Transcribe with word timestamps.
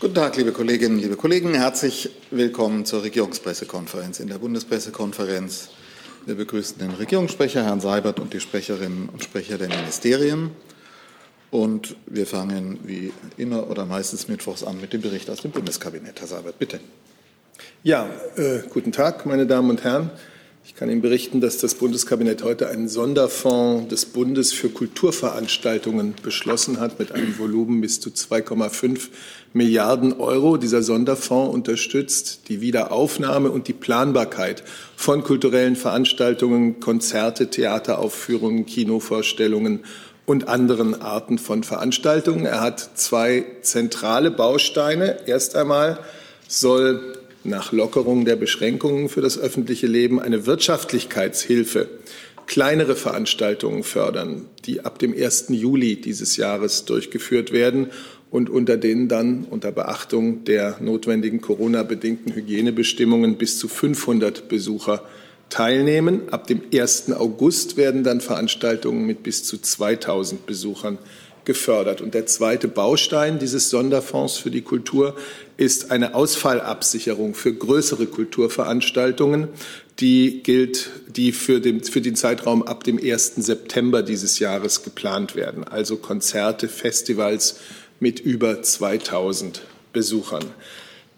Guten 0.00 0.14
Tag, 0.14 0.36
liebe 0.36 0.52
Kolleginnen, 0.52 1.00
liebe 1.00 1.16
Kollegen. 1.16 1.54
Herzlich 1.54 2.10
willkommen 2.30 2.84
zur 2.84 3.02
Regierungspressekonferenz. 3.02 4.20
In 4.20 4.28
der 4.28 4.38
Bundespressekonferenz 4.38 5.70
wir 6.24 6.36
begrüßen 6.36 6.78
den 6.78 6.92
Regierungssprecher, 6.92 7.64
Herrn 7.64 7.80
Seibert, 7.80 8.20
und 8.20 8.32
die 8.32 8.38
Sprecherinnen 8.38 9.08
und 9.08 9.24
Sprecher 9.24 9.58
der 9.58 9.66
Ministerien. 9.66 10.50
Und 11.50 11.96
wir 12.06 12.28
fangen 12.28 12.78
wie 12.84 13.12
immer 13.38 13.68
oder 13.68 13.86
meistens 13.86 14.28
mittwochs 14.28 14.62
an 14.62 14.80
mit 14.80 14.92
dem 14.92 15.00
Bericht 15.00 15.28
aus 15.30 15.40
dem 15.42 15.50
Bundeskabinett. 15.50 16.20
Herr 16.20 16.28
Seibert, 16.28 16.60
bitte. 16.60 16.78
Ja, 17.82 18.08
äh, 18.36 18.60
guten 18.70 18.92
Tag, 18.92 19.26
meine 19.26 19.48
Damen 19.48 19.68
und 19.68 19.82
Herren. 19.82 20.12
Ich 20.68 20.74
kann 20.74 20.90
Ihnen 20.90 21.00
berichten, 21.00 21.40
dass 21.40 21.56
das 21.56 21.74
Bundeskabinett 21.74 22.44
heute 22.44 22.68
einen 22.68 22.90
Sonderfonds 22.90 23.88
des 23.88 24.04
Bundes 24.04 24.52
für 24.52 24.68
Kulturveranstaltungen 24.68 26.14
beschlossen 26.22 26.78
hat 26.78 26.98
mit 26.98 27.10
einem 27.10 27.38
Volumen 27.38 27.80
bis 27.80 28.00
zu 28.00 28.10
2,5 28.10 29.08
Milliarden 29.54 30.20
Euro. 30.20 30.58
Dieser 30.58 30.82
Sonderfonds 30.82 31.54
unterstützt 31.54 32.42
die 32.48 32.60
Wiederaufnahme 32.60 33.50
und 33.50 33.66
die 33.66 33.72
Planbarkeit 33.72 34.62
von 34.94 35.24
kulturellen 35.24 35.74
Veranstaltungen, 35.74 36.80
Konzerte, 36.80 37.48
Theateraufführungen, 37.48 38.66
Kinovorstellungen 38.66 39.80
und 40.26 40.48
anderen 40.48 41.00
Arten 41.00 41.38
von 41.38 41.64
Veranstaltungen. 41.64 42.44
Er 42.44 42.60
hat 42.60 42.90
zwei 42.94 43.46
zentrale 43.62 44.30
Bausteine. 44.30 45.20
Erst 45.26 45.56
einmal 45.56 45.98
soll 46.46 47.17
nach 47.44 47.72
Lockerung 47.72 48.24
der 48.24 48.36
Beschränkungen 48.36 49.08
für 49.08 49.20
das 49.20 49.38
öffentliche 49.38 49.86
Leben 49.86 50.20
eine 50.20 50.46
Wirtschaftlichkeitshilfe 50.46 51.88
kleinere 52.46 52.96
Veranstaltungen 52.96 53.84
fördern, 53.84 54.46
die 54.64 54.80
ab 54.80 54.98
dem 54.98 55.12
1. 55.12 55.46
Juli 55.50 56.00
dieses 56.00 56.36
Jahres 56.38 56.86
durchgeführt 56.86 57.52
werden 57.52 57.88
und 58.30 58.50
unter 58.50 58.76
denen 58.76 59.08
dann 59.08 59.44
unter 59.44 59.70
Beachtung 59.70 60.44
der 60.44 60.78
notwendigen 60.80 61.40
Corona-bedingten 61.40 62.34
Hygienebestimmungen 62.34 63.36
bis 63.36 63.58
zu 63.58 63.68
500 63.68 64.48
Besucher 64.48 65.02
teilnehmen. 65.50 66.22
Ab 66.30 66.46
dem 66.46 66.62
1. 66.72 67.12
August 67.12 67.76
werden 67.76 68.02
dann 68.02 68.20
Veranstaltungen 68.20 69.06
mit 69.06 69.22
bis 69.22 69.44
zu 69.44 69.58
2000 69.58 70.46
Besuchern 70.46 70.98
gefördert. 71.48 72.02
Und 72.02 72.14
der 72.14 72.26
zweite 72.26 72.68
Baustein 72.68 73.40
dieses 73.40 73.70
Sonderfonds 73.70 74.36
für 74.36 74.50
die 74.52 74.60
Kultur 74.60 75.16
ist 75.56 75.90
eine 75.90 76.14
Ausfallabsicherung 76.14 77.34
für 77.34 77.52
größere 77.52 78.06
Kulturveranstaltungen. 78.06 79.48
Die 79.98 80.42
gilt, 80.44 80.90
die 81.08 81.32
für 81.32 81.60
den, 81.60 81.82
für 81.82 82.02
den 82.02 82.14
Zeitraum 82.14 82.62
ab 82.62 82.84
dem 82.84 82.98
1. 83.02 83.36
September 83.36 84.02
dieses 84.02 84.38
Jahres 84.38 84.84
geplant 84.84 85.34
werden. 85.34 85.64
Also 85.64 85.96
Konzerte, 85.96 86.68
Festivals 86.68 87.60
mit 87.98 88.20
über 88.20 88.62
2000 88.62 89.62
Besuchern. 89.94 90.44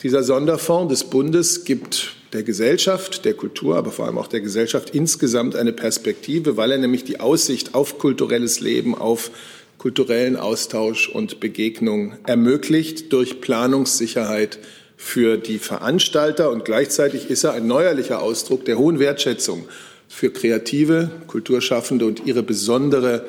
Dieser 0.02 0.22
Sonderfonds 0.22 0.90
des 0.90 1.04
Bundes 1.10 1.64
gibt 1.64 2.14
der 2.32 2.44
Gesellschaft, 2.44 3.24
der 3.24 3.34
Kultur, 3.34 3.76
aber 3.76 3.90
vor 3.90 4.06
allem 4.06 4.16
auch 4.16 4.28
der 4.28 4.40
Gesellschaft 4.40 4.90
insgesamt 4.90 5.56
eine 5.56 5.72
Perspektive, 5.72 6.56
weil 6.56 6.70
er 6.70 6.78
nämlich 6.78 7.02
die 7.02 7.18
Aussicht 7.18 7.74
auf 7.74 7.98
kulturelles 7.98 8.60
Leben, 8.60 8.94
auf 8.94 9.32
kulturellen 9.80 10.36
Austausch 10.36 11.08
und 11.08 11.40
Begegnung 11.40 12.12
ermöglicht 12.26 13.14
durch 13.14 13.40
Planungssicherheit 13.40 14.58
für 14.98 15.38
die 15.38 15.58
Veranstalter. 15.58 16.50
Und 16.50 16.66
gleichzeitig 16.66 17.30
ist 17.30 17.44
er 17.44 17.54
ein 17.54 17.66
neuerlicher 17.66 18.20
Ausdruck 18.20 18.66
der 18.66 18.76
hohen 18.76 18.98
Wertschätzung 18.98 19.66
für 20.06 20.30
kreative 20.30 21.10
Kulturschaffende 21.28 22.04
und 22.04 22.26
ihre 22.26 22.42
besondere 22.42 23.24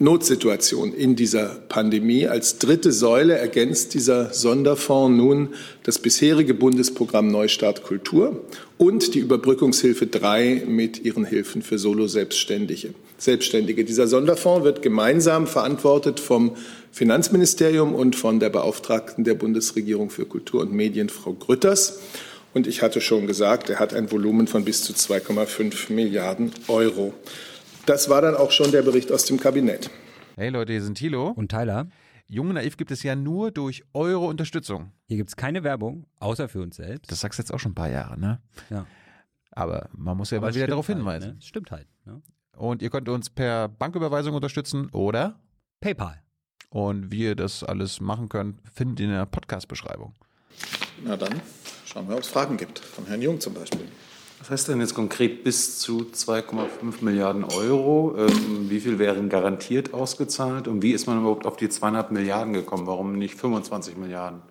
Notsituation 0.00 0.94
in 0.94 1.14
dieser 1.14 1.56
Pandemie. 1.68 2.26
Als 2.26 2.56
dritte 2.56 2.90
Säule 2.90 3.36
ergänzt 3.36 3.92
dieser 3.92 4.32
Sonderfonds 4.32 5.14
nun 5.14 5.50
das 5.82 5.98
bisherige 5.98 6.54
Bundesprogramm 6.54 7.28
Neustart 7.28 7.82
Kultur 7.82 8.42
und 8.78 9.14
die 9.14 9.18
Überbrückungshilfe 9.18 10.06
3 10.06 10.64
mit 10.66 11.04
ihren 11.04 11.26
Hilfen 11.26 11.60
für 11.60 11.78
Solo-Selbstständige. 11.78 12.94
Selbstständige. 13.18 13.84
Dieser 13.84 14.08
Sonderfonds 14.08 14.64
wird 14.64 14.80
gemeinsam 14.80 15.46
verantwortet 15.46 16.18
vom 16.18 16.56
Finanzministerium 16.92 17.94
und 17.94 18.16
von 18.16 18.40
der 18.40 18.48
Beauftragten 18.48 19.24
der 19.24 19.34
Bundesregierung 19.34 20.08
für 20.08 20.24
Kultur 20.24 20.62
und 20.62 20.72
Medien, 20.72 21.10
Frau 21.10 21.34
Grütters. 21.34 22.00
Und 22.54 22.66
ich 22.66 22.80
hatte 22.80 23.02
schon 23.02 23.26
gesagt, 23.26 23.68
er 23.68 23.78
hat 23.78 23.92
ein 23.92 24.10
Volumen 24.10 24.46
von 24.46 24.64
bis 24.64 24.82
zu 24.82 24.94
2,5 24.94 25.92
Milliarden 25.92 26.52
Euro. 26.68 27.12
Das 27.90 28.08
war 28.08 28.22
dann 28.22 28.36
auch 28.36 28.52
schon 28.52 28.70
der 28.70 28.82
Bericht 28.82 29.10
aus 29.10 29.24
dem 29.24 29.40
Kabinett. 29.40 29.90
Hey 30.36 30.50
Leute, 30.50 30.70
hier 30.70 30.80
sind 30.80 30.94
Thilo 30.94 31.30
und 31.30 31.48
Tyler. 31.50 31.88
Jung 32.28 32.50
und 32.50 32.54
Naiv 32.54 32.76
gibt 32.76 32.92
es 32.92 33.02
ja 33.02 33.16
nur 33.16 33.50
durch 33.50 33.82
eure 33.94 34.26
Unterstützung. 34.26 34.92
Hier 35.08 35.16
gibt 35.16 35.30
es 35.30 35.34
keine 35.34 35.64
Werbung, 35.64 36.06
außer 36.20 36.48
für 36.48 36.62
uns 36.62 36.76
selbst. 36.76 37.10
Das 37.10 37.18
sagst 37.18 37.40
du 37.40 37.42
jetzt 37.42 37.52
auch 37.52 37.58
schon 37.58 37.72
ein 37.72 37.74
paar 37.74 37.90
Jahre, 37.90 38.16
ne? 38.16 38.40
Ja. 38.70 38.86
Aber 39.50 39.88
man 39.92 40.16
muss 40.16 40.30
ja 40.30 40.38
Aber 40.38 40.46
mal 40.46 40.54
wieder 40.54 40.68
darauf 40.68 40.86
halt, 40.86 40.98
hinweisen. 40.98 41.30
Ne? 41.30 41.42
Stimmt 41.42 41.72
halt. 41.72 41.88
Ne? 42.04 42.22
Und 42.56 42.80
ihr 42.80 42.90
könnt 42.90 43.08
uns 43.08 43.28
per 43.28 43.66
Banküberweisung 43.66 44.36
unterstützen 44.36 44.88
oder 44.90 45.40
PayPal. 45.80 46.22
Und 46.68 47.10
wie 47.10 47.24
ihr 47.24 47.34
das 47.34 47.64
alles 47.64 48.00
machen 48.00 48.28
könnt, 48.28 48.60
findet 48.72 49.00
ihr 49.00 49.06
in 49.06 49.12
der 49.14 49.26
Podcast-Beschreibung. 49.26 50.14
Na 51.02 51.16
dann 51.16 51.40
schauen 51.86 52.08
wir, 52.08 52.14
ob 52.14 52.22
es 52.22 52.28
Fragen 52.28 52.56
gibt. 52.56 52.78
Von 52.78 53.06
Herrn 53.06 53.20
Jung 53.20 53.40
zum 53.40 53.52
Beispiel. 53.52 53.88
Heißt 54.50 54.66
denn 54.66 54.80
jetzt 54.80 54.96
konkret 54.96 55.44
bis 55.44 55.78
zu 55.78 56.10
2,5 56.12 57.04
Milliarden 57.04 57.44
Euro? 57.44 58.16
Ähm, 58.18 58.68
wie 58.68 58.80
viel 58.80 58.98
wären 58.98 59.28
garantiert 59.28 59.94
ausgezahlt? 59.94 60.66
Und 60.66 60.82
wie 60.82 60.90
ist 60.90 61.06
man 61.06 61.20
überhaupt 61.20 61.46
auf 61.46 61.56
die 61.56 61.68
200 61.68 62.10
Milliarden 62.10 62.52
gekommen? 62.52 62.88
Warum 62.88 63.12
nicht 63.12 63.36
25 63.36 63.96
Milliarden? 63.96 64.42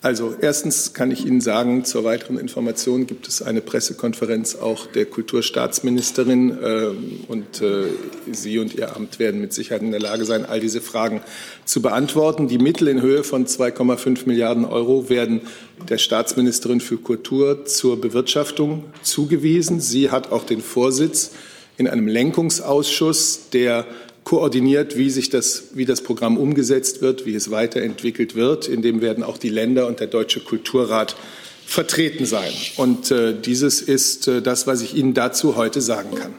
Also 0.00 0.36
erstens 0.40 0.92
kann 0.92 1.10
ich 1.10 1.26
Ihnen 1.26 1.40
sagen, 1.40 1.84
zur 1.84 2.04
weiteren 2.04 2.38
Information 2.38 3.08
gibt 3.08 3.26
es 3.26 3.42
eine 3.42 3.60
Pressekonferenz 3.60 4.54
auch 4.54 4.86
der 4.86 5.06
Kulturstaatsministerin 5.06 6.56
äh, 6.62 6.86
und 7.26 7.60
äh, 7.60 7.86
Sie 8.30 8.60
und 8.60 8.76
Ihr 8.76 8.94
Amt 8.94 9.18
werden 9.18 9.40
mit 9.40 9.52
Sicherheit 9.52 9.82
in 9.82 9.90
der 9.90 9.98
Lage 9.98 10.24
sein, 10.24 10.46
all 10.46 10.60
diese 10.60 10.80
Fragen 10.80 11.20
zu 11.64 11.82
beantworten. 11.82 12.46
Die 12.46 12.58
Mittel 12.58 12.86
in 12.86 13.02
Höhe 13.02 13.24
von 13.24 13.46
2,5 13.46 14.26
Milliarden 14.26 14.64
Euro 14.64 15.08
werden 15.08 15.40
der 15.88 15.98
Staatsministerin 15.98 16.80
für 16.80 16.98
Kultur 16.98 17.64
zur 17.64 18.00
Bewirtschaftung 18.00 18.84
zugewiesen. 19.02 19.80
Sie 19.80 20.12
hat 20.12 20.30
auch 20.30 20.44
den 20.44 20.62
Vorsitz 20.62 21.32
in 21.76 21.88
einem 21.88 22.06
Lenkungsausschuss, 22.06 23.50
der 23.52 23.84
koordiniert, 24.28 24.98
wie 24.98 25.08
sich 25.08 25.30
das, 25.30 25.68
wie 25.72 25.86
das 25.86 26.02
Programm 26.02 26.36
umgesetzt 26.36 27.00
wird, 27.00 27.24
wie 27.24 27.34
es 27.34 27.50
weiterentwickelt 27.50 28.34
wird. 28.34 28.68
In 28.68 28.82
dem 28.82 29.00
werden 29.00 29.24
auch 29.24 29.38
die 29.38 29.48
Länder 29.48 29.86
und 29.86 30.00
der 30.00 30.06
Deutsche 30.06 30.40
Kulturrat 30.40 31.16
vertreten 31.64 32.26
sein. 32.26 32.52
Und 32.76 33.10
äh, 33.10 33.32
dieses 33.32 33.80
ist 33.80 34.28
äh, 34.28 34.42
das, 34.42 34.66
was 34.66 34.82
ich 34.82 34.94
Ihnen 34.94 35.14
dazu 35.14 35.56
heute 35.56 35.80
sagen 35.80 36.14
kann. 36.14 36.34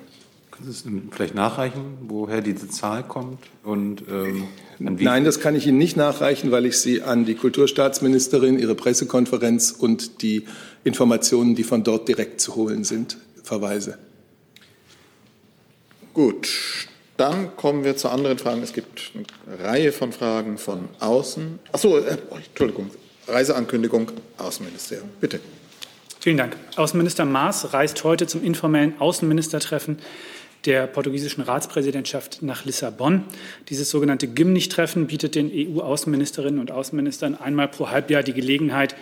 Können 0.51 0.71
Sie 0.71 0.89
es 0.89 1.11
vielleicht 1.15 1.33
nachreichen, 1.33 1.81
woher 2.07 2.41
diese 2.41 2.69
Zahl 2.69 3.01
kommt? 3.01 3.39
Und, 3.63 4.03
ähm, 4.07 4.43
Nein, 4.77 5.25
das 5.25 5.39
kann 5.39 5.55
ich 5.55 5.65
Ihnen 5.65 5.79
nicht 5.79 5.97
nachreichen, 5.97 6.51
weil 6.51 6.67
ich 6.67 6.77
Sie 6.77 7.01
an 7.01 7.25
die 7.25 7.33
Kulturstaatsministerin, 7.33 8.59
ihre 8.59 8.75
Pressekonferenz 8.75 9.71
und 9.71 10.21
die 10.21 10.45
Informationen, 10.83 11.55
die 11.55 11.63
von 11.63 11.83
dort 11.83 12.07
direkt 12.07 12.39
zu 12.39 12.55
holen 12.55 12.83
sind, 12.83 13.17
verweise. 13.41 13.97
Gut, 16.13 16.47
dann 17.19 17.55
kommen 17.57 17.83
wir 17.83 17.97
zu 17.97 18.09
anderen 18.09 18.37
Fragen. 18.37 18.63
Es 18.63 18.73
gibt 18.73 19.11
eine 19.15 19.63
Reihe 19.63 19.91
von 19.91 20.13
Fragen 20.13 20.57
von 20.57 20.87
außen. 20.99 21.59
Achso, 21.71 21.97
äh, 21.97 22.17
Entschuldigung. 22.47 22.91
Reiseankündigung, 23.27 24.11
Außenministerium. 24.37 25.09
Bitte. 25.19 25.39
Vielen 26.19 26.37
Dank. 26.37 26.55
Außenminister 26.75 27.25
Maas 27.25 27.73
reist 27.73 28.03
heute 28.03 28.25
zum 28.25 28.43
informellen 28.43 28.95
Außenministertreffen 28.99 29.99
der 30.65 30.87
portugiesischen 30.87 31.41
Ratspräsidentschaft 31.41 32.41
nach 32.41 32.65
Lissabon. 32.65 33.23
Dieses 33.69 33.89
sogenannte 33.89 34.27
Gimnich-Treffen 34.27 35.07
bietet 35.07 35.35
den 35.35 35.49
EU-Außenministerinnen 35.53 36.59
und 36.59 36.71
Außenministern 36.71 37.35
einmal 37.35 37.69
pro 37.69 37.89
Halbjahr 37.89 38.23
die 38.23 38.33
Gelegenheit, 38.33 38.95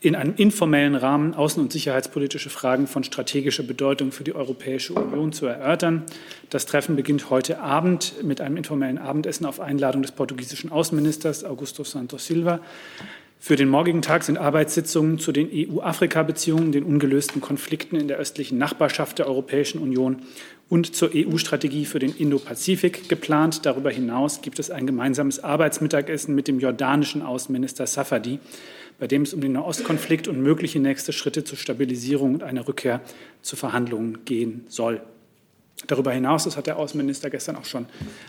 in 0.00 0.16
einem 0.16 0.34
informellen 0.36 0.94
Rahmen 0.94 1.34
außen- 1.34 1.60
und 1.60 1.72
sicherheitspolitische 1.72 2.48
Fragen 2.48 2.86
von 2.86 3.04
strategischer 3.04 3.62
Bedeutung 3.62 4.12
für 4.12 4.24
die 4.24 4.34
Europäische 4.34 4.94
Union 4.94 5.32
zu 5.32 5.46
erörtern. 5.46 6.04
Das 6.48 6.64
Treffen 6.64 6.96
beginnt 6.96 7.28
heute 7.28 7.60
Abend 7.60 8.14
mit 8.22 8.40
einem 8.40 8.56
informellen 8.56 8.96
Abendessen 8.96 9.44
auf 9.44 9.60
Einladung 9.60 10.00
des 10.00 10.12
portugiesischen 10.12 10.72
Außenministers 10.72 11.44
Augusto 11.44 11.84
Santos 11.84 12.26
Silva. 12.26 12.60
Für 13.42 13.56
den 13.56 13.70
morgigen 13.70 14.02
Tag 14.02 14.22
sind 14.22 14.36
Arbeitssitzungen 14.36 15.18
zu 15.18 15.32
den 15.32 15.48
EU-Afrika-Beziehungen, 15.50 16.72
den 16.72 16.84
ungelösten 16.84 17.40
Konflikten 17.40 17.96
in 17.96 18.06
der 18.06 18.18
östlichen 18.18 18.58
Nachbarschaft 18.58 19.18
der 19.18 19.26
Europäischen 19.26 19.80
Union 19.80 20.22
und 20.68 20.94
zur 20.94 21.10
EU-Strategie 21.14 21.86
für 21.86 21.98
den 21.98 22.14
Indo-Pazifik 22.14 23.08
geplant. 23.08 23.64
Darüber 23.64 23.90
hinaus 23.90 24.42
gibt 24.42 24.58
es 24.58 24.70
ein 24.70 24.86
gemeinsames 24.86 25.42
Arbeitsmittagessen 25.42 26.34
mit 26.34 26.48
dem 26.48 26.60
jordanischen 26.60 27.22
Außenminister 27.22 27.86
Safadi 27.86 28.40
bei 29.00 29.06
dem 29.06 29.22
es 29.22 29.34
um 29.34 29.40
den 29.40 29.52
Nahostkonflikt 29.52 30.28
und 30.28 30.40
mögliche 30.40 30.78
nächste 30.78 31.12
Schritte 31.12 31.42
zur 31.42 31.58
Stabilisierung 31.58 32.34
und 32.34 32.42
einer 32.42 32.68
Rückkehr 32.68 33.00
zu 33.42 33.56
Verhandlungen 33.56 34.24
gehen 34.26 34.64
soll. 34.68 35.00
Darüber 35.86 36.12
hinaus, 36.12 36.44
das 36.44 36.58
hat 36.58 36.66
der 36.66 36.76
Außenminister 36.76 37.30
gestern 37.30 37.56
auch 37.56 37.64
schon 37.64 37.86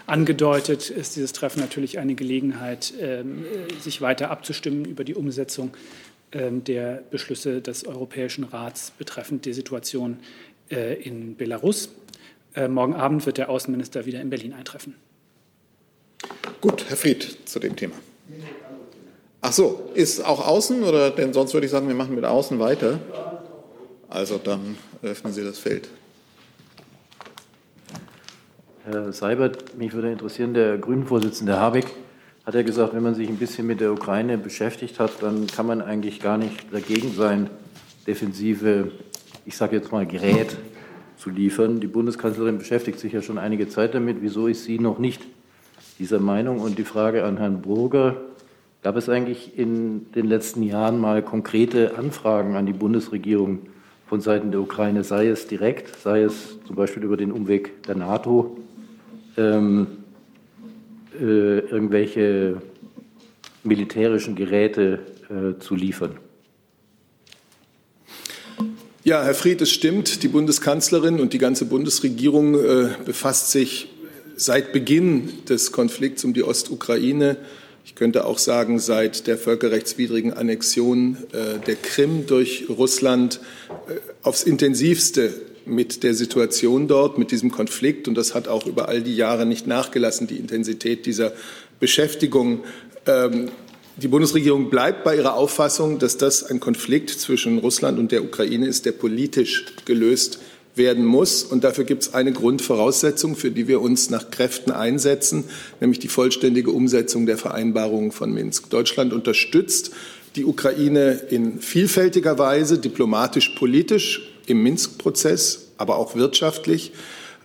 angedeutet, 0.07 0.89
ist 0.89 1.17
dieses 1.17 1.33
Treffen 1.33 1.59
natürlich 1.59 1.99
eine 1.99 2.15
Gelegenheit, 2.15 2.93
ähm, 2.99 3.43
sich 3.81 4.01
weiter 4.01 4.31
abzustimmen 4.31 4.85
über 4.85 5.03
die 5.03 5.15
Umsetzung 5.15 5.75
ähm, 6.31 6.63
der 6.63 7.03
Beschlüsse 7.11 7.61
des 7.61 7.85
Europäischen 7.85 8.45
Rats 8.45 8.93
betreffend 8.97 9.43
die 9.43 9.51
Situation 9.51 10.19
äh, 10.69 11.01
in 11.01 11.35
Belarus. 11.35 11.89
Äh, 12.55 12.69
morgen 12.69 12.95
Abend 12.95 13.25
wird 13.25 13.37
der 13.37 13.49
Außenminister 13.49 14.05
wieder 14.05 14.21
in 14.21 14.29
Berlin 14.29 14.53
eintreffen. 14.53 14.95
Gut, 16.61 16.85
Herr 16.87 16.95
Fried 16.95 17.37
zu 17.45 17.59
dem 17.59 17.75
Thema. 17.75 17.95
Ach 19.43 19.51
so, 19.51 19.89
ist 19.95 20.23
auch 20.23 20.47
außen 20.47 20.83
oder 20.83 21.09
denn 21.09 21.33
sonst 21.33 21.53
würde 21.55 21.65
ich 21.65 21.71
sagen, 21.71 21.87
wir 21.87 21.95
machen 21.95 22.13
mit 22.13 22.25
außen 22.25 22.59
weiter. 22.59 22.99
Also 24.07 24.37
dann 24.37 24.77
öffnen 25.01 25.33
Sie 25.33 25.43
das 25.43 25.57
Feld. 25.57 25.89
Herr 28.85 29.11
Seibert, 29.11 29.77
mich 29.77 29.93
würde 29.93 30.11
interessieren, 30.11 30.53
der 30.53 30.77
Grünen-Vorsitzende 30.77 31.59
Habeck 31.59 31.87
hat 32.45 32.53
ja 32.53 32.61
gesagt, 32.61 32.93
wenn 32.93 33.01
man 33.01 33.15
sich 33.15 33.29
ein 33.29 33.37
bisschen 33.37 33.65
mit 33.65 33.79
der 33.79 33.91
Ukraine 33.91 34.37
beschäftigt 34.37 34.99
hat, 34.99 35.11
dann 35.21 35.47
kann 35.47 35.65
man 35.65 35.81
eigentlich 35.81 36.19
gar 36.19 36.37
nicht 36.37 36.71
dagegen 36.71 37.13
sein, 37.13 37.49
defensive, 38.05 38.91
ich 39.45 39.57
sage 39.57 39.75
jetzt 39.75 39.91
mal, 39.91 40.05
Gerät 40.05 40.55
zu 41.17 41.29
liefern. 41.31 41.79
Die 41.79 41.87
Bundeskanzlerin 41.87 42.57
beschäftigt 42.57 42.99
sich 42.99 43.13
ja 43.13 43.21
schon 43.21 43.37
einige 43.37 43.69
Zeit 43.69 43.95
damit. 43.95 44.17
Wieso 44.21 44.47
ist 44.47 44.65
sie 44.65 44.77
noch 44.77 44.99
nicht 44.99 45.21
dieser 45.97 46.19
Meinung? 46.19 46.59
Und 46.59 46.77
die 46.77 46.83
Frage 46.83 47.23
an 47.23 47.37
Herrn 47.37 47.61
Burger, 47.61 48.17
gab 48.81 48.95
es 48.95 49.09
eigentlich 49.09 49.57
in 49.57 50.11
den 50.13 50.25
letzten 50.27 50.63
Jahren 50.63 50.99
mal 50.99 51.21
konkrete 51.21 51.97
Anfragen 51.97 52.55
an 52.55 52.65
die 52.65 52.73
Bundesregierung 52.73 53.59
von 54.07 54.21
Seiten 54.21 54.51
der 54.51 54.59
Ukraine, 54.59 55.03
sei 55.03 55.27
es 55.27 55.47
direkt, 55.47 55.95
sei 56.01 56.23
es 56.23 56.57
zum 56.65 56.75
Beispiel 56.75 57.03
über 57.03 57.17
den 57.17 57.31
Umweg 57.31 57.83
der 57.83 57.95
NATO, 57.95 58.57
ähm, 59.37 59.87
äh, 61.19 61.59
irgendwelche 61.59 62.61
militärischen 63.63 64.35
Geräte 64.35 64.99
äh, 65.29 65.59
zu 65.59 65.75
liefern. 65.75 66.17
Ja, 69.03 69.23
Herr 69.23 69.33
Fried, 69.33 69.61
es 69.61 69.71
stimmt. 69.71 70.23
Die 70.23 70.27
Bundeskanzlerin 70.27 71.19
und 71.19 71.33
die 71.33 71.37
ganze 71.37 71.65
Bundesregierung 71.65 72.55
äh, 72.55 72.89
befasst 73.05 73.51
sich 73.51 73.87
seit 74.35 74.73
Beginn 74.73 75.29
des 75.47 75.71
Konflikts 75.71 76.23
um 76.23 76.33
die 76.33 76.43
Ostukraine, 76.43 77.37
ich 77.83 77.95
könnte 77.95 78.25
auch 78.25 78.37
sagen, 78.37 78.79
seit 78.79 79.27
der 79.27 79.37
völkerrechtswidrigen 79.37 80.33
Annexion 80.33 81.17
äh, 81.31 81.59
der 81.65 81.75
Krim 81.75 82.27
durch 82.27 82.65
Russland 82.69 83.39
äh, 83.87 83.93
aufs 84.23 84.43
intensivste 84.43 85.33
mit 85.65 86.03
der 86.03 86.13
Situation 86.13 86.87
dort, 86.87 87.17
mit 87.17 87.31
diesem 87.31 87.51
Konflikt. 87.51 88.07
Und 88.07 88.15
das 88.15 88.33
hat 88.33 88.47
auch 88.47 88.65
über 88.65 88.89
all 88.89 89.01
die 89.01 89.15
Jahre 89.15 89.45
nicht 89.45 89.67
nachgelassen, 89.67 90.27
die 90.27 90.37
Intensität 90.37 91.05
dieser 91.05 91.33
Beschäftigung. 91.79 92.63
Ähm, 93.05 93.49
die 93.97 94.07
Bundesregierung 94.07 94.69
bleibt 94.69 95.03
bei 95.03 95.15
ihrer 95.15 95.35
Auffassung, 95.35 95.99
dass 95.99 96.17
das 96.17 96.43
ein 96.43 96.59
Konflikt 96.59 97.09
zwischen 97.09 97.59
Russland 97.59 97.99
und 97.99 98.11
der 98.11 98.23
Ukraine 98.23 98.67
ist, 98.67 98.85
der 98.85 98.93
politisch 98.93 99.65
gelöst 99.85 100.39
werden 100.75 101.05
muss. 101.05 101.43
Und 101.43 101.63
dafür 101.63 101.83
gibt 101.83 102.03
es 102.03 102.13
eine 102.13 102.31
Grundvoraussetzung, 102.31 103.35
für 103.35 103.51
die 103.51 103.67
wir 103.67 103.81
uns 103.81 104.09
nach 104.09 104.31
Kräften 104.31 104.71
einsetzen, 104.71 105.45
nämlich 105.79 105.99
die 105.99 106.07
vollständige 106.07 106.71
Umsetzung 106.71 107.25
der 107.25 107.37
Vereinbarungen 107.37 108.11
von 108.11 108.33
Minsk. 108.33 108.69
Deutschland 108.69 109.13
unterstützt 109.13 109.91
die 110.35 110.45
Ukraine 110.45 111.21
in 111.29 111.59
vielfältiger 111.59 112.39
Weise, 112.39 112.79
diplomatisch, 112.79 113.49
politisch, 113.49 114.29
im 114.47 114.63
Minsk-Prozess, 114.63 115.67
aber 115.77 115.97
auch 115.97 116.15
wirtschaftlich. 116.15 116.93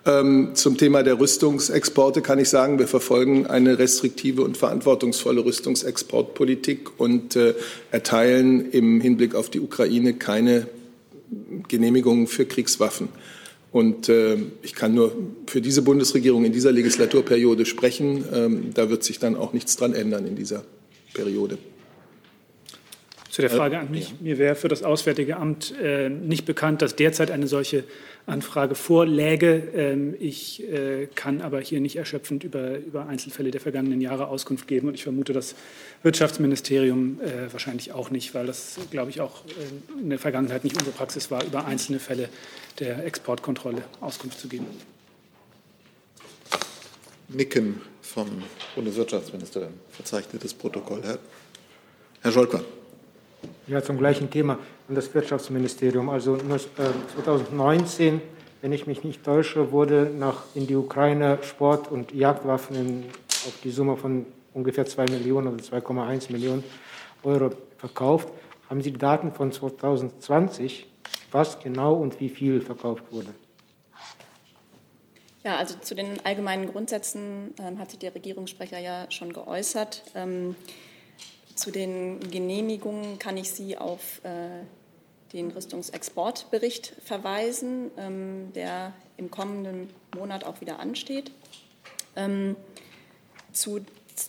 Ähm, 0.07 0.51
zum 0.55 0.77
Thema 0.77 1.03
der 1.03 1.19
Rüstungsexporte 1.19 2.23
kann 2.23 2.39
ich 2.39 2.49
sagen, 2.49 2.79
wir 2.79 2.87
verfolgen 2.87 3.47
eine 3.47 3.79
restriktive 3.81 4.43
und 4.43 4.57
verantwortungsvolle 4.57 5.45
Rüstungsexportpolitik 5.45 7.01
und 7.01 7.35
äh, 7.35 7.55
erteilen 7.91 8.71
im 8.71 9.01
Hinblick 9.01 9.35
auf 9.35 9.51
die 9.51 9.61
Ukraine 9.61 10.15
keine 10.15 10.69
Genehmigungen 11.69 12.27
für 12.27 12.47
Kriegswaffen. 12.47 13.09
Und 13.73 14.09
äh, 14.09 14.39
ich 14.63 14.75
kann 14.75 14.95
nur 14.95 15.15
für 15.47 15.61
diese 15.61 15.83
Bundesregierung 15.83 16.45
in 16.45 16.53
dieser 16.53 16.73
Legislaturperiode 16.73 17.67
sprechen. 17.67 18.25
Ähm, 18.33 18.71
da 18.75 18.89
wird 18.89 19.05
sich 19.05 19.19
dann 19.19 19.37
auch 19.37 19.53
nichts 19.53 19.77
dran 19.77 19.93
ändern 19.93 20.27
in 20.27 20.37
dieser 20.37 20.65
Periode. 21.13 21.59
Zu 23.37 23.43
der 23.43 23.51
Frage 23.51 23.79
an 23.79 23.91
mich. 23.91 24.15
Mir 24.19 24.39
wäre 24.39 24.55
für 24.55 24.69
das 24.69 24.83
Auswärtige 24.83 25.37
Amt 25.37 25.75
äh, 25.79 26.09
nicht 26.09 26.47
bekannt, 26.47 26.81
dass 26.81 26.97
derzeit 26.97 27.31
eine 27.31 27.47
solche 27.47 27.85
Anfrage 28.25 28.75
vorläge. 28.75 29.63
Ähm, 29.77 30.15
ich 30.19 30.67
äh, 30.73 31.07
kann 31.15 31.43
aber 31.43 31.61
hier 31.61 31.83
nicht 31.83 31.97
erschöpfend 31.97 32.45
über, 32.45 32.79
über 32.79 33.09
Einzelfälle 33.09 33.51
der 33.51 33.61
vergangenen 33.61 34.01
Jahre 34.01 34.29
Auskunft 34.29 34.67
geben. 34.67 34.89
Und 34.89 34.95
ich 34.95 35.03
vermute, 35.03 35.35
das 35.35 35.55
Wirtschaftsministerium 36.03 37.21
äh, 37.21 37.53
wahrscheinlich 37.53 37.93
auch 37.93 38.09
nicht, 38.09 38.35
weil 38.35 38.47
das, 38.47 38.79
glaube 38.91 39.11
ich, 39.11 39.21
auch 39.21 39.45
äh, 39.45 40.01
in 40.01 40.09
der 40.09 40.19
Vergangenheit 40.19 40.65
nicht 40.65 40.77
unsere 40.77 40.97
Praxis 40.97 41.31
war, 41.31 41.45
über 41.45 41.67
einzelne 41.67 41.99
Fälle 41.99 42.31
der 42.79 43.05
Exportkontrolle 43.05 43.83
Auskunft 44.01 44.41
zu 44.41 44.49
geben. 44.49 44.65
Nicken 47.29 47.83
vom 48.01 48.29
Bundeswirtschaftsministerium. 48.75 49.75
Verzeichnetes 49.91 50.55
Protokoll. 50.55 51.03
Herr, 51.03 51.19
Herr 52.23 52.33
Scholker. 52.33 52.65
Ja, 53.69 53.83
zum 53.83 53.99
gleichen 53.99 54.31
Thema 54.31 54.61
an 54.89 54.95
das 54.95 55.13
Wirtschaftsministerium. 55.13 56.09
Also 56.09 56.37
2019, 56.37 58.21
wenn 58.63 58.73
ich 58.73 58.87
mich 58.87 59.03
nicht 59.03 59.25
täusche, 59.25 59.73
wurde 59.73 60.09
nach 60.17 60.45
in 60.55 60.69
die 60.69 60.77
Ukraine 60.77 61.39
Sport- 61.43 61.91
und 61.91 62.13
Jagdwaffen 62.13 62.77
in, 62.77 63.05
auf 63.09 63.55
die 63.65 63.71
Summe 63.71 63.97
von 63.97 64.25
ungefähr 64.55 64.87
2 64.87 65.07
Millionen 65.07 65.49
oder 65.49 65.65
2,1 65.65 66.31
Millionen 66.31 66.63
Euro 67.25 67.51
verkauft. 67.77 68.29
Haben 68.71 68.83
Sie 68.83 68.93
Daten 68.93 69.33
von 69.33 69.51
2020, 69.51 70.87
was 71.33 71.59
genau 71.59 71.95
und 71.95 72.21
wie 72.21 72.29
viel 72.29 72.61
verkauft 72.61 73.03
wurde? 73.11 73.35
Ja, 75.43 75.57
also 75.57 75.77
zu 75.81 75.97
den 75.97 76.25
allgemeinen 76.25 76.67
Grundsätzen 76.67 77.53
ähm, 77.59 77.81
hat 77.81 77.91
sich 77.91 77.99
der 77.99 78.15
Regierungssprecher 78.15 78.79
ja 78.79 79.11
schon 79.11 79.33
geäußert. 79.33 80.05
Ähm, 80.15 80.55
zu 81.57 81.71
den 81.71 82.21
Genehmigungen 82.31 83.19
kann 83.19 83.37
ich 83.37 83.51
Sie 83.51 83.77
auf 83.77 84.21
äh, 84.25 84.63
den 85.33 85.51
Rüstungsexportbericht 85.51 86.95
verweisen, 87.05 87.91
ähm, 87.97 88.53
der 88.55 88.93
im 89.17 89.31
kommenden 89.31 89.91
Monat 90.15 90.45
auch 90.45 90.61
wieder 90.61 90.79
ansteht. 90.79 91.33
Ähm, 92.15 92.57
zu 93.53 93.81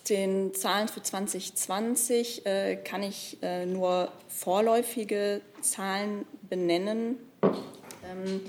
den 0.09 0.53
Zahlen 0.53 0.88
für 0.88 1.03
2020 1.03 2.45
äh, 2.45 2.75
kann 2.77 3.03
ich 3.03 3.38
äh, 3.41 3.66
nur 3.66 4.11
vorläufige 4.28 5.42
Zahlen 5.61 6.25
benennen. 6.49 7.18
Ähm, 7.44 8.42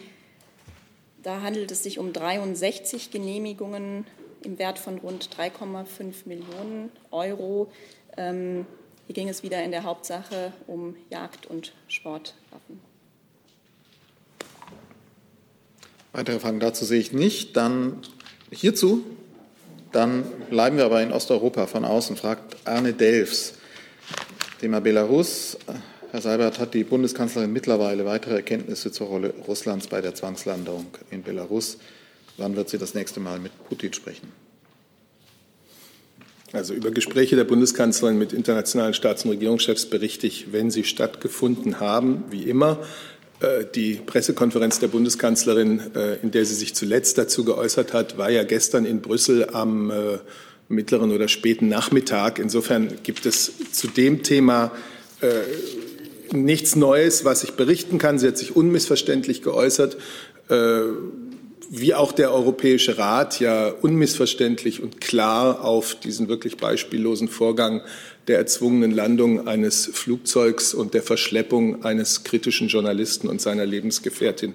da 1.23 1.43
handelt 1.43 1.71
es 1.71 1.83
sich 1.83 1.99
um 1.99 2.12
63 2.12 3.11
Genehmigungen 3.11 4.07
im 4.43 4.59
Wert 4.59 4.79
von 4.79 4.99
rund 4.99 5.29
3,5 5.37 6.26
Millionen 6.26 6.91
Euro 7.11 7.71
ähm, 8.19 8.67
hier 9.07 9.15
ging 9.15 9.29
es 9.29 9.43
wieder 9.43 9.63
in 9.65 9.71
der 9.71 9.85
Hauptsache 9.85 10.53
um 10.67 10.95
Jagd- 11.09 11.47
und 11.47 11.73
Sportwaffen. 11.89 12.81
Weitere 16.13 16.39
Fragen 16.41 16.61
dazu 16.61 16.85
sehe 16.85 17.01
ich 17.01 17.13
nicht. 17.13 17.57
Dann 17.57 18.03
hierzu. 18.51 19.05
Dann 19.93 20.25
bleiben 20.51 20.77
wir 20.77 20.85
aber 20.85 21.03
in 21.03 21.13
Osteuropa 21.13 21.67
von 21.67 21.85
außen, 21.85 22.17
fragt 22.17 22.57
Arne 22.67 22.93
Delfs. 22.93 23.55
Thema 24.61 24.81
Belarus. 24.81 25.57
Herr 26.11 26.21
Seibert, 26.21 26.59
hat 26.59 26.75
die 26.75 26.85
Bundeskanzlerin 26.85 27.53
mittlerweile 27.53 28.05
weitere 28.05 28.35
Erkenntnisse 28.35 28.91
zur 28.91 29.07
Rolle 29.07 29.33
Russlands 29.47 29.87
bei 29.87 30.01
der 30.01 30.15
Zwangslandung 30.15 30.87
in 31.11 31.23
Belarus? 31.23 31.79
Wann 32.37 32.57
wird 32.57 32.69
sie 32.69 32.79
das 32.79 32.95
nächste 32.95 33.21
Mal 33.21 33.39
mit 33.39 33.53
Putin 33.69 33.93
sprechen? 33.93 34.33
Also 36.52 36.73
über 36.73 36.90
Gespräche 36.90 37.37
der 37.37 37.45
Bundeskanzlerin 37.45 38.19
mit 38.19 38.33
internationalen 38.33 38.95
Staats- 38.95 39.25
und 39.25 39.33
Regierungschefs 39.33 39.87
berichte 39.87 40.26
ich, 40.26 40.50
wenn 40.52 40.71
sie 40.71 40.85
stattgefunden 40.85 41.78
haben, 41.78 42.25
wie 42.31 42.45
immer. 42.45 42.78
Äh, 43.40 43.64
die 43.75 43.95
Pressekonferenz 43.95 44.81
der 44.81 44.88
Bundeskanzlerin, 44.88 45.95
äh, 45.95 46.14
in 46.23 46.31
der 46.31 46.45
sie 46.47 46.55
sich 46.55 46.75
zuletzt 46.75 47.19
dazu 47.19 47.45
geäußert 47.45 47.93
hat, 47.93 48.17
war 48.17 48.31
ja 48.31 48.45
gestern 48.45 48.87
in 48.87 49.02
Brüssel 49.02 49.50
am 49.52 49.90
äh, 49.90 50.19
mittleren 50.69 51.12
oder 51.12 51.28
späten 51.28 51.69
Nachmittag. 51.69 52.38
Insofern 52.38 52.95
gibt 53.02 53.26
es 53.26 53.52
zu 53.73 53.88
dem 53.88 54.23
Thema 54.23 54.71
nichts 56.31 56.76
Neues, 56.76 57.25
was 57.25 57.43
ich 57.43 57.55
berichten 57.55 57.99
kann. 57.99 58.21
Sie 58.21 58.28
hat 58.28 58.38
sich 58.38 58.55
unmissverständlich 58.55 59.43
geäußert 59.43 59.97
wie 61.71 61.95
auch 61.95 62.13
der 62.13 62.33
Europäische 62.33 62.99
Rat 62.99 63.41
ja 63.41 63.69
unmissverständlich 63.69 64.83
und 64.83 65.01
klar 65.01 65.65
auf 65.65 65.95
diesen 65.95 66.29
wirklich 66.29 66.57
beispiellosen 66.57 67.29
Vorgang 67.29 67.83
der 68.27 68.39
erzwungenen 68.39 68.91
Landung 68.91 69.47
eines 69.47 69.87
Flugzeugs 69.93 70.75
und 70.75 70.95
der 70.95 71.03
Verschleppung 71.03 71.85
eines 71.85 72.25
kritischen 72.25 72.69
Journalisten 72.69 73.29
und 73.29 73.41
seiner 73.41 73.67
Lebensgefährtin 73.67 74.55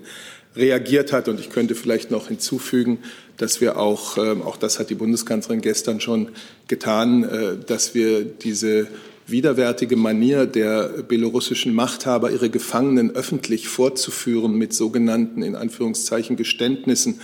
reagiert 0.55 1.12
hat. 1.12 1.27
Und 1.27 1.39
ich 1.39 1.50
könnte 1.50 1.75
vielleicht 1.75 2.12
noch 2.12 2.27
hinzufügen, 2.27 3.00
dass 3.38 3.62
wir 3.62 3.77
auch, 3.77 4.17
ähm, 4.17 4.41
auch 4.41 4.58
das 4.58 4.79
hat 4.79 4.89
die 4.89 4.96
Bundeskanzlerin 4.96 5.62
gestern 5.62 6.00
schon 6.00 6.29
getan, 6.67 7.24
äh, 7.24 7.58
dass 7.65 7.96
wir 7.96 8.24
diese 8.24 8.88
widerwärtige 9.25 9.96
Manier 9.96 10.46
der 10.46 11.03
belarussischen 11.03 11.74
Machthaber, 11.74 12.32
ihre 12.32 12.50
Gefangenen 12.50 13.15
öffentlich 13.15 13.68
vorzuführen 13.68 14.56
mit 14.56 14.74
sogenannten, 14.74 15.42
in 15.44 15.56
Anführungszeichen, 15.56 16.36
Geständnissen, 16.36 17.22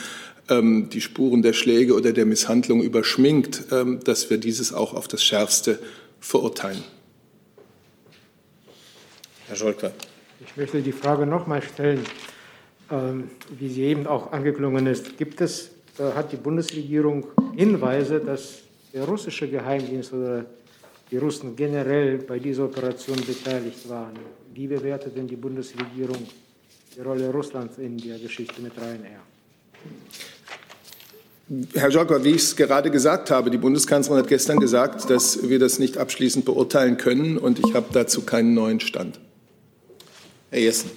ähm, 0.49 0.89
die 0.89 1.01
Spuren 1.01 1.41
der 1.41 1.53
Schläge 1.53 1.93
oder 1.93 2.13
der 2.13 2.25
Misshandlung 2.25 2.81
überschminkt, 2.81 3.65
ähm, 3.71 3.99
dass 4.03 4.29
wir 4.29 4.37
dieses 4.37 4.73
auch 4.73 4.93
auf 4.93 5.07
das 5.07 5.23
Schärfste 5.23 5.79
verurteilen. 6.19 6.83
Herr 9.47 9.55
Scholker. 9.55 9.91
Ich 10.45 10.55
möchte 10.57 10.81
die 10.81 10.91
Frage 10.91 11.25
noch 11.25 11.47
mal 11.47 11.61
stellen, 11.61 12.01
ähm, 12.91 13.29
wie 13.57 13.69
sie 13.69 13.83
eben 13.83 14.07
auch 14.07 14.31
angeklungen 14.31 14.87
ist. 14.87 15.17
Gibt 15.17 15.41
es, 15.41 15.71
äh, 15.97 16.13
hat 16.15 16.31
die 16.31 16.37
Bundesregierung 16.37 17.27
Hinweise, 17.55 18.19
dass 18.19 18.59
der 18.93 19.03
russische 19.03 19.47
Geheimdienst 19.47 20.13
oder 20.13 20.45
die 21.11 21.17
Russen 21.17 21.55
generell 21.55 22.17
bei 22.19 22.39
dieser 22.39 22.65
Operation 22.65 23.17
beteiligt 23.25 23.87
waren? 23.89 24.13
Wie 24.53 24.67
bewertet 24.67 25.15
denn 25.15 25.27
die 25.27 25.35
Bundesregierung 25.35 26.27
die 26.95 27.01
Rolle 27.01 27.29
Russlands 27.31 27.77
in 27.77 27.97
der 27.97 28.19
Geschichte 28.19 28.61
mit 28.61 28.73
Ryanair? 28.77 29.21
Herr 31.73 31.89
Jogger, 31.89 32.23
wie 32.23 32.29
ich 32.29 32.43
es 32.43 32.55
gerade 32.55 32.91
gesagt 32.91 33.31
habe, 33.31 33.49
die 33.49 33.57
Bundeskanzlerin 33.57 34.21
hat 34.21 34.29
gestern 34.29 34.59
gesagt, 34.59 35.09
dass 35.09 35.49
wir 35.49 35.57
das 35.57 35.79
nicht 35.79 35.97
abschließend 35.97 36.45
beurteilen 36.45 36.97
können, 36.97 37.39
und 37.39 37.57
ich 37.57 37.73
habe 37.73 37.87
dazu 37.91 38.21
keinen 38.21 38.53
neuen 38.53 38.79
Stand. 38.79 39.19
Herr 40.51 40.59
Jessen. 40.59 40.91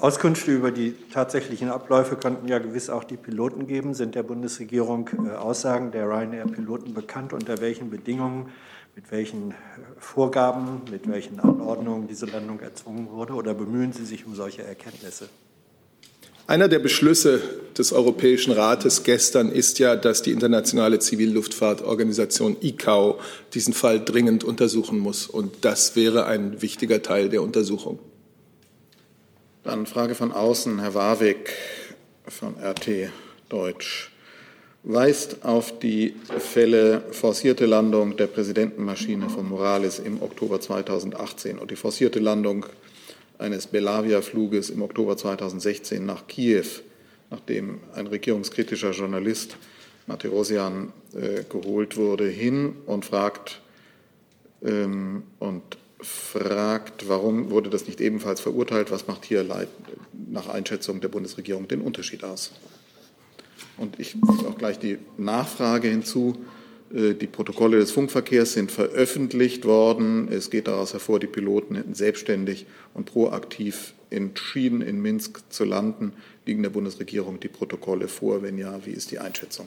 Auskünfte 0.00 0.52
über 0.52 0.70
die 0.70 0.94
tatsächlichen 1.12 1.68
Abläufe 1.68 2.16
könnten 2.16 2.48
ja 2.48 2.58
gewiss 2.58 2.90
auch 2.90 3.04
die 3.04 3.16
Piloten 3.16 3.66
geben. 3.66 3.94
Sind 3.94 4.14
der 4.14 4.22
Bundesregierung 4.22 5.10
äh, 5.26 5.30
Aussagen 5.36 5.92
der 5.92 6.06
Ryanair-Piloten 6.08 6.94
bekannt, 6.94 7.32
unter 7.32 7.60
welchen 7.60 7.90
Bedingungen, 7.90 8.50
mit 8.96 9.10
welchen 9.12 9.52
äh, 9.52 9.54
Vorgaben, 9.98 10.82
mit 10.90 11.08
welchen 11.08 11.40
Anordnungen 11.40 12.08
diese 12.08 12.26
Landung 12.26 12.60
erzwungen 12.60 13.10
wurde? 13.10 13.34
Oder 13.34 13.54
bemühen 13.54 13.92
Sie 13.92 14.04
sich 14.04 14.26
um 14.26 14.34
solche 14.34 14.62
Erkenntnisse? 14.62 15.28
Einer 16.46 16.66
der 16.66 16.80
Beschlüsse 16.80 17.40
des 17.78 17.92
Europäischen 17.92 18.52
Rates 18.52 19.04
gestern 19.04 19.52
ist 19.52 19.78
ja, 19.78 19.94
dass 19.94 20.22
die 20.22 20.32
internationale 20.32 20.98
Zivilluftfahrtorganisation 20.98 22.56
ICAO 22.60 23.20
diesen 23.54 23.72
Fall 23.72 24.04
dringend 24.04 24.42
untersuchen 24.42 24.98
muss. 24.98 25.28
Und 25.28 25.64
das 25.64 25.94
wäre 25.94 26.26
ein 26.26 26.60
wichtiger 26.60 27.02
Teil 27.02 27.28
der 27.28 27.42
Untersuchung. 27.42 28.00
Dann 29.62 29.84
Frage 29.84 30.14
von 30.14 30.32
außen, 30.32 30.80
Herr 30.80 30.94
Warwick 30.94 31.54
von 32.26 32.54
RT 32.58 33.10
Deutsch. 33.50 34.10
Weist 34.84 35.44
auf 35.44 35.78
die 35.78 36.14
Fälle 36.38 37.02
forcierte 37.10 37.66
Landung 37.66 38.16
der 38.16 38.26
Präsidentenmaschine 38.26 39.28
von 39.28 39.46
Morales 39.46 39.98
im 39.98 40.22
Oktober 40.22 40.62
2018 40.62 41.58
und 41.58 41.70
die 41.70 41.76
forcierte 41.76 42.20
Landung 42.20 42.64
eines 43.36 43.66
Belavia-Fluges 43.66 44.70
im 44.70 44.80
Oktober 44.80 45.18
2016 45.18 46.06
nach 46.06 46.26
Kiew, 46.26 46.64
nachdem 47.28 47.80
ein 47.94 48.06
regierungskritischer 48.06 48.92
Journalist, 48.92 49.58
Matirosian, 50.06 50.90
äh, 51.12 51.44
geholt 51.46 51.98
wurde, 51.98 52.26
hin 52.26 52.76
und 52.86 53.04
fragt, 53.04 53.60
ähm, 54.62 55.24
und 55.38 55.76
fragt, 56.02 57.08
warum 57.08 57.50
wurde 57.50 57.70
das 57.70 57.86
nicht 57.86 58.00
ebenfalls 58.00 58.40
verurteilt? 58.40 58.90
Was 58.90 59.06
macht 59.06 59.24
hier 59.24 59.44
nach 60.30 60.48
Einschätzung 60.48 61.00
der 61.00 61.08
Bundesregierung 61.08 61.68
den 61.68 61.80
Unterschied 61.80 62.24
aus? 62.24 62.52
Und 63.76 63.98
ich 63.98 64.12
füge 64.12 64.48
auch 64.48 64.58
gleich 64.58 64.78
die 64.78 64.98
Nachfrage 65.16 65.88
hinzu. 65.88 66.36
Äh, 66.94 67.14
die 67.14 67.26
Protokolle 67.26 67.78
des 67.78 67.90
Funkverkehrs 67.90 68.52
sind 68.52 68.70
veröffentlicht 68.70 69.64
worden. 69.64 70.28
Es 70.30 70.50
geht 70.50 70.68
daraus 70.68 70.92
hervor, 70.92 71.18
die 71.18 71.26
Piloten 71.26 71.74
hätten 71.74 71.94
selbstständig 71.94 72.66
und 72.94 73.06
proaktiv 73.06 73.94
entschieden, 74.10 74.82
in 74.82 75.00
Minsk 75.00 75.40
zu 75.50 75.64
landen. 75.64 76.12
Liegen 76.44 76.62
der 76.62 76.70
Bundesregierung 76.70 77.40
die 77.40 77.48
Protokolle 77.48 78.08
vor? 78.08 78.42
Wenn 78.42 78.58
ja, 78.58 78.84
wie 78.84 78.90
ist 78.90 79.10
die 79.10 79.18
Einschätzung? 79.18 79.66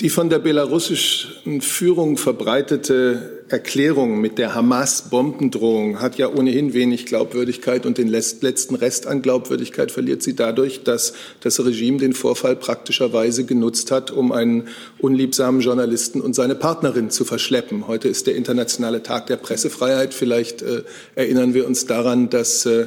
Die 0.00 0.08
von 0.10 0.30
der 0.30 0.40
belarussischen 0.40 1.60
Führung 1.60 2.16
verbreitete 2.16 3.44
Erklärung 3.48 4.20
mit 4.20 4.38
der 4.38 4.54
Hamas-Bombendrohung 4.54 6.00
hat 6.00 6.16
ja 6.18 6.28
ohnehin 6.28 6.72
wenig 6.72 7.06
Glaubwürdigkeit 7.06 7.86
und 7.86 7.98
den 7.98 8.08
letzten 8.08 8.74
Rest 8.74 9.06
an 9.06 9.22
Glaubwürdigkeit 9.22 9.92
verliert 9.92 10.22
sie 10.22 10.34
dadurch, 10.34 10.82
dass 10.82 11.12
das 11.40 11.64
Regime 11.64 11.98
den 11.98 12.14
Vorfall 12.14 12.56
praktischerweise 12.56 13.44
genutzt 13.44 13.92
hat, 13.92 14.10
um 14.10 14.32
einen 14.32 14.68
unliebsamen 14.98 15.60
Journalisten 15.60 16.20
und 16.20 16.34
seine 16.34 16.56
Partnerin 16.56 17.10
zu 17.10 17.24
verschleppen. 17.24 17.86
Heute 17.86 18.08
ist 18.08 18.26
der 18.26 18.34
internationale 18.34 19.04
Tag 19.04 19.26
der 19.26 19.36
Pressefreiheit. 19.36 20.14
Vielleicht 20.14 20.62
äh, 20.62 20.82
erinnern 21.14 21.54
wir 21.54 21.66
uns 21.66 21.86
daran, 21.86 22.28
dass 22.28 22.66
äh, 22.66 22.86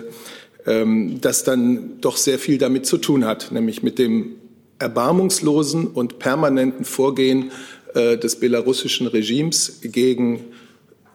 ähm, 0.65 1.22
das 1.22 1.43
dann 1.43 2.01
doch 2.01 2.17
sehr 2.17 2.39
viel 2.39 2.57
damit 2.57 2.86
zu 2.88 2.98
tun 2.98 3.25
hat, 3.25 3.51
nämlich 3.51 3.84
mit 3.84 4.00
dem 4.00 4.36
erbarmungslosen 4.79 5.88
und 5.88 6.20
permanenten 6.20 6.86
Vorgehen 6.86 7.51
äh, 7.94 8.17
des 8.17 8.38
belarussischen 8.38 9.08
Regimes 9.08 9.79
gegen 9.82 10.41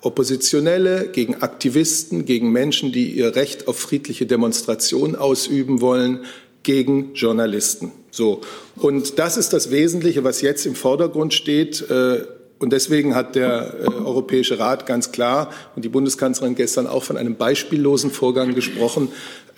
Oppositionelle, 0.02 1.08
gegen 1.12 1.42
Aktivisten, 1.42 2.24
gegen 2.24 2.52
Menschen, 2.52 2.90
die 2.90 3.10
ihr 3.10 3.36
Recht 3.36 3.68
auf 3.68 3.78
friedliche 3.78 4.24
Demonstration 4.24 5.14
ausüben 5.14 5.80
wollen, 5.80 6.24
gegen 6.62 7.12
Journalisten. 7.14 7.92
So. 8.10 8.40
Und 8.76 9.18
das 9.18 9.36
ist 9.36 9.52
das 9.52 9.70
Wesentliche, 9.70 10.24
was 10.24 10.40
jetzt 10.40 10.66
im 10.66 10.74
Vordergrund 10.74 11.34
steht. 11.34 11.88
Äh, 11.90 12.24
und 12.60 12.72
deswegen 12.74 13.14
hat 13.14 13.34
der 13.34 13.74
äh, 13.80 13.86
Europäische 13.86 14.58
Rat 14.58 14.86
ganz 14.86 15.10
klar 15.10 15.50
und 15.74 15.84
die 15.84 15.88
Bundeskanzlerin 15.88 16.54
gestern 16.54 16.86
auch 16.86 17.02
von 17.02 17.16
einem 17.16 17.34
beispiellosen 17.34 18.10
Vorgang 18.10 18.54
gesprochen. 18.54 19.08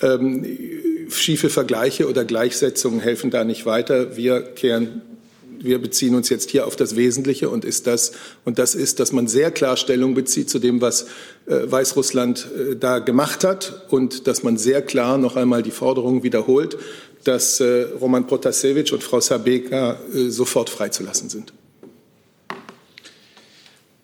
Ähm, 0.01 0.47
schiefe 1.11 1.51
Vergleiche 1.51 2.09
oder 2.09 2.25
Gleichsetzungen 2.25 3.01
helfen 3.01 3.31
da 3.31 3.45
nicht 3.45 3.67
weiter. 3.67 4.17
Wir 4.17 4.41
kehren 4.41 5.03
wir 5.65 5.81
beziehen 5.81 6.17
uns 6.17 6.29
jetzt 6.29 6.51
hier 6.51 6.67
auf 6.67 6.75
das 6.75 6.97
Wesentliche 6.97 7.49
und 7.49 7.65
ist 7.65 7.87
das 7.87 8.13
und 8.45 8.59
das 8.59 8.75
ist, 8.75 8.99
dass 8.99 9.13
man 9.13 9.29
sehr 9.29 9.51
klar 9.51 9.77
Stellung 9.77 10.15
bezieht 10.15 10.51
zu 10.51 10.59
dem, 10.59 10.81
was 10.81 11.07
äh, 11.47 11.71
Weißrussland 11.71 12.49
äh, 12.73 12.77
da 12.77 12.99
gemacht 12.99 13.45
hat 13.45 13.87
und 13.91 14.27
dass 14.27 14.43
man 14.43 14.59
sehr 14.59 14.83
klar 14.83 15.19
noch 15.19 15.37
einmal 15.37 15.63
die 15.63 15.71
Forderung 15.71 16.23
wiederholt, 16.25 16.79
dass 17.25 17.61
äh, 17.61 17.87
Roman 18.01 18.27
Protasevich 18.27 18.93
und 18.93 19.03
Frau 19.03 19.21
Sabeka 19.21 19.99
äh, 20.13 20.31
sofort 20.31 20.69
freizulassen 20.69 21.29
sind. 21.29 21.53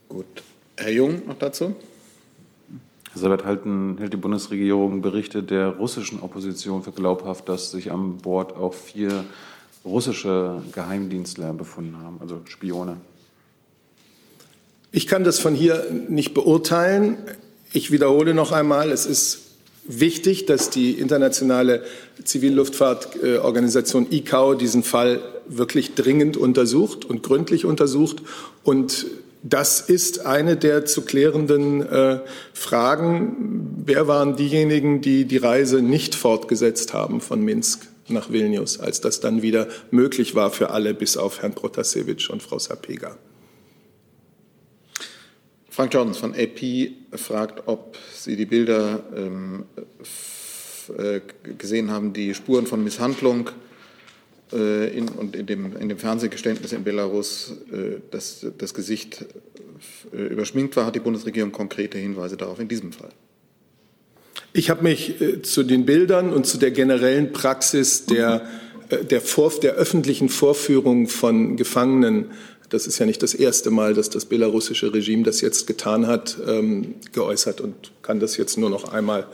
Gut. 0.09 0.27
Herr 0.79 0.93
Jung 0.93 1.27
noch 1.27 1.39
dazu? 1.39 1.75
Herr 3.13 3.21
Seibert, 3.21 3.45
halten, 3.45 3.97
hält 3.99 4.13
die 4.13 4.17
Bundesregierung 4.17 5.03
Berichte 5.03 5.43
der 5.43 5.71
russischen 5.71 6.21
Opposition 6.21 6.85
für 6.85 6.93
glaubhaft, 6.93 7.49
dass 7.49 7.73
sich 7.73 7.91
an 7.91 8.19
Bord 8.19 8.57
auch 8.57 8.75
vier 8.75 9.25
russische 9.85 10.63
Geheimdienstler 10.73 11.53
befunden 11.53 11.99
haben, 11.99 12.19
also 12.21 12.43
Spione? 12.45 12.99
Ich 14.93 15.09
kann 15.09 15.25
das 15.25 15.41
von 15.41 15.55
hier 15.55 15.85
nicht 16.09 16.33
beurteilen. 16.33 17.19
Ich 17.73 17.91
wiederhole 17.91 18.33
noch 18.33 18.53
einmal, 18.53 18.93
es 18.93 19.05
ist 19.05 19.49
wichtig, 19.85 20.47
dass 20.47 20.71
die 20.71 20.93
internationale 20.93 21.83
Zivilluftfahrtorganisation 22.23 24.07
ICAO 24.13 24.55
diesen 24.55 24.85
Fall 24.85 25.21
wirklich 25.49 25.97
dringend 25.97 26.37
untersucht 26.37 27.05
und 27.05 27.25
gründlich 27.25 27.65
untersucht 27.65 28.23
und 28.63 29.07
das 29.49 29.81
ist 29.81 30.27
eine 30.27 30.57
der 30.57 30.85
zu 30.85 31.03
klärenden 31.03 31.83
äh, 31.83 32.21
Fragen. 32.53 33.83
Wer 33.85 34.09
waren 34.09 34.37
diejenigen, 34.37 35.01
die 35.01 35.25
die 35.25 35.37
Reise 35.37 35.83
nicht 35.83 36.15
fortgesetzt 36.15 36.93
haben 36.93 37.21
von 37.21 37.43
Minsk 37.43 37.87
nach 38.09 38.31
Vilnius, 38.31 38.81
als 38.81 39.01
das 39.01 39.21
dann 39.21 39.43
wieder 39.43 39.69
möglich 39.91 40.35
war 40.35 40.51
für 40.51 40.71
alle, 40.71 40.95
bis 40.95 41.17
auf 41.17 41.43
Herrn 41.43 41.55
Protasevich 41.55 42.31
und 42.31 42.43
Frau 42.43 42.59
Sapega? 42.59 43.17
Frank 45.71 45.95
Jordans 45.95 46.19
von 46.19 46.35
AP 46.35 46.91
fragt, 47.13 47.63
ob 47.67 47.97
Sie 48.13 48.35
die 48.35 48.47
Bilder 48.47 49.05
ähm, 49.15 49.67
äh, 50.97 51.21
gesehen 51.57 51.91
haben, 51.91 52.13
die 52.13 52.35
Spuren 52.35 52.67
von 52.67 52.83
Misshandlung 52.83 53.51
in, 54.53 55.09
und 55.09 55.37
in 55.37 55.47
dem, 55.47 55.77
in 55.77 55.89
dem 55.89 55.99
Fernsehgeständnis 55.99 56.73
in 56.73 56.85
Belarus 56.85 57.55
äh, 57.73 58.01
das, 58.11 58.47
das 58.57 58.75
Gesicht 58.75 59.25
äh, 60.13 60.27
überschminkt 60.27 60.77
war, 60.77 60.87
hat 60.87 60.95
die 60.95 61.01
Bundesregierung 61.01 61.53
konkrete 61.53 61.99
Hinweise 61.99 62.37
darauf 62.37 62.59
in 62.59 62.69
diesem 62.69 62.93
Fall. 62.93 63.11
Ich 64.53 64.71
habe 64.71 64.83
mich 64.83 65.15
zu 65.43 65.63
den 65.63 65.85
Bildern 65.85 66.33
und 66.33 66.47
zu 66.47 66.59
der 66.59 66.71
generellen 66.71 67.33
Praxis 67.33 68.07
der, 68.07 68.49
der, 69.11 69.21
Vor 69.21 69.53
der 69.61 69.75
öffentlichen 69.75 70.31
Vorführung 70.31 71.07
von 71.07 71.57
Gefangenen 71.57 72.31
das 72.69 72.87
ist 72.87 72.99
ja 72.99 73.07
nicht 73.07 73.23
das 73.23 73.35
erste 73.35 73.71
Mal, 73.71 73.95
dass 73.95 74.11
das 74.11 74.27
belarussische 74.27 74.93
Regime 74.93 75.23
das 75.23 75.41
jetzt 75.41 75.67
getan 75.67 76.07
hat, 76.07 76.37
ähm, 76.47 76.97
geäußert 77.13 77.61
und 77.61 77.93
kann 78.03 78.21
das 78.21 78.37
jetzt 78.37 78.59
nur 78.59 78.71
noch 78.71 78.93
einmal, 78.93 79.27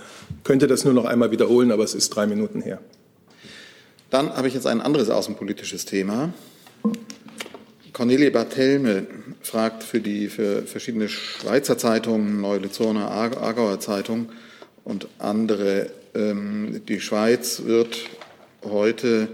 könnte 0.45 0.67
das 0.67 0.85
nur 0.85 0.95
noch 0.95 1.05
einmal 1.05 1.31
wiederholen, 1.31 1.73
aber 1.73 1.85
es 1.85 1.95
ist 1.95 2.11
drei 2.11 2.27
Minuten 2.27 2.61
her. 2.63 2.81
Dann 4.15 4.37
habe 4.37 4.47
ich 4.47 4.55
jetzt 4.55 4.69
ein 4.69 4.81
anderes 4.81 5.11
außenpolitisches 5.11 5.87
Thema. 5.87 6.33
Cornelie 7.93 8.31
Barthelme 8.31 9.09
fragt 9.41 9.83
für 9.83 9.99
die 9.99 10.29
für 10.29 10.63
verschiedene 10.63 11.09
Schweizer 11.09 11.77
Zeitungen, 11.79 12.41
Neue 12.41 12.61
Luzerner, 12.61 13.11
Aargauer 13.11 13.81
Zeitung 13.81 14.29
und 14.85 15.09
andere. 15.19 15.91
Ähm, 16.15 16.81
die 16.87 17.01
Schweiz 17.01 17.63
wird 17.65 18.09
heute 18.63 19.31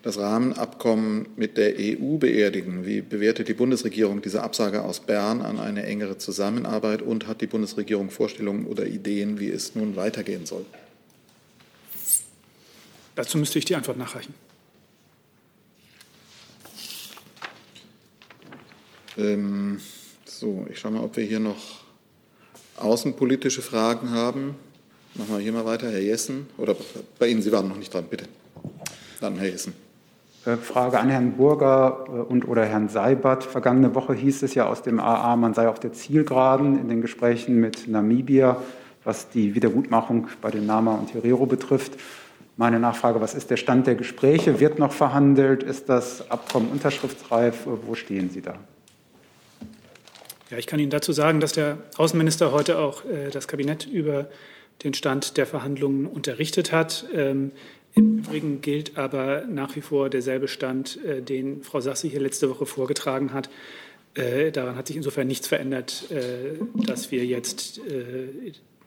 das 0.00 0.16
Rahmenabkommen 0.16 1.28
mit 1.36 1.58
der 1.58 1.74
EU 1.78 2.16
beerdigen. 2.16 2.86
Wie 2.86 3.02
bewertet 3.02 3.48
die 3.48 3.52
Bundesregierung 3.52 4.22
diese 4.22 4.42
Absage 4.42 4.84
aus 4.84 5.00
Bern 5.00 5.42
an 5.42 5.60
eine 5.60 5.84
engere 5.84 6.16
Zusammenarbeit 6.16 7.02
und 7.02 7.26
hat 7.26 7.42
die 7.42 7.46
Bundesregierung 7.46 8.08
Vorstellungen 8.08 8.64
oder 8.64 8.86
Ideen, 8.86 9.38
wie 9.38 9.50
es 9.50 9.74
nun 9.74 9.96
weitergehen 9.96 10.46
soll? 10.46 10.64
Dazu 13.14 13.38
müsste 13.38 13.58
ich 13.58 13.64
die 13.64 13.76
Antwort 13.76 13.96
nachreichen. 13.96 14.34
Ähm, 19.16 19.80
so, 20.24 20.66
ich 20.70 20.78
schaue 20.78 20.92
mal, 20.92 21.04
ob 21.04 21.16
wir 21.16 21.24
hier 21.24 21.40
noch 21.40 21.84
außenpolitische 22.76 23.62
Fragen 23.62 24.10
haben. 24.10 24.56
Machen 25.14 25.36
wir 25.36 25.38
hier 25.38 25.52
mal 25.52 25.64
weiter, 25.64 25.90
Herr 25.90 26.00
Jessen. 26.00 26.48
Oder 26.58 26.74
bei 27.18 27.28
Ihnen, 27.28 27.40
Sie 27.40 27.52
waren 27.52 27.68
noch 27.68 27.76
nicht 27.76 27.94
dran, 27.94 28.06
bitte. 28.10 28.26
Dann 29.20 29.36
Herr 29.36 29.48
Jessen. 29.48 29.74
Äh, 30.44 30.56
Frage 30.56 30.98
an 30.98 31.08
Herrn 31.08 31.32
Burger 31.36 32.04
äh, 32.08 32.10
und 32.10 32.48
oder 32.48 32.66
Herrn 32.66 32.88
Seibert. 32.88 33.44
Vergangene 33.44 33.94
Woche 33.94 34.14
hieß 34.14 34.42
es 34.42 34.54
ja 34.54 34.66
aus 34.66 34.82
dem 34.82 34.98
AA, 34.98 35.36
man 35.36 35.54
sei 35.54 35.68
auf 35.68 35.78
der 35.78 35.92
Zielgeraden 35.92 36.78
in 36.78 36.88
den 36.88 37.00
Gesprächen 37.00 37.60
mit 37.60 37.86
Namibia, 37.88 38.56
was 39.04 39.30
die 39.30 39.54
Wiedergutmachung 39.54 40.28
bei 40.42 40.50
den 40.50 40.66
Nama 40.66 40.94
und 40.96 41.14
Herero 41.14 41.46
betrifft. 41.46 41.92
Meine 42.56 42.78
Nachfrage, 42.78 43.20
was 43.20 43.34
ist 43.34 43.50
der 43.50 43.56
Stand 43.56 43.88
der 43.88 43.96
Gespräche? 43.96 44.60
Wird 44.60 44.78
noch 44.78 44.92
verhandelt? 44.92 45.64
Ist 45.64 45.88
das 45.88 46.30
Abkommen 46.30 46.68
unterschriftsreif? 46.70 47.66
Wo 47.66 47.96
stehen 47.96 48.30
Sie 48.30 48.42
da? 48.42 48.60
Ja, 50.50 50.58
ich 50.58 50.68
kann 50.68 50.78
Ihnen 50.78 50.90
dazu 50.90 51.12
sagen, 51.12 51.40
dass 51.40 51.52
der 51.52 51.78
Außenminister 51.96 52.52
heute 52.52 52.78
auch 52.78 53.04
äh, 53.06 53.30
das 53.30 53.48
Kabinett 53.48 53.86
über 53.86 54.28
den 54.84 54.94
Stand 54.94 55.36
der 55.36 55.46
Verhandlungen 55.46 56.06
unterrichtet 56.06 56.70
hat. 56.70 57.06
Ähm, 57.12 57.50
im 57.94 58.18
Übrigen 58.18 58.60
gilt 58.60 58.98
aber 58.98 59.44
nach 59.48 59.74
wie 59.74 59.80
vor 59.80 60.08
derselbe 60.08 60.46
Stand, 60.46 61.04
äh, 61.04 61.22
den 61.22 61.64
Frau 61.64 61.80
Sassi 61.80 62.08
hier 62.08 62.20
letzte 62.20 62.48
Woche 62.50 62.66
vorgetragen 62.66 63.32
hat. 63.32 63.50
Äh, 64.14 64.52
daran 64.52 64.76
hat 64.76 64.86
sich 64.86 64.96
insofern 64.96 65.26
nichts 65.26 65.48
verändert, 65.48 66.08
äh, 66.12 66.56
dass 66.86 67.10
wir 67.10 67.26
jetzt 67.26 67.80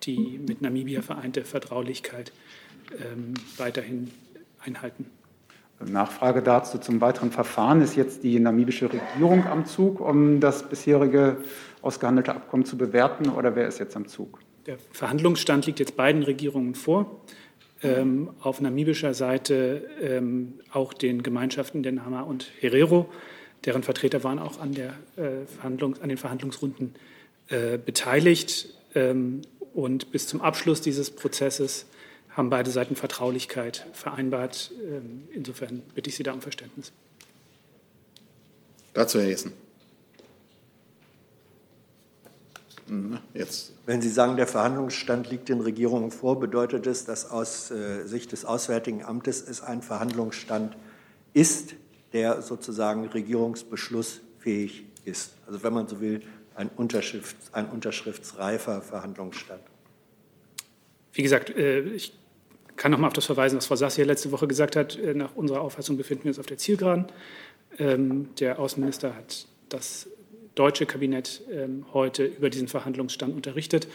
die 0.03 0.39
mit 0.47 0.61
Namibia 0.61 1.01
vereinte 1.01 1.43
Vertraulichkeit 1.43 2.31
ähm, 2.31 2.35
weiterhin 3.57 4.11
einhalten. 4.63 5.05
Nachfrage 5.85 6.41
dazu 6.41 6.79
zum 6.79 7.01
weiteren 7.01 7.31
Verfahren. 7.31 7.81
Ist 7.81 7.95
jetzt 7.95 8.23
die 8.23 8.39
namibische 8.39 8.91
Regierung 8.91 9.45
am 9.45 9.65
Zug, 9.65 9.99
um 9.99 10.39
das 10.39 10.67
bisherige 10.67 11.37
ausgehandelte 11.81 12.33
Abkommen 12.33 12.65
zu 12.65 12.77
bewerten, 12.77 13.29
oder 13.29 13.55
wer 13.55 13.67
ist 13.67 13.79
jetzt 13.79 13.95
am 13.95 14.07
Zug? 14.07 14.39
Der 14.65 14.77
Verhandlungsstand 14.91 15.65
liegt 15.67 15.79
jetzt 15.79 15.95
beiden 15.95 16.23
Regierungen 16.23 16.73
vor 16.73 17.21
ähm, 17.83 18.29
auf 18.41 18.61
namibischer 18.61 19.13
Seite 19.13 19.87
ähm, 20.01 20.59
auch 20.71 20.93
den 20.93 21.23
Gemeinschaften 21.23 21.83
der 21.83 21.91
Nama 21.91 22.21
und 22.21 22.49
Herero. 22.59 23.09
Deren 23.65 23.83
Vertreter 23.83 24.23
waren 24.23 24.39
auch 24.39 24.59
an, 24.59 24.73
der, 24.73 24.93
äh, 25.15 25.45
Verhandlung, 25.45 25.95
an 26.01 26.09
den 26.09 26.17
Verhandlungsrunden 26.17 26.95
äh, 27.49 27.77
beteiligt. 27.77 28.67
Ähm, 28.95 29.41
und 29.73 30.11
bis 30.11 30.27
zum 30.27 30.41
Abschluss 30.41 30.81
dieses 30.81 31.11
Prozesses 31.11 31.85
haben 32.37 32.49
beide 32.51 32.69
Seiten 32.69 32.95
Vertraulichkeit 32.95 33.87
vereinbart. 33.93 34.71
Ähm, 34.89 35.27
insofern 35.33 35.81
bitte 35.95 36.09
ich 36.09 36.15
Sie 36.15 36.23
da 36.23 36.31
um 36.31 36.41
Verständnis. 36.41 36.93
Dazu 38.93 39.19
Herr 39.19 39.27
Jessen. 39.27 39.53
Jetzt. 43.33 43.73
Wenn 43.85 44.01
Sie 44.01 44.09
sagen, 44.09 44.37
der 44.37 44.47
Verhandlungsstand 44.47 45.29
liegt 45.29 45.49
den 45.49 45.59
Regierungen 45.59 46.09
vor, 46.09 46.39
bedeutet 46.39 46.87
es, 46.87 47.03
dass 47.03 47.29
aus 47.29 47.69
äh, 47.69 48.05
Sicht 48.05 48.31
des 48.31 48.45
Auswärtigen 48.45 49.03
Amtes 49.03 49.41
es 49.41 49.61
ein 49.61 49.81
Verhandlungsstand 49.81 50.77
ist, 51.33 51.75
der 52.13 52.41
sozusagen 52.41 53.05
regierungsbeschlussfähig 53.07 54.85
ist. 55.03 55.33
Also 55.47 55.63
wenn 55.63 55.73
man 55.73 55.87
so 55.87 55.99
will, 55.99 56.21
ein, 56.55 56.69
Unterschrift, 56.69 57.35
ein 57.51 57.69
unterschriftsreifer 57.69 58.81
Verhandlungsstand. 58.81 59.61
Wie 61.11 61.23
gesagt, 61.23 61.49
äh, 61.49 61.81
ich 61.81 62.16
kann 62.77 62.91
noch 62.91 62.99
mal 62.99 63.07
auf 63.07 63.13
das 63.13 63.25
verweisen, 63.25 63.57
was 63.57 63.65
Frau 63.65 63.75
Sass 63.75 63.95
hier 63.95 64.05
letzte 64.05 64.31
Woche 64.31 64.47
gesagt 64.47 64.75
hat. 64.75 64.97
Äh, 64.97 65.13
nach 65.13 65.35
unserer 65.35 65.61
Auffassung 65.61 65.97
befinden 65.97 66.25
wir 66.25 66.29
uns 66.29 66.39
auf 66.39 66.45
der 66.45 66.57
Zielgeraden. 66.57 67.07
Ähm, 67.77 68.29
der 68.39 68.59
Außenminister 68.59 69.15
hat 69.15 69.47
das 69.69 70.07
deutsche 70.55 70.85
Kabinett 70.85 71.41
ähm, 71.51 71.85
heute 71.93 72.25
über 72.25 72.49
diesen 72.49 72.67
Verhandlungsstand 72.67 73.35
unterrichtet. 73.35 73.87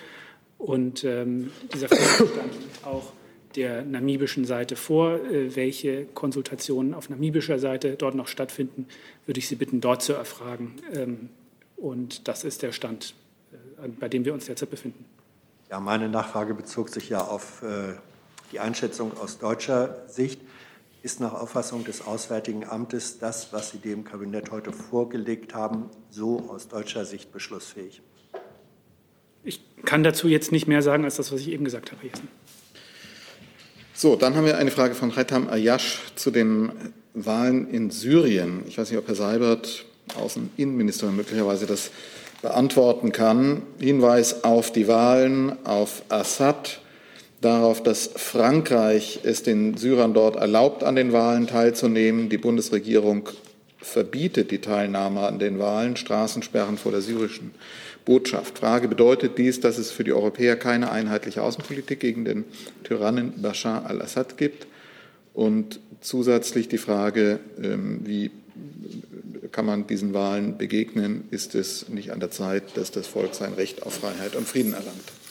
Und 0.59 1.05
ähm, 1.05 1.51
dieser 1.73 1.89
Verhandlungsstand 1.89 2.53
liegt 2.53 2.87
auch 2.87 3.13
der 3.57 3.85
namibischen 3.85 4.45
Seite 4.45 4.77
vor. 4.77 5.15
Äh, 5.25 5.57
welche 5.57 6.05
Konsultationen 6.07 6.93
auf 6.93 7.09
namibischer 7.09 7.59
Seite 7.59 7.95
dort 7.97 8.15
noch 8.15 8.29
stattfinden, 8.29 8.87
würde 9.27 9.39
ich 9.39 9.49
Sie 9.49 9.57
bitten, 9.57 9.81
dort 9.81 10.03
zu 10.03 10.13
erfragen. 10.13 11.31
Und 11.77 12.29
das 12.29 12.45
ist 12.45 12.63
der 12.63 12.73
Stand, 12.73 13.15
äh, 13.53 13.89
bei 13.89 14.09
dem 14.09 14.25
wir 14.25 14.35
uns 14.35 14.47
derzeit 14.47 14.71
befinden. 14.71 15.05
Ja, 15.71 15.81
meine 15.81 16.09
Nachfrage 16.09 16.55
bezog 16.55 16.91
sich 16.91 17.09
ja 17.09 17.23
auf 17.23 17.65
die 18.53 18.61
Einschätzung 18.61 19.17
aus 19.19 19.39
deutscher 19.39 20.05
Sicht 20.09 20.41
ist 21.03 21.21
nach 21.21 21.33
Auffassung 21.33 21.85
des 21.85 22.07
Auswärtigen 22.07 22.65
Amtes 22.65 23.19
das, 23.19 23.53
was 23.53 23.71
Sie 23.71 23.79
dem 23.79 24.05
Kabinett 24.05 24.51
heute 24.51 24.73
vorgelegt 24.73 25.55
haben, 25.55 25.91
so 26.11 26.49
aus 26.49 26.69
deutscher 26.69 27.05
Sicht 27.05 27.33
beschlussfähig? 27.33 28.03
Ich 29.43 29.61
kann 29.85 30.05
dazu 30.05 30.29
jetzt 30.29 30.53
nicht 30.53 30.69
mehr 30.69 30.83
sagen 30.83 31.05
als 31.05 31.17
das, 31.17 31.33
was 31.33 31.41
ich 31.41 31.49
eben 31.49 31.65
gesagt 31.65 31.91
habe, 31.91 32.07
Jessen. 32.07 32.29
So, 33.95 34.17
dann 34.17 34.37
haben 34.37 34.47
wir 34.47 34.59
eine 34.59 34.71
Frage 34.71 34.95
von 34.95 35.17
Haitham 35.17 35.49
Ayash 35.49 36.01
zu 36.15 36.31
den 36.31 36.93
Wahlen 37.15 37.69
in 37.69 37.91
Syrien. 37.91 38.63
Ich 38.67 38.79
weiß 38.79 38.91
nicht, 38.91 38.99
ob 38.99 39.09
Herr 39.09 39.15
Seibert, 39.15 39.85
Außeninnenminister, 40.17 41.11
möglicherweise 41.11 41.67
das 41.67 41.91
beantworten 42.43 43.13
kann. 43.13 43.63
Hinweis 43.79 44.45
auf 44.45 44.73
die 44.73 44.89
Wahlen, 44.89 45.65
auf 45.65 46.03
Assad 46.09 46.82
darauf, 47.43 47.83
dass 47.83 48.11
Frankreich 48.17 49.21
es 49.25 49.43
den 49.43 49.77
Syrern 49.77 50.15
dort 50.15 50.37
erlaubt, 50.37 50.85
an 50.85 50.97
den 50.97 51.13
Wahlen 51.13 51.47
teilzunehmen. 51.47 52.29
Die 52.29 52.39
Bundesregierung 52.39 53.29
verbietet 53.79 54.51
die 54.51 54.61
Teilnahme 54.61 55.21
an 55.21 55.39
den 55.39 55.59
Wahlen, 55.59 55.97
Straßensperren 55.97 56.79
vor 56.79 56.93
der 56.93 57.03
syrischen 57.03 57.51
Botschaft. 58.05 58.59
Frage, 58.59 58.89
bedeutet 58.89 59.39
dies, 59.39 59.61
dass 59.61 59.79
es 59.79 59.91
für 59.91 60.05
die 60.05 60.13
Europäer 60.13 60.57
keine 60.57 60.91
einheitliche 60.91 61.43
Außenpolitik 61.43 62.01
gegen 62.01 62.25
den 62.25 62.45
Tyrannen 62.85 63.43
Bashar 63.43 63.87
al-Assad 63.87 64.39
gibt? 64.39 64.67
Und 65.35 65.81
zusätzlich 66.01 66.69
die 66.69 66.79
Frage, 66.79 67.41
ähm, 67.63 68.01
wie 68.05 68.31
kann 69.51 69.67
man 69.67 69.87
diesen 69.87 70.15
Wahlen 70.15 70.59
begegnen? 70.59 71.25
Ist 71.31 71.55
es 71.55 71.89
nicht 71.89 72.11
an 72.13 72.21
der 72.21 72.31
Zeit, 72.31 72.77
dass 72.77 72.91
das 72.91 73.07
Volk 73.07 73.35
sein 73.35 73.53
Recht 73.55 73.83
auf 73.83 73.95
Freiheit 73.95 74.37
und 74.37 74.49
Frieden 74.49 74.73
erlangt? 74.73 75.22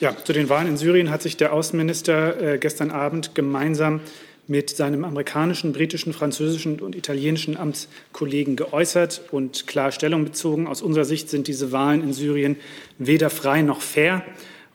Ja, 0.00 0.16
zu 0.24 0.32
den 0.32 0.48
Wahlen 0.48 0.66
in 0.66 0.76
Syrien 0.76 1.10
hat 1.10 1.22
sich 1.22 1.36
der 1.36 1.52
Außenminister 1.52 2.54
äh, 2.54 2.58
gestern 2.58 2.90
Abend 2.90 3.36
gemeinsam 3.36 4.00
mit 4.48 4.70
seinem 4.70 5.04
amerikanischen, 5.04 5.72
britischen, 5.72 6.12
französischen 6.12 6.80
und 6.80 6.96
italienischen 6.96 7.56
Amtskollegen 7.56 8.56
geäußert 8.56 9.22
und 9.30 9.68
klar 9.68 9.92
Stellung 9.92 10.24
bezogen. 10.24 10.66
Aus 10.66 10.82
unserer 10.82 11.04
Sicht 11.04 11.30
sind 11.30 11.46
diese 11.46 11.70
Wahlen 11.70 12.02
in 12.02 12.12
Syrien 12.12 12.56
weder 12.98 13.30
frei 13.30 13.62
noch 13.62 13.80
fair 13.80 14.24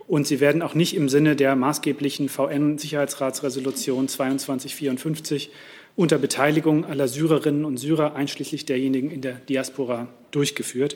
und 0.08 0.26
sie 0.26 0.40
werden 0.40 0.62
auch 0.62 0.74
nicht 0.74 0.96
im 0.96 1.10
Sinne 1.10 1.36
der 1.36 1.56
maßgeblichen 1.58 2.30
VN-Sicherheitsratsresolution 2.30 4.08
2254 4.08 5.52
unter 5.98 6.18
Beteiligung 6.18 6.86
aller 6.86 7.10
Syrerinnen 7.10 7.66
und 7.66 7.78
Syrer, 7.78 8.16
einschließlich 8.16 8.66
derjenigen 8.66 9.12
in 9.12 9.22
der 9.22 9.34
Diaspora, 9.34 10.08
durchgeführt. 10.32 10.96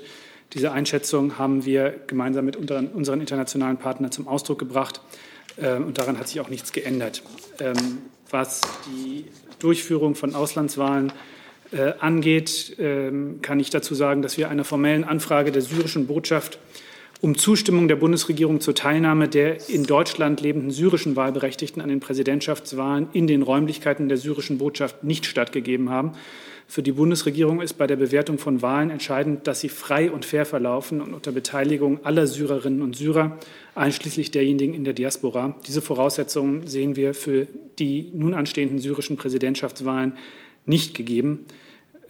Diese 0.54 0.72
Einschätzung 0.72 1.38
haben 1.38 1.66
wir 1.66 1.96
gemeinsam 2.08 2.46
mit 2.46 2.56
unseren 2.58 3.22
internationalen 3.22 3.78
Partnern 3.78 4.12
zum 4.12 4.28
Ausdruck 4.28 4.60
gebracht. 4.60 5.02
Ähm, 5.62 5.86
und 5.86 5.98
daran 5.98 6.20
hat 6.20 6.28
sich 6.28 6.40
auch 6.40 6.50
nichts 6.50 6.72
geändert. 6.72 7.24
Ähm, 7.60 8.00
was 8.30 8.62
die 8.88 9.26
Durchführung 9.60 10.16
von 10.16 10.36
Auslandswahlen 10.36 11.14
äh, 11.72 11.94
angeht, 12.00 12.76
ähm, 12.80 13.40
kann 13.42 13.60
ich 13.60 13.70
dazu 13.70 13.96
sagen, 13.96 14.22
dass 14.22 14.38
wir 14.38 14.50
einer 14.50 14.64
formellen 14.64 15.04
Anfrage 15.04 15.52
der 15.52 15.62
syrischen 15.62 16.08
Botschaft 16.08 16.60
um 17.22 17.38
Zustimmung 17.38 17.88
der 17.88 17.96
Bundesregierung 17.96 18.60
zur 18.60 18.76
Teilnahme 18.76 19.30
der 19.30 19.70
in 19.70 19.86
Deutschland 19.86 20.42
lebenden 20.42 20.72
syrischen 20.72 21.16
Wahlberechtigten 21.16 21.82
an 21.82 21.88
den 21.88 22.02
Präsidentschaftswahlen 22.02 23.08
in 23.14 23.28
den 23.28 23.44
Räumlichkeiten 23.44 24.10
der 24.10 24.18
syrischen 24.18 24.58
Botschaft 24.58 25.06
nicht 25.06 25.26
stattgegeben 25.26 25.90
haben. 25.90 26.12
Für 26.68 26.82
die 26.82 26.94
Bundesregierung 26.94 27.62
ist 27.62 27.74
bei 27.74 27.88
der 27.88 27.98
Bewertung 27.98 28.38
von 28.38 28.62
Wahlen 28.62 28.90
entscheidend, 28.90 29.48
dass 29.48 29.60
sie 29.60 29.70
frei 29.70 30.12
und 30.12 30.26
fair 30.26 30.46
verlaufen 30.46 31.02
und 31.02 31.14
unter 31.14 31.32
Beteiligung 31.32 32.04
aller 32.06 32.26
Syrerinnen 32.26 32.82
und 32.82 32.96
Syrer, 32.96 33.38
einschließlich 33.76 34.32
derjenigen 34.32 34.74
in 34.74 34.84
der 34.84 34.94
Diaspora. 34.94 35.56
Diese 35.68 35.82
Voraussetzungen 35.82 36.66
sehen 36.68 36.96
wir 36.96 37.14
für 37.14 37.48
die 37.80 38.10
nun 38.14 38.34
anstehenden 38.34 38.80
syrischen 38.80 39.18
Präsidentschaftswahlen 39.18 40.14
nicht 40.66 40.96
gegeben. 40.96 41.46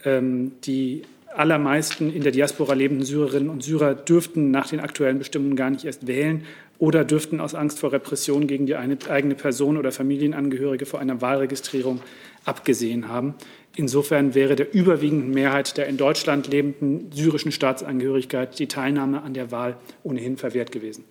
Ähm, 0.04 0.52
die 0.64 1.02
allermeisten 1.36 2.12
in 2.12 2.22
der 2.22 2.32
Diaspora 2.32 2.74
lebenden 2.74 3.04
Syrerinnen 3.04 3.50
und 3.50 3.62
Syrer 3.62 3.94
dürften 3.94 4.50
nach 4.50 4.68
den 4.68 4.80
aktuellen 4.80 5.18
Bestimmungen 5.18 5.56
gar 5.56 5.70
nicht 5.70 5.84
erst 5.84 6.06
wählen 6.06 6.44
oder 6.78 7.04
dürften 7.04 7.40
aus 7.40 7.54
Angst 7.54 7.78
vor 7.78 7.92
Repression 7.92 8.46
gegen 8.46 8.66
die 8.66 8.76
eigene 8.76 9.34
Person 9.34 9.76
oder 9.76 9.92
Familienangehörige 9.92 10.86
vor 10.86 11.00
einer 11.00 11.20
Wahlregistrierung 11.20 12.00
abgesehen 12.44 13.08
haben. 13.08 13.34
Insofern 13.76 14.34
wäre 14.34 14.54
der 14.54 14.72
überwiegenden 14.72 15.30
Mehrheit 15.30 15.76
der 15.76 15.86
in 15.86 15.96
Deutschland 15.96 16.46
lebenden 16.48 17.10
syrischen 17.12 17.52
Staatsangehörigkeit 17.52 18.58
die 18.58 18.68
Teilnahme 18.68 19.22
an 19.22 19.34
der 19.34 19.50
Wahl 19.50 19.76
ohnehin 20.02 20.36
verwehrt 20.36 20.70
gewesen. 20.70 21.04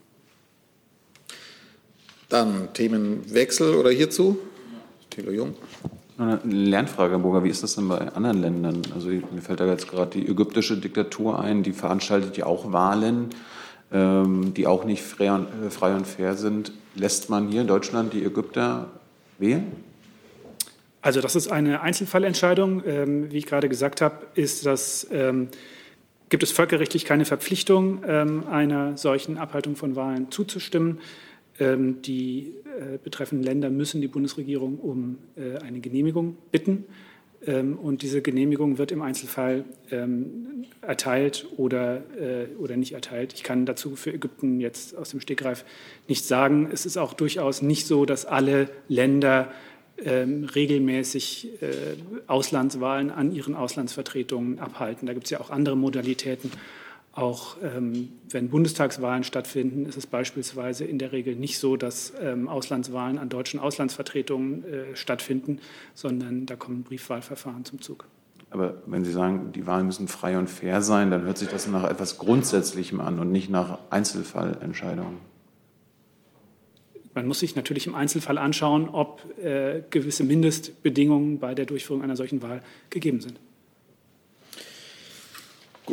Dann 2.29 2.73
Themenwechsel 2.73 3.75
oder 3.75 3.91
hierzu? 3.91 4.39
Thilo 5.09 5.31
Jung. 5.31 5.55
Eine 6.15 6.39
Lernfrage, 6.43 7.13
Herr 7.13 7.19
Burger, 7.19 7.43
wie 7.43 7.49
ist 7.49 7.63
das 7.63 7.73
denn 7.75 7.87
bei 7.87 7.97
anderen 7.97 8.39
Ländern? 8.39 8.81
Also 8.93 9.09
mir 9.09 9.41
fällt 9.41 9.59
da 9.59 9.65
jetzt 9.65 9.89
gerade 9.89 10.11
die 10.11 10.27
ägyptische 10.27 10.77
Diktatur 10.77 11.39
ein, 11.39 11.63
die 11.63 11.71
veranstaltet 11.71 12.37
ja 12.37 12.45
auch 12.45 12.71
Wahlen, 12.71 13.29
ähm, 13.91 14.53
die 14.53 14.67
auch 14.67 14.85
nicht 14.85 15.01
frei 15.01 15.31
und, 15.31 15.47
äh, 15.65 15.71
frei 15.71 15.95
und 15.95 16.05
fair 16.05 16.35
sind. 16.35 16.71
Lässt 16.93 17.31
man 17.31 17.47
hier 17.47 17.61
in 17.61 17.67
Deutschland 17.67 18.13
die 18.13 18.23
Ägypter 18.23 18.91
wählen? 19.39 19.71
Also 21.01 21.19
das 21.19 21.35
ist 21.35 21.51
eine 21.51 21.81
Einzelfallentscheidung. 21.81 22.83
Ähm, 22.85 23.31
wie 23.31 23.37
ich 23.39 23.47
gerade 23.47 23.67
gesagt 23.67 23.99
habe, 23.99 24.17
ist 24.35 24.67
das, 24.67 25.07
ähm, 25.11 25.47
gibt 26.29 26.43
es 26.43 26.51
völkerrechtlich 26.51 27.05
keine 27.05 27.25
Verpflichtung, 27.25 28.03
einer 28.03 28.97
solchen 28.97 29.37
Abhaltung 29.37 29.75
von 29.75 29.95
Wahlen 29.95 30.31
zuzustimmen. 30.31 30.97
Ähm, 31.59 32.01
die 32.01 32.53
äh, 32.65 32.97
betreffenden 33.03 33.45
Länder 33.45 33.69
müssen 33.69 34.01
die 34.01 34.07
Bundesregierung 34.07 34.79
um 34.79 35.17
äh, 35.35 35.59
eine 35.59 35.79
Genehmigung 35.81 36.35
bitten. 36.51 36.85
Ähm, 37.45 37.77
und 37.77 38.01
diese 38.01 38.23
Genehmigung 38.23 38.79
wird 38.79 38.91
im 38.91 39.03
Einzelfall 39.03 39.63
ähm, 39.91 40.65
erteilt 40.81 41.45
oder, 41.57 41.97
äh, 42.19 42.47
oder 42.57 42.75
nicht 42.75 42.93
erteilt. 42.93 43.33
Ich 43.33 43.43
kann 43.43 43.67
dazu 43.67 43.95
für 43.95 44.11
Ägypten 44.11 44.59
jetzt 44.59 44.97
aus 44.97 45.11
dem 45.11 45.21
Stegreif 45.21 45.63
nichts 46.07 46.27
sagen. 46.27 46.69
Es 46.71 46.87
ist 46.87 46.97
auch 46.97 47.13
durchaus 47.13 47.61
nicht 47.61 47.85
so, 47.85 48.05
dass 48.05 48.25
alle 48.25 48.69
Länder 48.87 49.51
regelmäßig 49.95 51.49
Auslandswahlen 52.25 53.11
an 53.11 53.31
ihren 53.31 53.53
Auslandsvertretungen 53.53 54.57
abhalten. 54.57 55.05
Da 55.05 55.13
gibt 55.13 55.25
es 55.25 55.29
ja 55.29 55.39
auch 55.39 55.51
andere 55.51 55.77
Modalitäten. 55.77 56.49
Auch 57.15 57.57
ähm, 57.61 58.09
wenn 58.31 58.49
Bundestagswahlen 58.49 59.23
stattfinden, 59.23 59.85
ist 59.85 59.97
es 59.97 60.07
beispielsweise 60.07 60.83
in 60.83 60.97
der 60.97 61.11
Regel 61.11 61.35
nicht 61.35 61.59
so, 61.59 61.77
dass 61.77 62.11
ähm, 62.19 62.47
Auslandswahlen 62.47 63.19
an 63.19 63.29
deutschen 63.29 63.59
Auslandsvertretungen 63.59 64.63
äh, 64.63 64.95
stattfinden, 64.95 65.59
sondern 65.93 66.47
da 66.47 66.55
kommen 66.55 66.81
Briefwahlverfahren 66.81 67.65
zum 67.65 67.81
Zug. 67.81 68.07
Aber 68.49 68.81
wenn 68.87 69.05
Sie 69.05 69.11
sagen, 69.11 69.51
die 69.51 69.67
Wahlen 69.67 69.85
müssen 69.85 70.07
frei 70.07 70.39
und 70.39 70.47
fair 70.47 70.81
sein, 70.81 71.11
dann 71.11 71.23
hört 71.23 71.37
sich 71.37 71.49
das 71.49 71.67
nach 71.67 71.83
etwas 71.83 72.17
Grundsätzlichem 72.17 72.99
an 72.99 73.19
und 73.19 73.31
nicht 73.31 73.49
nach 73.49 73.79
Einzelfallentscheidungen. 73.91 75.17
Man 77.13 77.27
muss 77.27 77.39
sich 77.39 77.55
natürlich 77.55 77.85
im 77.85 77.93
Einzelfall 77.93 78.39
anschauen, 78.39 78.89
ob 78.89 79.23
äh, 79.39 79.83
gewisse 79.91 80.23
Mindestbedingungen 80.23 81.37
bei 81.37 81.53
der 81.53 81.67
Durchführung 81.67 82.01
einer 82.01 82.15
solchen 82.15 82.41
Wahl 82.41 82.61
gegeben 82.89 83.21
sind. 83.21 83.39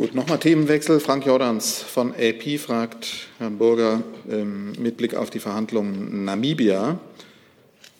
Gut, 0.01 0.15
nochmal 0.15 0.39
Themenwechsel. 0.39 0.99
Frank 0.99 1.27
Jordans 1.27 1.79
von 1.79 2.15
AP 2.15 2.57
fragt 2.57 3.27
Herrn 3.37 3.59
Burger 3.59 4.01
ähm, 4.27 4.71
mit 4.79 4.97
Blick 4.97 5.13
auf 5.13 5.29
die 5.29 5.37
Verhandlungen 5.37 6.25
Namibia. 6.25 6.99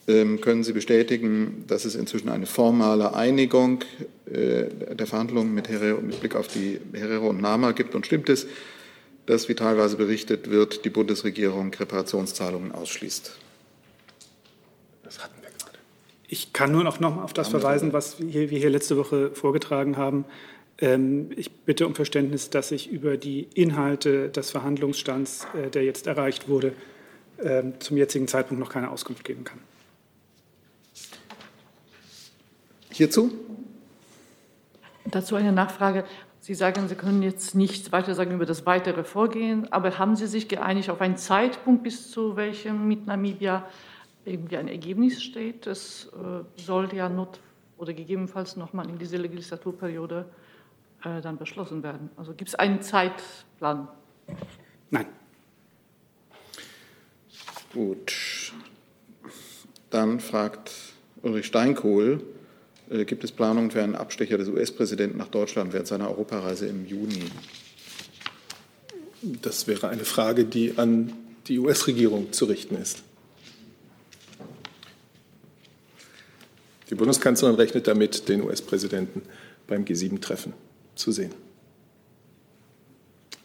Ähm, 0.07 0.41
können 0.41 0.63
Sie 0.63 0.73
bestätigen, 0.73 1.63
dass 1.67 1.85
es 1.85 1.93
inzwischen 1.93 2.29
eine 2.29 2.47
formale 2.47 3.13
Einigung 3.13 3.83
äh, 4.25 4.63
der 4.95 5.05
Verhandlungen 5.05 5.53
mit, 5.53 5.69
Herero, 5.69 6.01
mit 6.01 6.19
Blick 6.19 6.35
auf 6.35 6.47
die 6.47 6.79
Herero 6.91 7.29
und 7.29 7.39
Nama 7.39 7.71
gibt? 7.71 7.93
Und 7.93 8.07
stimmt 8.07 8.29
es, 8.29 8.47
dass, 9.27 9.47
wie 9.47 9.53
teilweise 9.53 9.95
berichtet 9.95 10.49
wird, 10.49 10.85
die 10.85 10.89
Bundesregierung 10.89 11.71
Reparationszahlungen 11.71 12.71
ausschließt? 12.71 13.37
Das 15.03 15.23
hatten 15.23 15.35
wir 15.39 15.49
gerade. 15.49 15.77
Ich 16.27 16.51
kann 16.51 16.71
nur 16.71 16.83
noch, 16.83 16.99
noch 16.99 17.21
auf 17.21 17.33
das 17.33 17.49
verweisen, 17.49 17.93
was 17.93 18.15
wir 18.19 18.47
hier 18.47 18.71
letzte 18.71 18.97
Woche 18.97 19.29
vorgetragen 19.35 19.97
haben. 19.97 20.25
Ähm, 20.77 21.29
ich 21.35 21.51
bitte 21.51 21.85
um 21.85 21.95
Verständnis, 21.95 22.49
dass 22.49 22.71
ich 22.71 22.89
über 22.91 23.17
die 23.17 23.47
Inhalte 23.53 24.29
des 24.29 24.51
Verhandlungsstands, 24.51 25.47
äh, 25.53 25.69
der 25.69 25.83
jetzt 25.83 26.07
erreicht 26.07 26.49
wurde, 26.49 26.73
ähm, 27.43 27.73
zum 27.79 27.97
jetzigen 27.97 28.27
Zeitpunkt 28.27 28.59
noch 28.59 28.71
keine 28.71 28.89
Auskunft 28.89 29.23
geben 29.23 29.43
kann. 29.43 29.59
Hierzu? 32.91 33.31
Dazu 35.05 35.35
eine 35.35 35.51
Nachfrage. 35.51 36.03
Sie 36.39 36.55
sagen, 36.55 36.87
Sie 36.87 36.95
können 36.95 37.21
jetzt 37.21 37.53
nichts 37.53 37.91
weiter 37.91 38.15
sagen 38.15 38.31
über 38.31 38.45
das 38.45 38.65
weitere 38.65 39.03
Vorgehen, 39.03 39.71
aber 39.71 39.99
haben 39.99 40.15
Sie 40.15 40.27
sich 40.27 40.47
geeinigt 40.47 40.89
auf 40.89 40.99
einen 40.99 41.17
Zeitpunkt, 41.17 41.83
bis 41.83 42.09
zu 42.11 42.35
welchem 42.35 42.87
mit 42.87 43.05
Namibia 43.05 43.67
irgendwie 44.25 44.57
ein 44.57 44.67
Ergebnis 44.67 45.21
steht? 45.21 45.67
Das 45.67 46.09
äh, 46.13 46.61
soll 46.61 46.93
ja 46.93 47.09
not 47.09 47.39
oder 47.77 47.93
gegebenenfalls 47.93 48.57
nochmal 48.57 48.89
in 48.89 48.97
diese 48.97 49.17
Legislaturperiode 49.17 50.25
äh, 51.03 51.21
dann 51.21 51.37
beschlossen 51.37 51.83
werden? 51.83 52.09
Also 52.17 52.33
gibt 52.33 52.49
es 52.49 52.55
einen 52.55 52.81
Zeitplan? 52.81 53.87
Nein. 54.89 55.05
Gut. 57.73 58.53
Dann 59.89 60.19
fragt 60.19 60.71
Ulrich 61.21 61.45
Steinkohl, 61.47 62.21
äh, 62.89 63.05
gibt 63.05 63.23
es 63.23 63.31
Planungen 63.31 63.71
für 63.71 63.83
einen 63.83 63.95
Abstecher 63.95 64.37
des 64.37 64.49
US-Präsidenten 64.49 65.17
nach 65.17 65.27
Deutschland 65.27 65.73
während 65.73 65.87
seiner 65.87 66.09
Europareise 66.09 66.67
im 66.67 66.85
Juni? 66.85 67.23
Das 69.41 69.67
wäre 69.67 69.89
eine 69.89 70.05
Frage, 70.05 70.45
die 70.45 70.77
an 70.77 71.13
die 71.47 71.59
US-Regierung 71.59 72.31
zu 72.33 72.45
richten 72.45 72.75
ist. 72.75 73.03
Die 76.89 76.95
Bundeskanzlerin 76.95 77.55
rechnet 77.55 77.87
damit, 77.87 78.27
den 78.27 78.43
US-Präsidenten 78.43 79.21
beim 79.67 79.85
G7-Treffen 79.85 80.53
zu 80.95 81.11
sehen. 81.11 81.33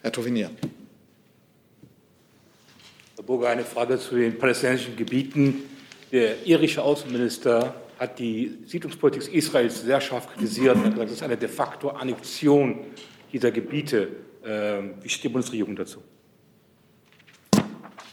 Herr 0.02 0.12
Tovinier. 0.12 0.50
Herr 3.16 3.24
Burger, 3.24 3.48
eine 3.48 3.64
Frage 3.64 3.98
zu 3.98 4.14
den 4.14 4.38
palästinensischen 4.38 4.96
Gebieten. 4.96 5.62
Der 6.12 6.46
irische 6.46 6.82
Außenminister 6.82 7.74
hat 7.98 8.18
die 8.18 8.58
Siedlungspolitik 8.66 9.32
Israels 9.32 9.82
sehr 9.82 10.00
scharf 10.00 10.28
kritisiert 10.32 10.76
und 10.76 10.84
hat 10.84 10.92
gesagt, 10.92 11.10
das 11.10 11.16
ist 11.16 11.22
eine 11.22 11.36
de 11.36 11.48
facto 11.48 11.88
Annexion 11.88 12.84
dieser 13.32 13.50
Gebiete. 13.50 14.08
Ähm, 14.44 14.94
wie 15.02 15.08
steht 15.08 15.24
die 15.24 15.28
Bundesregierung 15.30 15.74
dazu? 15.74 16.02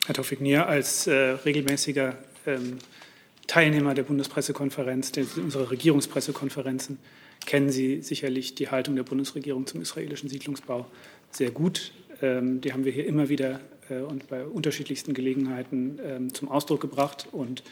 Herr 0.06 0.16
Tofik-Nier, 0.16 0.68
als 0.68 1.08
äh, 1.08 1.14
regelmäßiger 1.14 2.18
ähm, 2.46 2.80
Teilnehmer 3.48 3.94
der 3.94 4.04
Bundespressekonferenz, 4.04 5.12
der, 5.12 5.26
unserer 5.38 5.70
Regierungspressekonferenzen, 5.70 6.98
kennen 7.46 7.70
Sie 7.70 8.02
sicherlich 8.02 8.56
die 8.56 8.70
Haltung 8.70 8.96
der 8.96 9.04
Bundesregierung 9.04 9.68
zum 9.68 9.82
israelischen 9.82 10.30
Siedlungsbau 10.30 10.86
sehr 11.32 11.52
gut. 11.52 11.92
Ähm, 12.22 12.62
die 12.62 12.74
haben 12.74 12.86
wir 12.86 12.92
hier 12.92 13.06
immer 13.06 13.30
wieder 13.30 13.60
äh, 13.90 14.00
und 14.00 14.28
bei 14.28 14.46
unterschiedlichsten 14.46 15.14
Gelegenheiten 15.14 16.00
ähm, 16.04 16.34
zum 16.34 16.50
Ausdruck 16.50 16.82
gebracht. 16.82 17.28
Und 17.32 17.64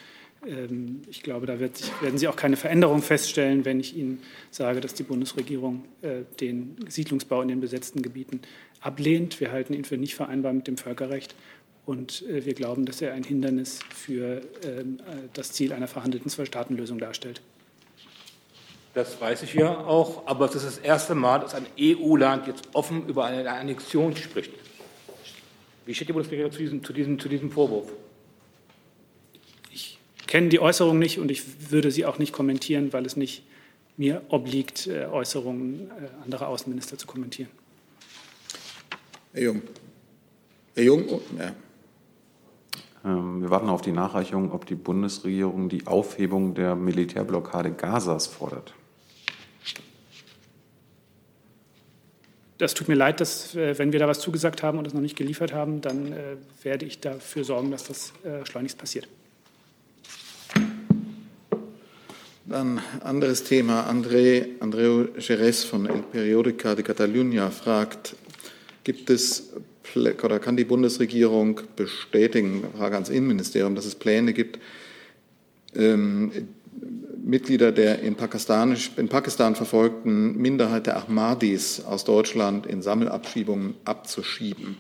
ähm, 0.45 1.01
ich 1.09 1.23
glaube, 1.23 1.45
da 1.45 1.59
werden 1.59 2.17
Sie 2.17 2.27
auch 2.27 2.35
keine 2.35 2.57
Veränderung 2.57 3.01
feststellen, 3.01 3.65
wenn 3.65 3.79
ich 3.79 3.95
Ihnen 3.95 4.21
sage, 4.49 4.81
dass 4.81 4.93
die 4.93 5.03
Bundesregierung 5.03 5.85
äh, 6.01 6.21
den 6.39 6.75
Siedlungsbau 6.87 7.41
in 7.41 7.47
den 7.47 7.61
besetzten 7.61 8.01
Gebieten 8.01 8.41
ablehnt. 8.79 9.39
Wir 9.39 9.51
halten 9.51 9.73
ihn 9.73 9.85
für 9.85 9.97
nicht 9.97 10.15
vereinbar 10.15 10.53
mit 10.53 10.67
dem 10.67 10.77
Völkerrecht. 10.77 11.35
Und 11.85 12.23
äh, 12.27 12.45
wir 12.45 12.53
glauben, 12.53 12.85
dass 12.85 13.01
er 13.01 13.13
ein 13.13 13.23
Hindernis 13.23 13.79
für 13.93 14.41
das 15.33 15.51
Ziel 15.51 15.73
einer 15.73 15.87
verhandelten 15.87 16.29
Zwei-Staaten-Lösung 16.29 16.99
darstellt. 16.99 17.41
Das 18.93 19.21
weiß 19.21 19.43
ich 19.43 19.53
ja 19.53 19.77
auch, 19.77 20.27
aber 20.27 20.45
es 20.45 20.55
ist 20.55 20.65
das 20.65 20.77
erste 20.77 21.15
Mal, 21.15 21.39
dass 21.39 21.53
ein 21.53 21.65
EU-Land 21.79 22.47
jetzt 22.47 22.67
offen 22.73 23.07
über 23.07 23.25
eine 23.25 23.49
Annexion 23.49 24.15
spricht. 24.17 24.51
Wie 25.85 25.93
steht 25.93 26.09
die 26.09 26.13
Bundesregierung 26.13 26.51
zu 26.51 26.59
diesem, 26.59 26.83
zu 26.83 26.93
diesem, 26.93 27.19
zu 27.19 27.29
diesem 27.29 27.51
Vorwurf? 27.51 27.89
Ich 29.71 29.97
kenne 30.27 30.49
die 30.49 30.59
Äußerung 30.59 30.99
nicht 30.99 31.19
und 31.19 31.31
ich 31.31 31.71
würde 31.71 31.89
sie 31.89 32.05
auch 32.05 32.19
nicht 32.19 32.33
kommentieren, 32.33 32.91
weil 32.91 33.05
es 33.05 33.15
nicht 33.15 33.43
mir 33.95 34.21
obliegt, 34.29 34.87
äh, 34.87 35.05
Äußerungen 35.05 35.89
äh, 35.91 36.23
anderer 36.23 36.47
Außenminister 36.49 36.97
zu 36.97 37.07
kommentieren. 37.07 37.49
Herr 39.33 39.43
Jung. 39.43 39.61
Herr 40.75 40.83
Jung, 40.83 41.05
oh, 41.09 41.21
ja. 41.37 41.53
Ähm, 43.03 43.41
wir 43.41 43.49
warten 43.49 43.69
auf 43.69 43.81
die 43.81 43.91
Nachreichung, 43.91 44.51
ob 44.51 44.65
die 44.65 44.75
Bundesregierung 44.75 45.69
die 45.69 45.87
Aufhebung 45.87 46.53
der 46.53 46.75
Militärblockade 46.75 47.71
Gazas 47.71 48.27
fordert. 48.27 48.73
Das 52.61 52.75
tut 52.75 52.87
mir 52.87 52.93
leid, 52.93 53.19
dass, 53.19 53.55
äh, 53.55 53.75
wenn 53.79 53.91
wir 53.91 53.97
da 53.97 54.07
was 54.07 54.19
zugesagt 54.19 54.61
haben 54.61 54.77
und 54.77 54.85
es 54.85 54.93
noch 54.93 55.01
nicht 55.01 55.15
geliefert 55.15 55.51
haben, 55.51 55.81
dann 55.81 56.13
äh, 56.13 56.35
werde 56.61 56.85
ich 56.85 56.99
dafür 56.99 57.43
sorgen, 57.43 57.71
dass 57.71 57.85
das 57.85 58.13
äh, 58.23 58.45
schleunigst 58.45 58.77
passiert. 58.77 59.07
Dann 62.45 62.79
anderes 63.03 63.45
Thema. 63.45 63.89
André, 63.89 64.45
Andreu 64.59 65.07
Jerez 65.17 65.63
von 65.63 65.87
El 65.87 66.03
Periodica 66.03 66.75
de 66.75 66.83
Catalunya 66.83 67.49
fragt, 67.49 68.15
gibt 68.83 69.09
es 69.09 69.53
oder 69.95 70.37
kann 70.37 70.55
die 70.55 70.63
Bundesregierung 70.63 71.61
bestätigen, 71.75 72.63
Frage 72.77 72.93
ans 72.93 73.09
Innenministerium, 73.09 73.73
dass 73.73 73.85
es 73.85 73.95
Pläne 73.95 74.33
gibt, 74.33 74.59
ähm, 75.73 76.31
Mitglieder 77.31 77.71
der 77.71 77.99
in, 77.99 78.15
in 78.17 79.09
Pakistan 79.09 79.55
verfolgten 79.55 80.35
Minderheit 80.35 80.85
der 80.85 80.97
Ahmadis 80.97 81.83
aus 81.83 82.03
Deutschland 82.03 82.65
in 82.65 82.81
Sammelabschiebungen 82.81 83.75
abzuschieben? 83.85 84.77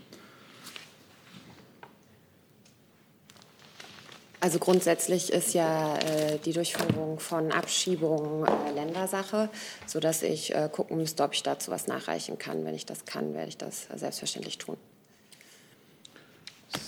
Also 4.41 4.59
grundsätzlich 4.59 5.31
ist 5.31 5.53
ja 5.53 5.97
äh, 5.99 6.39
die 6.43 6.51
Durchführung 6.51 7.19
von 7.19 7.51
Abschiebungen 7.51 8.45
äh, 8.45 8.71
Ländersache, 8.73 9.49
sodass 9.85 10.21
ich 10.21 10.53
äh, 10.53 10.67
gucken 10.69 10.97
müsste, 10.97 11.23
ob 11.23 11.33
ich 11.33 11.43
dazu 11.43 11.71
was 11.71 11.87
nachreichen 11.87 12.37
kann. 12.37 12.65
Wenn 12.65 12.75
ich 12.75 12.85
das 12.85 13.05
kann, 13.05 13.33
werde 13.33 13.49
ich 13.49 13.57
das 13.57 13.87
selbstverständlich 13.95 14.57
tun. 14.57 14.77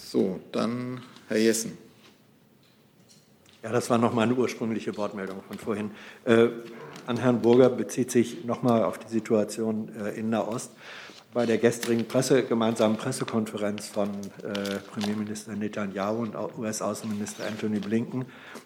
So, 0.03 0.39
dann 0.51 1.03
Herr 1.29 1.37
Jessen. 1.37 1.77
Ja, 3.63 3.71
das 3.71 3.89
war 3.89 3.97
noch 3.97 4.13
meine 4.13 4.33
ursprüngliche 4.33 4.97
Wortmeldung 4.97 5.41
von 5.47 5.57
vorhin. 5.57 5.91
Äh, 6.25 6.49
an 7.07 7.15
Herrn 7.15 7.41
Burger 7.41 7.69
bezieht 7.69 8.11
sich 8.11 8.43
nochmal 8.43 8.83
auf 8.83 8.97
die 8.97 9.07
Situation 9.07 9.89
äh, 9.95 10.19
in 10.19 10.29
Nahost 10.29 10.71
bei 11.33 11.45
der 11.45 11.59
gestrigen 11.59 12.05
Presse, 12.05 12.43
gemeinsamen 12.43 12.97
Pressekonferenz 12.97 13.87
von 13.87 14.09
äh, 14.43 14.79
Premierminister 14.91 15.55
Netanyahu 15.55 16.23
und 16.23 16.35
US-Außenminister 16.57 17.45
Anthony 17.47 17.79
Blinken 17.79 18.25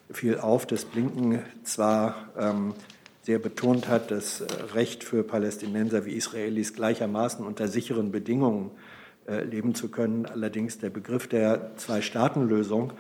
fiel 0.10 0.39
auf, 0.39 0.65
dass 0.65 0.83
Blinken 0.83 1.43
zwar 1.63 2.29
ähm, 2.36 2.73
sehr 3.21 3.38
betont 3.38 3.88
hat, 3.89 4.10
das 4.10 4.41
äh, 4.41 4.47
Recht 4.73 5.03
für 5.03 5.21
Palästinenser 5.21 6.05
wie 6.05 6.13
Israelis 6.13 6.73
gleichermaßen 6.73 7.45
unter 7.45 7.67
sicheren 7.67 8.12
Bedingungen 8.12 8.71
äh, 9.27 9.43
leben 9.43 9.75
zu 9.75 9.89
können, 9.89 10.25
allerdings 10.25 10.79
der 10.79 10.89
Begriff 10.89 11.27
der 11.27 11.77
Zwei-Staaten-Lösung 11.77 12.93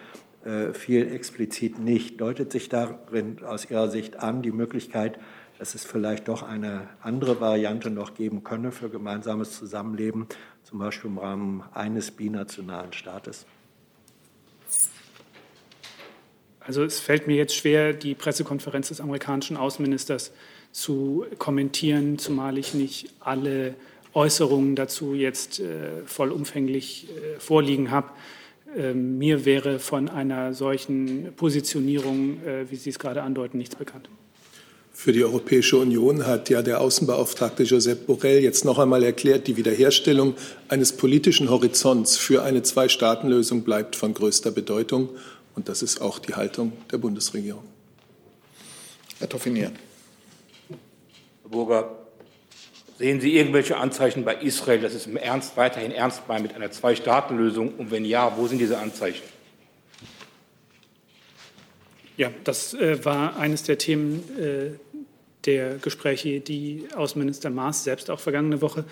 äh, 0.47 0.73
fiel 0.73 1.11
explizit 1.11 1.77
nicht. 1.77 2.21
Deutet 2.21 2.53
sich 2.53 2.69
darin 2.69 3.43
aus 3.43 3.69
Ihrer 3.69 3.89
Sicht 3.89 4.17
an 4.17 4.41
die 4.41 4.51
Möglichkeit, 4.51 5.19
dass 5.59 5.75
es 5.75 5.83
vielleicht 5.83 6.29
doch 6.29 6.41
eine 6.41 6.87
andere 7.01 7.41
Variante 7.41 7.89
noch 7.89 8.13
geben 8.13 8.43
könne 8.45 8.71
für 8.71 8.89
gemeinsames 8.89 9.57
Zusammenleben, 9.57 10.27
zum 10.63 10.79
Beispiel 10.79 11.09
im 11.09 11.17
Rahmen 11.17 11.63
eines 11.73 12.11
binationalen 12.11 12.93
Staates? 12.93 13.45
Also 16.61 16.83
es 16.83 16.99
fällt 16.99 17.27
mir 17.27 17.35
jetzt 17.35 17.55
schwer, 17.55 17.91
die 17.91 18.15
Pressekonferenz 18.15 18.87
des 18.87 19.01
amerikanischen 19.01 19.57
Außenministers 19.57 20.31
zu 20.71 21.25
kommentieren, 21.39 22.19
zumal 22.19 22.57
ich 22.57 22.73
nicht 22.73 23.13
alle 23.19 23.75
Äußerungen 24.13 24.75
dazu 24.75 25.13
jetzt 25.13 25.59
äh, 25.59 26.05
vollumfänglich 26.05 27.09
äh, 27.09 27.39
vorliegen 27.39 27.91
habe. 27.91 28.09
Ähm, 28.77 29.17
mir 29.17 29.43
wäre 29.43 29.79
von 29.79 30.07
einer 30.07 30.53
solchen 30.53 31.33
Positionierung, 31.35 32.43
äh, 32.45 32.69
wie 32.69 32.75
Sie 32.75 32.91
es 32.91 32.99
gerade 32.99 33.23
andeuten, 33.23 33.57
nichts 33.57 33.75
bekannt. 33.75 34.07
Für 34.93 35.11
die 35.11 35.23
Europäische 35.23 35.77
Union 35.77 36.27
hat 36.27 36.49
ja 36.49 36.61
der 36.61 36.81
Außenbeauftragte 36.81 37.63
Josep 37.63 38.05
Borrell 38.05 38.41
jetzt 38.41 38.65
noch 38.65 38.77
einmal 38.77 39.03
erklärt, 39.03 39.47
die 39.47 39.57
Wiederherstellung 39.57 40.35
eines 40.69 40.91
politischen 40.91 41.49
Horizonts 41.49 42.17
für 42.17 42.43
eine 42.43 42.61
Zwei-Staaten-Lösung 42.61 43.63
bleibt 43.63 43.95
von 43.95 44.13
größter 44.13 44.51
Bedeutung. 44.51 45.09
Und 45.55 45.69
das 45.69 45.81
ist 45.81 45.99
auch 46.01 46.19
die 46.19 46.35
Haltung 46.35 46.73
der 46.91 46.99
Bundesregierung. 46.99 47.63
Herr 49.17 49.29
Toffinier. 49.29 49.71
Herr 50.69 51.49
Burger, 51.49 52.06
sehen 52.97 53.21
Sie 53.21 53.35
irgendwelche 53.35 53.77
Anzeichen 53.77 54.25
bei 54.25 54.35
Israel, 54.35 54.81
dass 54.81 54.93
es 54.93 55.07
im 55.07 55.17
Ernst 55.17 55.55
weiterhin 55.57 55.91
ernst 55.91 56.27
meint 56.27 56.43
mit 56.43 56.55
einer 56.55 56.71
Zwei-Staaten-Lösung? 56.71 57.75
Und 57.75 57.91
wenn 57.91 58.05
ja, 58.05 58.37
wo 58.37 58.47
sind 58.47 58.59
diese 58.59 58.77
Anzeichen? 58.79 59.23
Ja, 62.17 62.31
das 62.43 62.73
äh, 62.73 63.05
war 63.05 63.37
eines 63.37 63.63
der 63.63 63.77
Themen 63.77 64.23
äh, 64.39 64.71
der 65.45 65.75
Gespräche, 65.77 66.39
die 66.39 66.87
Außenminister 66.95 67.49
Maas 67.49 67.83
selbst 67.83 68.09
auch 68.09 68.19
vergangene 68.19 68.61
Woche 68.61 68.85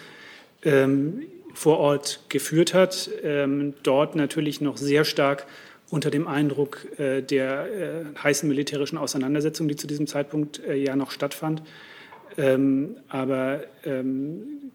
ähm, 0.64 1.24
vor 1.54 1.80
Ort 1.80 2.22
geführt 2.30 2.74
hat. 2.74 3.10
Ähm, 3.24 3.74
dort 3.82 4.16
natürlich 4.16 4.62
noch 4.62 4.78
sehr 4.78 5.06
stark 5.06 5.48
unter 5.90 6.12
dem 6.12 6.28
Eindruck 6.28 6.88
äh, 7.00 7.22
der 7.22 7.66
äh, 7.66 8.20
heißen 8.24 8.48
militärischen 8.48 8.98
Auseinandersetzung, 8.98 9.68
die 9.68 9.76
zu 9.76 9.88
diesem 9.88 10.08
Zeitpunkt 10.08 10.64
äh, 10.64 10.76
ja 10.76 10.96
noch 10.96 11.12
stattfand. 11.12 11.64
Ähm, 12.38 12.98
aber 13.08 13.64
ähm, 13.86 14.72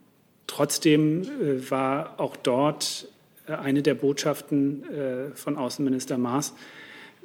trotzdem 0.47 1.23
äh, 1.23 1.71
war 1.71 2.19
auch 2.19 2.37
dort 2.37 3.09
eine 3.47 3.83
der 3.83 3.95
Botschaften 3.95 4.85
von 5.35 5.57
Außenminister 5.57 6.17
Maas, 6.19 6.55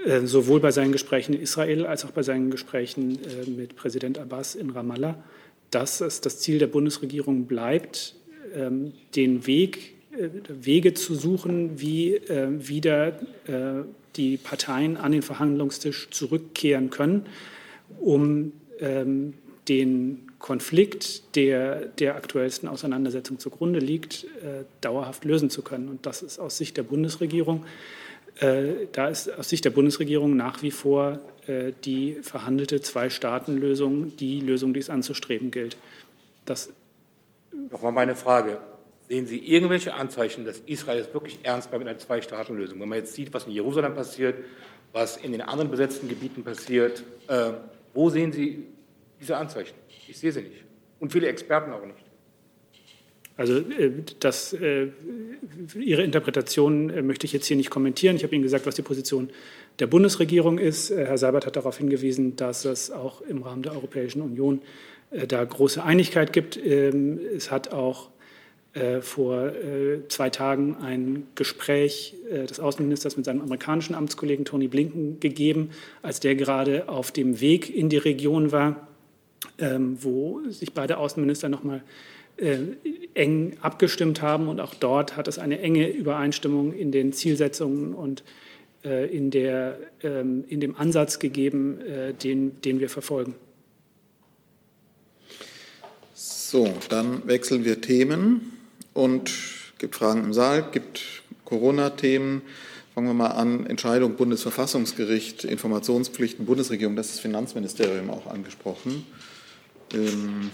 äh, 0.04 0.26
sowohl 0.26 0.60
bei 0.60 0.71
seinen 0.71 0.91
Gesprächen 0.91 1.34
in 1.34 1.41
Israel 1.41 1.86
als 1.86 2.04
auch 2.04 2.12
bei 2.12 2.21
seinen 2.21 2.52
Gesprächen 2.52 3.17
äh, 3.24 3.50
mit 3.50 3.78
Präsident 3.78 4.17
Abbas 4.17 4.56
in 4.56 4.69
Ramallah, 4.69 5.15
dass 5.71 6.02
es 6.02 6.19
das 6.19 6.39
Ziel 6.39 6.60
der 6.60 6.67
Bundesregierung 6.67 7.45
bleibt, 7.45 8.15
ähm, 8.54 8.91
den 9.15 9.48
Weg, 9.48 9.95
äh, 10.12 10.28
Wege 10.50 10.93
zu 10.93 11.15
suchen, 11.15 11.80
wie 11.80 12.19
wieder 12.28 13.19
die 14.15 14.38
Parteien 14.38 14.98
an 14.98 15.12
den 15.12 15.21
Verhandlungstisch 15.21 16.10
zurückkehren 16.10 16.89
können, 16.89 17.26
um 18.00 18.54
ähm, 18.80 19.34
den 19.67 20.24
Konflikt, 20.45 21.36
der 21.36 21.88
der 21.88 22.15
aktuellsten 22.15 22.69
Auseinandersetzung 22.69 23.39
zugrunde 23.39 23.79
liegt, 23.79 24.27
dauerhaft 24.79 25.25
lösen 25.25 25.49
zu 25.49 25.63
können. 25.63 25.89
Und 25.89 26.05
das 26.05 26.21
ist 26.21 26.38
aus 26.38 26.58
Sicht 26.58 26.77
der 26.77 26.84
Bundesregierung 26.84 27.65
äh, 28.39 28.88
da 28.91 29.08
ist 29.08 29.29
aus 29.29 29.49
Sicht 29.49 29.63
der 29.63 29.69
Bundesregierung 29.69 30.36
nach 30.36 30.62
wie 30.62 30.71
vor 30.71 31.19
äh, 31.47 31.71
die 31.86 32.17
verhandelte 32.21 32.81
Zwei-Staaten-Lösung 32.81 34.17
die 34.17 34.41
Lösung, 34.41 34.73
die 34.73 34.81
es 34.81 34.89
anzustreben 34.89 35.51
gilt. 35.51 35.77
Das 36.45 36.69
Nochmal 37.71 37.93
meine 37.93 38.15
Frage. 38.15 38.60
Sehen 39.08 39.27
Sie 39.27 39.38
irgendwelche 39.38 39.93
Anzeichen, 39.93 40.45
dass 40.45 40.60
Israel 40.65 40.99
es 40.99 41.13
wirklich 41.13 41.39
ernst 41.43 41.71
meint 41.71 41.84
mit 41.84 41.88
einer 41.89 41.99
Zwei-Staaten-Lösung? 41.99 42.79
Wenn 42.81 42.89
man 42.89 42.97
jetzt 42.97 43.13
sieht, 43.13 43.34
was 43.34 43.45
in 43.45 43.51
Jerusalem 43.51 43.95
passiert, 43.95 44.43
was 44.91 45.15
in 45.15 45.31
den 45.31 45.41
anderen 45.41 45.71
besetzten 45.71 46.10
Gebieten 46.10 46.43
passiert, 46.43 47.03
äh, 47.27 47.51
wo 47.93 48.10
sehen 48.10 48.34
Sie 48.34 48.65
diese 49.21 49.38
Anzeichen? 49.38 49.75
Ich 50.07 50.17
sehe 50.17 50.31
sie 50.31 50.41
nicht. 50.41 50.63
Und 50.99 51.11
viele 51.11 51.27
Experten 51.27 51.71
auch 51.71 51.85
nicht. 51.85 52.05
Also 53.37 53.57
äh, 53.57 53.91
das, 54.19 54.53
äh, 54.53 54.87
Ihre 55.77 56.03
Interpretation 56.03 56.89
äh, 56.89 57.01
möchte 57.01 57.25
ich 57.25 57.33
jetzt 57.33 57.45
hier 57.45 57.57
nicht 57.57 57.69
kommentieren. 57.69 58.15
Ich 58.15 58.23
habe 58.23 58.33
Ihnen 58.33 58.43
gesagt, 58.43 58.65
was 58.65 58.75
die 58.75 58.81
Position 58.81 59.29
der 59.79 59.87
Bundesregierung 59.87 60.57
ist. 60.57 60.89
Herr 60.89 61.17
Seibert 61.17 61.45
hat 61.45 61.57
darauf 61.57 61.77
hingewiesen, 61.77 62.37
dass 62.37 62.63
es 62.63 62.91
auch 62.91 63.21
im 63.21 63.43
Rahmen 63.43 63.63
der 63.63 63.73
Europäischen 63.73 64.21
Union 64.21 64.61
da 65.27 65.43
große 65.43 65.83
Einigkeit 65.83 66.31
gibt. 66.31 66.57
Ähm, 66.57 67.19
es 67.35 67.51
hat 67.51 67.71
auch 67.73 68.09
vor 68.99 69.53
zwei 70.09 70.29
Tagen 70.29 70.75
ein 70.81 71.27
Gespräch 71.35 72.13
des 72.29 72.59
Außenministers 72.59 73.15
mit 73.15 73.25
seinem 73.25 73.39
amerikanischen 73.39 73.95
Amtskollegen 73.95 74.43
Tony 74.43 74.67
Blinken 74.67 75.21
gegeben, 75.21 75.69
als 76.01 76.19
der 76.19 76.35
gerade 76.35 76.89
auf 76.89 77.13
dem 77.13 77.39
Weg 77.39 77.73
in 77.73 77.87
die 77.87 77.95
Region 77.95 78.51
war, 78.51 78.85
ähm, 79.58 79.97
wo 80.01 80.41
sich 80.49 80.73
beide 80.73 80.97
Außenminister 80.97 81.49
nochmal 81.49 81.84
äh, 82.38 82.58
eng 83.13 83.58
abgestimmt 83.62 84.21
haben. 84.21 84.47
Und 84.47 84.60
auch 84.60 84.73
dort 84.73 85.15
hat 85.15 85.27
es 85.27 85.39
eine 85.39 85.60
enge 85.60 85.88
Übereinstimmung 85.89 86.73
in 86.73 86.91
den 86.91 87.13
Zielsetzungen 87.13 87.93
und 87.93 88.23
äh, 88.84 89.05
in, 89.08 89.31
der, 89.31 89.79
ähm, 90.03 90.43
in 90.47 90.60
dem 90.60 90.75
Ansatz 90.75 91.19
gegeben, 91.19 91.79
äh, 91.81 92.13
den, 92.13 92.62
den 92.62 92.79
wir 92.79 92.89
verfolgen. 92.89 93.36
So, 96.13 96.71
dann 96.89 97.27
wechseln 97.27 97.65
wir 97.65 97.81
Themen 97.81 98.53
und 98.93 99.31
gibt 99.77 99.95
Fragen 99.95 100.23
im 100.23 100.34
Saal, 100.34 100.69
gibt 100.71 101.23
Corona-Themen. 101.43 102.41
Fangen 102.93 103.08
wir 103.08 103.13
mal 103.13 103.31
an. 103.31 103.65
Entscheidung 103.65 104.15
Bundesverfassungsgericht, 104.15 105.43
Informationspflichten 105.43 106.45
Bundesregierung, 106.45 106.95
das 106.95 107.08
ist 107.08 107.15
das 107.15 107.21
Finanzministerium 107.21 108.10
auch 108.10 108.27
angesprochen. 108.27 109.05
Ähm, 109.93 110.52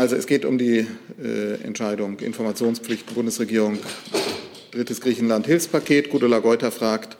Also 0.00 0.16
es 0.16 0.26
geht 0.26 0.46
um 0.46 0.56
die 0.56 0.86
äh, 1.22 1.62
Entscheidung 1.62 2.20
Informationspflicht 2.20 3.12
Bundesregierung, 3.14 3.78
drittes 4.70 5.02
Griechenland 5.02 5.46
Hilfspaket. 5.46 6.08
Gudula 6.08 6.38
Geuter 6.38 6.70
fragt, 6.72 7.18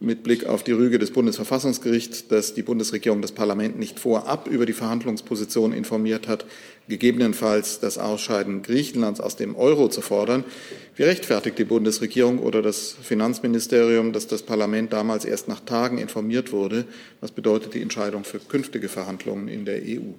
mit 0.00 0.22
Blick 0.22 0.46
auf 0.46 0.62
die 0.62 0.72
Rüge 0.72 0.98
des 0.98 1.10
Bundesverfassungsgerichts, 1.10 2.26
dass 2.26 2.54
die 2.54 2.62
Bundesregierung 2.62 3.20
das 3.20 3.32
Parlament 3.32 3.78
nicht 3.78 4.00
vorab 4.00 4.48
über 4.48 4.64
die 4.64 4.72
Verhandlungsposition 4.72 5.74
informiert 5.74 6.26
hat, 6.26 6.46
gegebenenfalls 6.88 7.80
das 7.80 7.98
Ausscheiden 7.98 8.62
Griechenlands 8.62 9.20
aus 9.20 9.36
dem 9.36 9.54
Euro 9.56 9.88
zu 9.88 10.00
fordern. 10.00 10.44
Wie 10.96 11.02
rechtfertigt 11.02 11.58
die 11.58 11.64
Bundesregierung 11.64 12.38
oder 12.38 12.62
das 12.62 12.96
Finanzministerium, 13.02 14.14
dass 14.14 14.26
das 14.26 14.42
Parlament 14.42 14.94
damals 14.94 15.26
erst 15.26 15.48
nach 15.48 15.60
Tagen 15.60 15.98
informiert 15.98 16.50
wurde? 16.50 16.86
Was 17.20 17.30
bedeutet 17.30 17.74
die 17.74 17.82
Entscheidung 17.82 18.24
für 18.24 18.38
künftige 18.38 18.88
Verhandlungen 18.88 19.48
in 19.48 19.66
der 19.66 19.82
EU? 19.82 20.14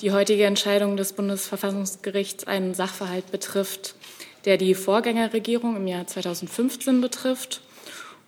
Die 0.00 0.12
heutige 0.12 0.44
Entscheidung 0.44 0.96
des 0.96 1.12
Bundesverfassungsgerichts 1.12 2.46
einen 2.46 2.72
Sachverhalt 2.72 3.32
betrifft, 3.32 3.96
der 4.44 4.56
die 4.56 4.74
Vorgängerregierung 4.74 5.74
im 5.74 5.88
Jahr 5.88 6.06
2015 6.06 7.00
betrifft. 7.00 7.62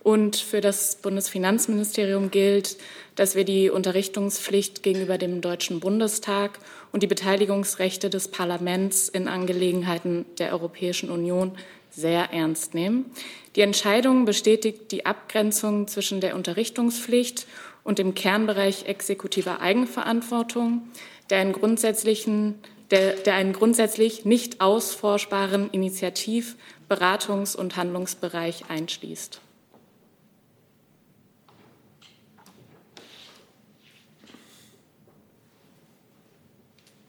Und 0.03 0.35
für 0.35 0.59
das 0.59 0.97
Bundesfinanzministerium 0.97 2.29
gilt, 2.29 2.75
dass 3.15 3.35
wir 3.35 3.45
die 3.45 3.69
Unterrichtungspflicht 3.69 4.83
gegenüber 4.83 5.17
dem 5.17 5.39
Deutschen 5.39 5.79
Bundestag 5.79 6.59
und 6.91 7.03
die 7.03 7.07
Beteiligungsrechte 7.07 8.09
des 8.09 8.27
Parlaments 8.27 9.07
in 9.07 9.29
Angelegenheiten 9.29 10.25
der 10.39 10.51
Europäischen 10.51 11.09
Union 11.09 11.53
sehr 11.89 12.33
ernst 12.33 12.73
nehmen. 12.73 13.11
Die 13.55 13.61
Entscheidung 13.61 14.25
bestätigt 14.25 14.91
die 14.91 15.05
Abgrenzung 15.05 15.87
zwischen 15.87 16.19
der 16.19 16.35
Unterrichtungspflicht 16.35 17.45
und 17.83 17.99
dem 17.99 18.13
Kernbereich 18.13 18.85
exekutiver 18.85 19.61
Eigenverantwortung, 19.61 20.83
der 21.29 21.39
einen 21.39 21.53
grundsätzlichen 21.53 22.55
der, 22.91 23.13
der 23.13 23.35
einen 23.35 23.53
grundsätzlich 23.53 24.25
nicht 24.25 24.61
ausforschbaren 24.61 25.69
Initiativ-, 25.71 26.57
Beratungs- 26.89 27.55
und 27.55 27.77
Handlungsbereich 27.77 28.65
einschließt. 28.67 29.39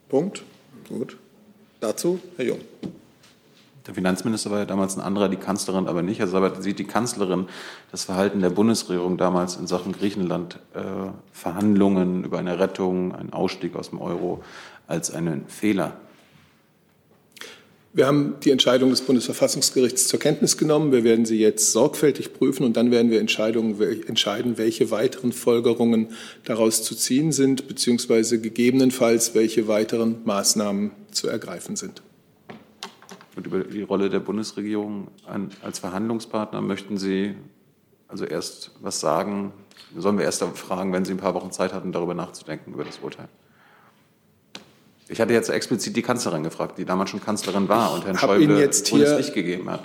Punkt. 0.07 0.43
Gut. 0.87 1.17
Dazu 1.79 2.19
Herr 2.37 2.45
Jung. 2.45 2.61
Der 3.85 3.93
Finanzminister 3.93 4.49
war 4.49 4.59
ja 4.59 4.65
damals 4.65 4.95
ein 4.95 5.01
anderer, 5.01 5.27
die 5.27 5.35
Kanzlerin 5.35 5.87
aber 5.87 6.03
nicht. 6.03 6.21
Also 6.21 6.37
aber 6.37 6.61
sieht 6.61 6.79
die 6.79 6.85
Kanzlerin 6.85 7.47
das 7.91 8.05
Verhalten 8.05 8.39
der 8.39 8.49
Bundesregierung 8.49 9.17
damals 9.17 9.57
in 9.57 9.67
Sachen 9.67 9.91
Griechenland, 9.91 10.59
äh, 10.73 10.79
Verhandlungen 11.33 12.23
über 12.23 12.39
eine 12.39 12.59
Rettung, 12.59 13.13
einen 13.13 13.33
Ausstieg 13.33 13.75
aus 13.75 13.89
dem 13.89 13.99
Euro 13.99 14.41
als 14.87 15.11
einen 15.11 15.47
Fehler? 15.47 15.97
Wir 17.95 18.07
haben 18.07 18.35
die 18.43 18.49
Entscheidung 18.49 18.89
des 18.89 19.01
Bundesverfassungsgerichts 19.01 20.07
zur 20.07 20.19
Kenntnis 20.19 20.57
genommen. 20.57 20.91
Wir 20.91 21.03
werden 21.03 21.25
sie 21.25 21.37
jetzt 21.37 21.71
sorgfältig 21.73 22.33
prüfen 22.33 22.63
und 22.63 22.75
dann 22.75 22.89
werden 22.89 23.11
wir 23.11 23.19
entscheiden, 23.19 23.77
welche 24.57 24.89
weiteren 24.89 25.31
Folgerungen 25.31 26.07
daraus 26.43 26.81
zu 26.81 26.95
ziehen 26.95 27.31
sind, 27.31 27.67
beziehungsweise 27.67 28.41
gegebenenfalls 28.41 29.35
welche 29.35 29.67
weiteren 29.67 30.15
Maßnahmen 30.23 30.89
zu 31.11 31.27
ergreifen 31.27 31.75
sind. 31.75 32.01
Und 33.35 33.47
über 33.47 33.63
die 33.63 33.81
Rolle 33.81 34.09
der 34.09 34.19
Bundesregierung 34.19 35.07
als 35.61 35.79
Verhandlungspartner 35.79 36.61
möchten 36.61 36.97
Sie 36.97 37.35
also 38.07 38.25
erst 38.25 38.71
was 38.79 38.99
sagen? 38.99 39.51
Sollen 39.97 40.17
wir 40.17 40.25
erst 40.25 40.43
fragen, 40.43 40.93
wenn 40.93 41.03
Sie 41.03 41.13
ein 41.13 41.17
paar 41.17 41.33
Wochen 41.33 41.51
Zeit 41.51 41.73
hatten, 41.73 41.91
darüber 41.91 42.13
nachzudenken, 42.13 42.73
über 42.73 42.83
das 42.83 42.99
Urteil? 42.99 43.27
Ich 45.09 45.19
hatte 45.19 45.33
jetzt 45.33 45.49
explizit 45.49 45.95
die 45.95 46.01
Kanzlerin 46.01 46.43
gefragt, 46.43 46.77
die 46.77 46.85
damals 46.85 47.09
schon 47.09 47.21
Kanzlerin 47.21 47.67
war 47.67 47.93
und 47.93 48.05
Herrn 48.05 48.17
Schäuble 48.17 48.59
jetzt 48.59 48.87
hier, 48.87 49.07
es 49.07 49.17
nicht 49.17 49.33
gegeben 49.33 49.69
hat. 49.69 49.81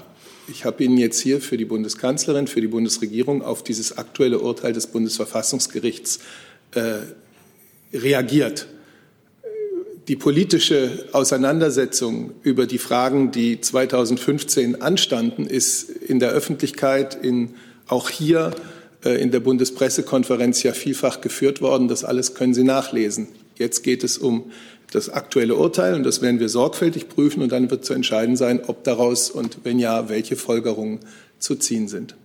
Ich 0.47 0.65
habe 0.65 0.83
Ihnen 0.85 0.97
jetzt 0.97 1.21
hier 1.21 1.41
für 1.41 1.57
die 1.57 1.65
Bundeskanzlerin, 1.65 2.47
für 2.47 2.61
die 2.61 2.69
Bundesregierung 2.69 3.43
auf 3.43 3.63
dieses 3.63 3.99
aktuelle 3.99 4.39
Urteil 4.39 4.73
des 4.73 4.87
Bundesverfassungsgerichts 4.87 6.21
äh, 6.73 7.01
reagiert 7.93 8.69
die 10.09 10.17
politische 10.17 11.07
Auseinandersetzung 11.13 12.33
über 12.43 12.67
die 12.67 12.79
Fragen, 12.79 13.31
die 13.31 13.61
2015 13.61 14.81
anstanden, 14.81 15.47
ist 15.47 15.91
in 15.91 16.19
der 16.19 16.31
Öffentlichkeit, 16.31 17.15
in, 17.15 17.55
auch 17.87 18.09
hier 18.09 18.53
äh, 19.05 19.21
in 19.21 19.31
der 19.31 19.41
Bundespressekonferenz 19.41 20.63
ja 20.63 20.73
vielfach 20.73 21.21
geführt 21.21 21.61
worden. 21.61 21.89
Das 21.89 22.05
alles 22.05 22.35
können 22.35 22.55
Sie 22.55 22.65
nachlesen. 22.65 23.29
Jetzt 23.57 23.83
geht 23.83 24.03
es 24.03 24.17
um 24.17 24.51
das 24.93 25.11
aktuelle 25.11 25.57
Urteil 25.57 25.93
und 25.93 26.05
das 26.05 26.23
werden 26.23 26.41
wir 26.41 26.49
sorgfältig 26.49 27.11
prüfen 27.11 27.43
und 27.43 27.53
dann 27.53 27.71
wird 27.71 27.85
zu 27.85 27.93
entscheiden 27.93 28.37
sein, 28.37 28.63
ob 28.67 28.85
daraus 28.85 29.31
und 29.31 29.59
wenn 29.65 29.79
ja, 29.79 30.09
welche 30.09 30.37
Folgerungen 30.37 31.01
zu 31.39 31.57
ziehen 31.57 31.87
sind. 31.87 32.17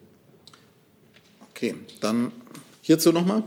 Okay, 1.51 1.75
dann 1.99 2.31
hierzu 2.81 3.11
nochmal. 3.11 3.43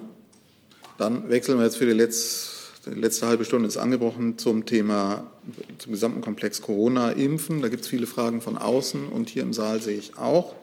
Dann 0.99 1.31
wechseln 1.31 1.57
wir 1.57 1.65
jetzt 1.65 1.79
für 1.79 1.87
die 1.87 1.93
letzte 1.93 2.56
letzte 2.95 3.27
halbe 3.27 3.45
Stunde 3.45 3.69
ist 3.69 3.77
angebrochen 3.77 4.39
zum 4.39 4.65
Thema, 4.65 5.31
zum 5.79 5.93
gesamten 5.93 6.21
Komplex 6.21 6.63
Corona, 6.63 7.11
Impfen. 7.11 7.63
Da 7.63 7.69
gibt 7.69 7.83
es 7.83 7.89
viele 7.89 8.07
Fragen 8.07 8.41
von 8.41 8.57
außen 8.57 9.09
und 9.09 9.29
hier 9.29 9.43
im 9.43 9.53
Saal 9.53 9.81
sehe 9.81 9.99
ich 9.99 10.17
auch. 10.17 10.55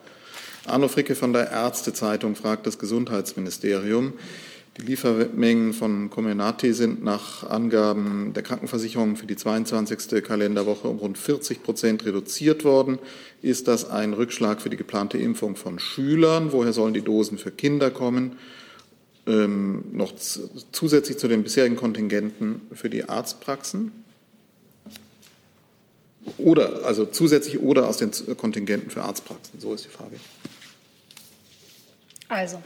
Arno 0.65 0.87
Fricke 0.87 1.15
von 1.15 1.33
der 1.33 1.51
Ärztezeitung 1.51 2.35
fragt 2.35 2.65
das 2.65 2.79
Gesundheitsministerium. 2.79 4.13
Die 4.77 4.85
Liefermengen 4.87 5.73
von 5.73 6.09
Comenati 6.09 6.73
sind 6.73 7.03
nach 7.03 7.47
Angaben 7.47 8.33
der 8.33 8.41
Krankenversicherung 8.41 9.17
für 9.17 9.27
die 9.27 9.35
22. 9.35 10.23
Kalenderwoche 10.23 10.87
um 10.87 10.97
rund 10.97 11.17
40 11.17 11.61
Prozent 11.61 12.05
reduziert 12.05 12.63
worden. 12.63 12.97
Ist 13.43 13.67
das 13.67 13.87
ein 13.87 14.13
Rückschlag 14.13 14.61
für 14.61 14.71
die 14.71 14.77
geplante 14.77 15.19
Impfung 15.19 15.57
von 15.57 15.77
Schülern? 15.77 16.53
Woher 16.53 16.73
sollen 16.73 16.95
die 16.95 17.03
Dosen 17.03 17.37
für 17.37 17.51
Kinder 17.51 17.91
kommen? 17.91 18.37
Ähm, 19.27 19.85
noch 19.91 20.13
zusätzlich 20.15 21.17
zu 21.17 21.27
den 21.27 21.43
bisherigen 21.43 21.75
Kontingenten 21.75 22.61
für 22.73 22.89
die 22.89 23.07
Arztpraxen? 23.07 23.91
Oder, 26.37 26.85
also 26.85 27.05
zusätzlich 27.05 27.59
oder 27.59 27.87
aus 27.87 27.97
den 27.97 28.11
Kontingenten 28.37 28.89
für 28.89 29.03
Arztpraxen? 29.03 29.59
So 29.59 29.73
ist 29.73 29.85
die 29.85 29.89
Frage. 29.89 30.15
Also, 32.29 32.59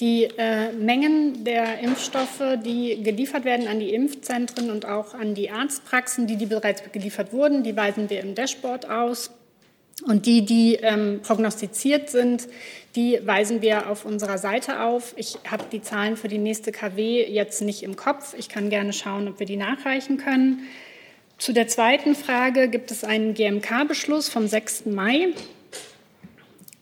die 0.00 0.28
äh, 0.36 0.72
Mengen 0.72 1.44
der 1.44 1.80
Impfstoffe, 1.80 2.42
die 2.64 3.02
geliefert 3.02 3.44
werden 3.44 3.66
an 3.66 3.80
die 3.80 3.92
Impfzentren 3.92 4.70
und 4.70 4.86
auch 4.86 5.14
an 5.14 5.34
die 5.34 5.50
Arztpraxen, 5.50 6.26
die, 6.26 6.36
die 6.36 6.46
bereits 6.46 6.82
geliefert 6.92 7.32
wurden, 7.32 7.64
die 7.64 7.76
weisen 7.76 8.08
wir 8.08 8.20
im 8.20 8.34
Dashboard 8.34 8.88
aus. 8.88 9.30
Und 10.06 10.26
die, 10.26 10.44
die 10.44 10.76
ähm, 10.76 11.20
prognostiziert 11.24 12.08
sind, 12.08 12.46
die 12.98 13.20
weisen 13.24 13.62
wir 13.62 13.88
auf 13.88 14.04
unserer 14.04 14.38
Seite 14.38 14.80
auf. 14.80 15.14
Ich 15.16 15.38
habe 15.48 15.62
die 15.70 15.80
Zahlen 15.80 16.16
für 16.16 16.26
die 16.26 16.38
nächste 16.38 16.72
KW 16.72 17.24
jetzt 17.30 17.62
nicht 17.62 17.84
im 17.84 17.94
Kopf. 17.94 18.34
Ich 18.36 18.48
kann 18.48 18.70
gerne 18.70 18.92
schauen, 18.92 19.28
ob 19.28 19.38
wir 19.38 19.46
die 19.46 19.56
nachreichen 19.56 20.16
können. 20.16 20.64
Zu 21.38 21.52
der 21.52 21.68
zweiten 21.68 22.16
Frage 22.16 22.66
gibt 22.66 22.90
es 22.90 23.04
einen 23.04 23.34
GMK-Beschluss 23.34 24.28
vom 24.28 24.48
6. 24.48 24.86
Mai, 24.86 25.28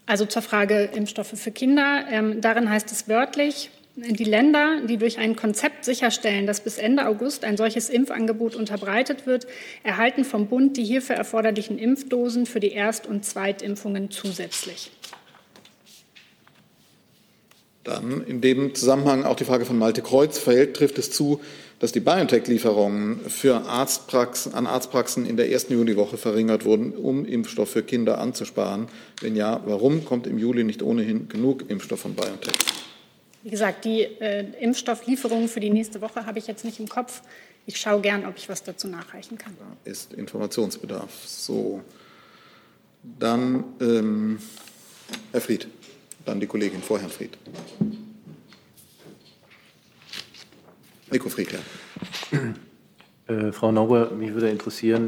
also 0.07 0.24
zur 0.24 0.40
Frage 0.40 0.88
Impfstoffe 0.94 1.35
für 1.38 1.50
Kinder. 1.50 2.07
Ähm, 2.11 2.40
darin 2.40 2.70
heißt 2.70 2.90
es 2.92 3.09
wörtlich, 3.09 3.68
die 3.96 4.24
Länder, 4.24 4.81
die 4.88 4.96
durch 4.96 5.18
ein 5.18 5.37
Konzept 5.37 5.85
sicherstellen, 5.85 6.46
dass 6.46 6.61
bis 6.61 6.79
Ende 6.79 7.07
August 7.07 7.44
ein 7.44 7.59
solches 7.59 7.90
Impfangebot 7.90 8.55
unterbreitet 8.55 9.26
wird, 9.26 9.46
erhalten 9.83 10.24
vom 10.24 10.46
Bund 10.46 10.79
die 10.79 10.85
hierfür 10.85 11.16
erforderlichen 11.16 11.79
Impfdosen 11.79 12.46
für 12.46 12.61
die 12.61 12.72
Erst- 12.72 13.07
und 13.07 13.26
Zweitimpfungen 13.26 14.11
zusätzlich. 14.11 14.90
Dann 17.87 18.25
in 18.27 18.40
dem 18.40 18.75
Zusammenhang 18.75 19.25
auch 19.25 19.37
die 19.37 19.44
Frage 19.44 19.64
von 19.64 19.79
Malte 19.79 20.03
Kreuz. 20.03 20.38
Verhält, 20.38 20.75
trifft 20.75 20.99
es 20.99 21.12
zu, 21.12 21.40
dass 21.79 21.92
die 21.92 22.01
BioNTech-Lieferungen 22.01 23.20
für 23.29 23.61
Arztpraxen, 23.61 24.55
an 24.55 24.66
Arztpraxen 24.66 25.25
in 25.25 25.37
der 25.37 25.53
ersten 25.53 25.75
Juliwoche 25.75 26.16
verringert 26.16 26.65
wurden, 26.65 26.92
um 26.92 27.25
Impfstoff 27.25 27.71
für 27.71 27.85
Kinder 27.85 28.19
anzusparen? 28.19 28.88
Wenn 29.21 29.37
ja, 29.37 29.63
warum 29.67 30.04
kommt 30.04 30.27
im 30.27 30.37
Juli 30.37 30.65
nicht 30.65 30.83
ohnehin 30.83 31.29
genug 31.29 31.71
Impfstoff 31.71 32.00
von 32.00 32.15
BioNTech? 32.15 32.54
Wie 33.44 33.50
gesagt, 33.50 33.85
die 33.85 34.02
äh, 34.02 34.44
Impfstofflieferungen 34.61 35.48
für 35.48 35.61
die 35.61 35.71
nächste 35.71 36.00
Woche 36.00 36.27
habe 36.27 36.40
ich 36.40 36.48
jetzt 36.48 36.65
nicht 36.65 36.81
im 36.81 36.88
Kopf. 36.88 37.23
Ich 37.67 37.79
schaue 37.79 38.00
gern, 38.00 38.27
ob 38.27 38.37
ich 38.37 38.48
was 38.48 38.65
dazu 38.65 38.88
nachreichen 38.88 39.38
kann. 39.38 39.56
Ist 39.85 40.13
Informationsbedarf. 40.13 41.11
So, 41.25 41.83
dann 43.21 43.63
ähm, 43.81 44.40
Herr 45.31 45.40
Fried, 45.40 45.69
dann 46.27 46.40
die 46.40 46.46
Kollegin 46.46 46.83
vor 46.83 46.98
Herrn 46.98 47.10
Fried. 47.10 47.38
Nico 51.10 51.29
Fried, 51.29 51.52
ja. 51.52 51.58
Äh, 53.29 53.52
Frau 53.52 53.72
Nauber, 53.72 54.10
mich 54.10 54.35
würde 54.35 54.50
interessieren, 54.50 55.06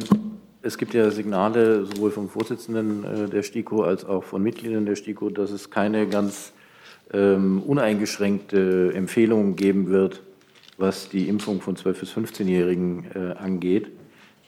es 0.63 0.77
gibt 0.77 0.95
ja 0.95 1.11
Signale 1.11 1.87
sowohl 1.87 2.11
vom 2.11 2.29
Vorsitzenden 2.29 3.05
äh, 3.05 3.29
der 3.29 3.43
STIKO 3.43 3.83
als 3.83 4.05
auch 4.05 4.25
von 4.25 4.43
Mitgliedern 4.43 4.87
der 4.87 4.97
STIKO, 4.97 5.31
dass 5.31 5.51
es 5.51 5.71
keine 5.71 6.09
ganz 6.09 6.53
ähm, 7.13 7.63
uneingeschränkte 7.63 8.93
Empfehlungen 8.95 9.57
geben 9.57 9.89
wird, 9.89 10.23
was 10.77 11.09
die 11.09 11.29
Impfung 11.29 11.61
von 11.61 11.77
12- 11.77 12.01
bis 12.01 12.13
15-Jährigen 12.13 13.07
äh, 13.15 13.19
angeht. 13.39 13.89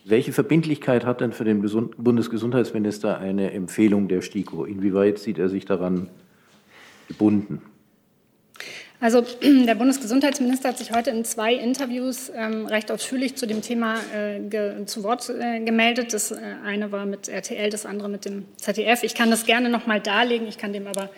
Welche 0.04 0.32
Verbindlichkeit 0.32 1.04
hat 1.04 1.20
denn 1.20 1.32
für 1.32 1.44
den 1.44 1.60
Bundesgesundheitsminister 1.60 3.18
eine 3.18 3.52
Empfehlung 3.52 4.08
der 4.08 4.22
STIKO? 4.22 4.64
Inwieweit 4.64 5.18
sieht 5.18 5.38
er 5.38 5.48
sich 5.48 5.64
daran 5.64 6.08
gebunden? 7.10 7.60
Also 9.00 9.22
der 9.42 9.74
Bundesgesundheitsminister 9.74 10.68
hat 10.68 10.78
sich 10.78 10.92
heute 10.92 11.10
in 11.10 11.24
zwei 11.24 11.54
Interviews 11.54 12.30
ähm, 12.34 12.66
recht 12.66 12.92
ausführlich 12.92 13.34
zu 13.34 13.46
dem 13.46 13.62
Thema 13.62 13.96
äh, 14.14 14.38
ge, 14.40 14.84
zu 14.86 15.02
Wort 15.02 15.28
äh, 15.30 15.60
gemeldet. 15.60 16.12
Das 16.12 16.30
äh, 16.30 16.38
eine 16.64 16.92
war 16.92 17.06
mit 17.06 17.28
RTL, 17.28 17.70
das 17.70 17.86
andere 17.86 18.08
mit 18.08 18.26
dem 18.26 18.44
ZDF. 18.56 19.02
Ich 19.02 19.14
kann 19.14 19.30
das 19.30 19.46
gerne 19.46 19.70
noch 19.70 19.86
mal 19.86 20.00
darlegen, 20.00 20.46
ich 20.46 20.58
kann 20.58 20.72
dem 20.72 20.86
aber 20.86 21.10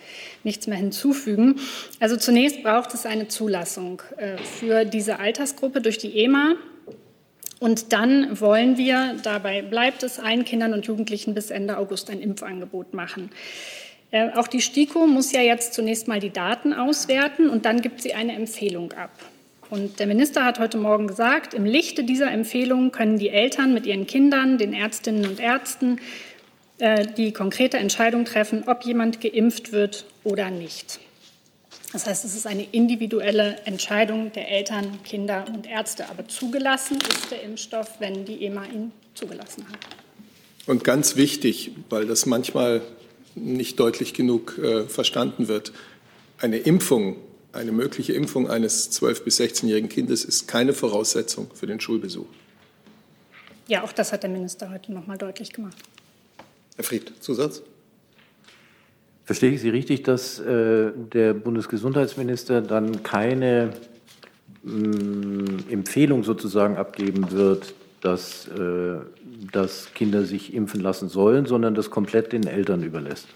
nichts 0.43 0.65
mehr 0.67 0.77
hinzufügen. 0.77 1.59
Also 1.99 2.15
zunächst 2.15 2.63
braucht 2.63 2.93
es 2.93 3.05
eine 3.05 3.27
Zulassung 3.27 4.01
äh, 4.17 4.37
für 4.37 4.85
diese 4.85 5.19
Altersgruppe 5.19 5.81
durch 5.81 5.97
die 5.97 6.17
EMA. 6.23 6.55
Und 7.59 7.93
dann 7.93 8.41
wollen 8.41 8.77
wir, 8.77 9.15
dabei 9.23 9.61
bleibt 9.61 10.03
es, 10.03 10.19
allen 10.19 10.43
Kindern 10.43 10.73
und 10.73 10.85
Jugendlichen 10.85 11.33
bis 11.33 11.49
Ende 11.49 11.77
August 11.77 12.09
ein 12.09 12.19
Impfangebot 12.19 12.93
machen. 12.93 13.29
Äh, 14.13 14.29
auch 14.35 14.47
die 14.47 14.61
STIKO 14.61 15.07
muss 15.07 15.31
ja 15.31 15.41
jetzt 15.41 15.73
zunächst 15.73 16.07
mal 16.07 16.19
die 16.19 16.29
Daten 16.29 16.71
auswerten 16.71 17.49
und 17.49 17.65
dann 17.65 17.81
gibt 17.81 18.01
sie 18.01 18.13
eine 18.13 18.33
Empfehlung 18.33 18.93
ab. 18.93 19.09
Und 19.71 19.99
der 19.99 20.05
Minister 20.05 20.45
hat 20.45 20.59
heute 20.59 20.77
Morgen 20.77 21.07
gesagt, 21.07 21.55
im 21.55 21.65
Lichte 21.65 22.03
dieser 22.03 22.31
Empfehlung 22.31 22.91
können 22.91 23.17
die 23.17 23.29
Eltern 23.29 23.73
mit 23.73 23.87
ihren 23.87 24.05
Kindern, 24.05 24.59
den 24.59 24.71
Ärztinnen 24.71 25.25
und 25.25 25.39
Ärzten 25.39 25.99
äh, 26.77 27.07
die 27.17 27.31
konkrete 27.31 27.77
Entscheidung 27.77 28.25
treffen, 28.25 28.65
ob 28.67 28.85
jemand 28.85 29.19
geimpft 29.19 29.71
wird 29.71 30.05
oder 30.23 30.51
nicht. 30.51 30.99
Das 31.91 32.05
heißt, 32.05 32.23
es 32.23 32.35
ist 32.35 32.45
eine 32.45 32.67
individuelle 32.71 33.57
Entscheidung 33.65 34.31
der 34.31 34.47
Eltern, 34.47 34.99
Kinder 35.03 35.45
und 35.51 35.67
Ärzte. 35.67 36.07
Aber 36.11 36.27
zugelassen 36.27 36.97
ist 36.97 37.31
der 37.31 37.41
Impfstoff, 37.41 37.99
wenn 37.99 38.25
die 38.25 38.45
EMA 38.45 38.65
ihn 38.65 38.91
zugelassen 39.15 39.65
hat. 39.71 39.79
Und 40.67 40.83
ganz 40.83 41.15
wichtig, 41.15 41.71
weil 41.89 42.05
das 42.05 42.27
manchmal 42.27 42.81
nicht 43.35 43.79
deutlich 43.79 44.13
genug 44.13 44.57
äh, 44.57 44.83
verstanden 44.83 45.47
wird. 45.47 45.73
Eine 46.39 46.57
Impfung, 46.57 47.17
eine 47.51 47.71
mögliche 47.71 48.13
Impfung 48.13 48.49
eines 48.49 48.91
12- 48.91 49.23
bis 49.23 49.39
16-jährigen 49.39 49.89
Kindes 49.89 50.25
ist 50.25 50.47
keine 50.47 50.73
Voraussetzung 50.73 51.47
für 51.53 51.67
den 51.67 51.79
Schulbesuch. 51.79 52.27
Ja, 53.67 53.83
auch 53.83 53.93
das 53.93 54.11
hat 54.11 54.23
der 54.23 54.29
Minister 54.29 54.69
heute 54.69 54.91
noch 54.91 55.07
mal 55.07 55.17
deutlich 55.17 55.53
gemacht. 55.53 55.77
Herr 56.75 56.83
Fried, 56.83 57.13
Zusatz? 57.19 57.61
Verstehe 59.25 59.51
ich 59.51 59.61
Sie 59.61 59.69
richtig, 59.69 60.03
dass 60.03 60.39
äh, 60.39 60.91
der 60.95 61.33
Bundesgesundheitsminister 61.33 62.61
dann 62.61 63.03
keine 63.03 63.71
mh, 64.63 64.73
mm, 64.73 65.65
Empfehlung 65.69 66.23
sozusagen 66.23 66.75
abgeben 66.75 67.31
wird, 67.31 67.73
dass, 68.03 68.47
äh, 68.47 68.97
dass 69.51 69.93
Kinder 69.93 70.23
sich 70.23 70.53
impfen 70.53 70.81
lassen 70.81 71.09
sollen, 71.09 71.45
sondern 71.45 71.73
das 71.73 71.89
komplett 71.89 72.33
den 72.33 72.45
Eltern 72.45 72.83
überlässt? 72.83 73.27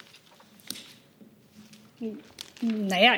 Naja, 2.61 3.11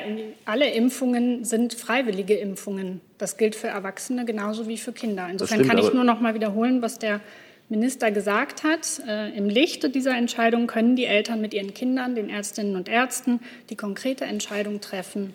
alle 0.44 0.70
Impfungen 0.70 1.44
sind 1.44 1.74
freiwillige 1.74 2.34
Impfungen. 2.34 3.00
Das 3.18 3.36
gilt 3.36 3.54
für 3.54 3.68
Erwachsene 3.68 4.24
genauso 4.24 4.68
wie 4.68 4.76
für 4.76 4.92
Kinder. 4.92 5.28
Insofern 5.30 5.60
stimmt, 5.60 5.70
kann 5.70 5.78
ich 5.78 5.92
nur 5.92 6.04
noch 6.04 6.20
mal 6.20 6.34
wiederholen, 6.34 6.82
was 6.82 6.98
der 6.98 7.20
Minister 7.68 8.10
gesagt 8.10 8.62
hat. 8.62 9.00
Äh, 9.08 9.36
Im 9.36 9.48
Lichte 9.48 9.90
dieser 9.90 10.16
Entscheidung 10.16 10.66
können 10.66 10.94
die 10.94 11.06
Eltern 11.06 11.40
mit 11.40 11.54
ihren 11.54 11.72
Kindern, 11.72 12.14
den 12.14 12.28
Ärztinnen 12.28 12.76
und 12.76 12.88
Ärzten, 12.88 13.40
die 13.70 13.76
konkrete 13.76 14.24
Entscheidung 14.24 14.80
treffen, 14.80 15.32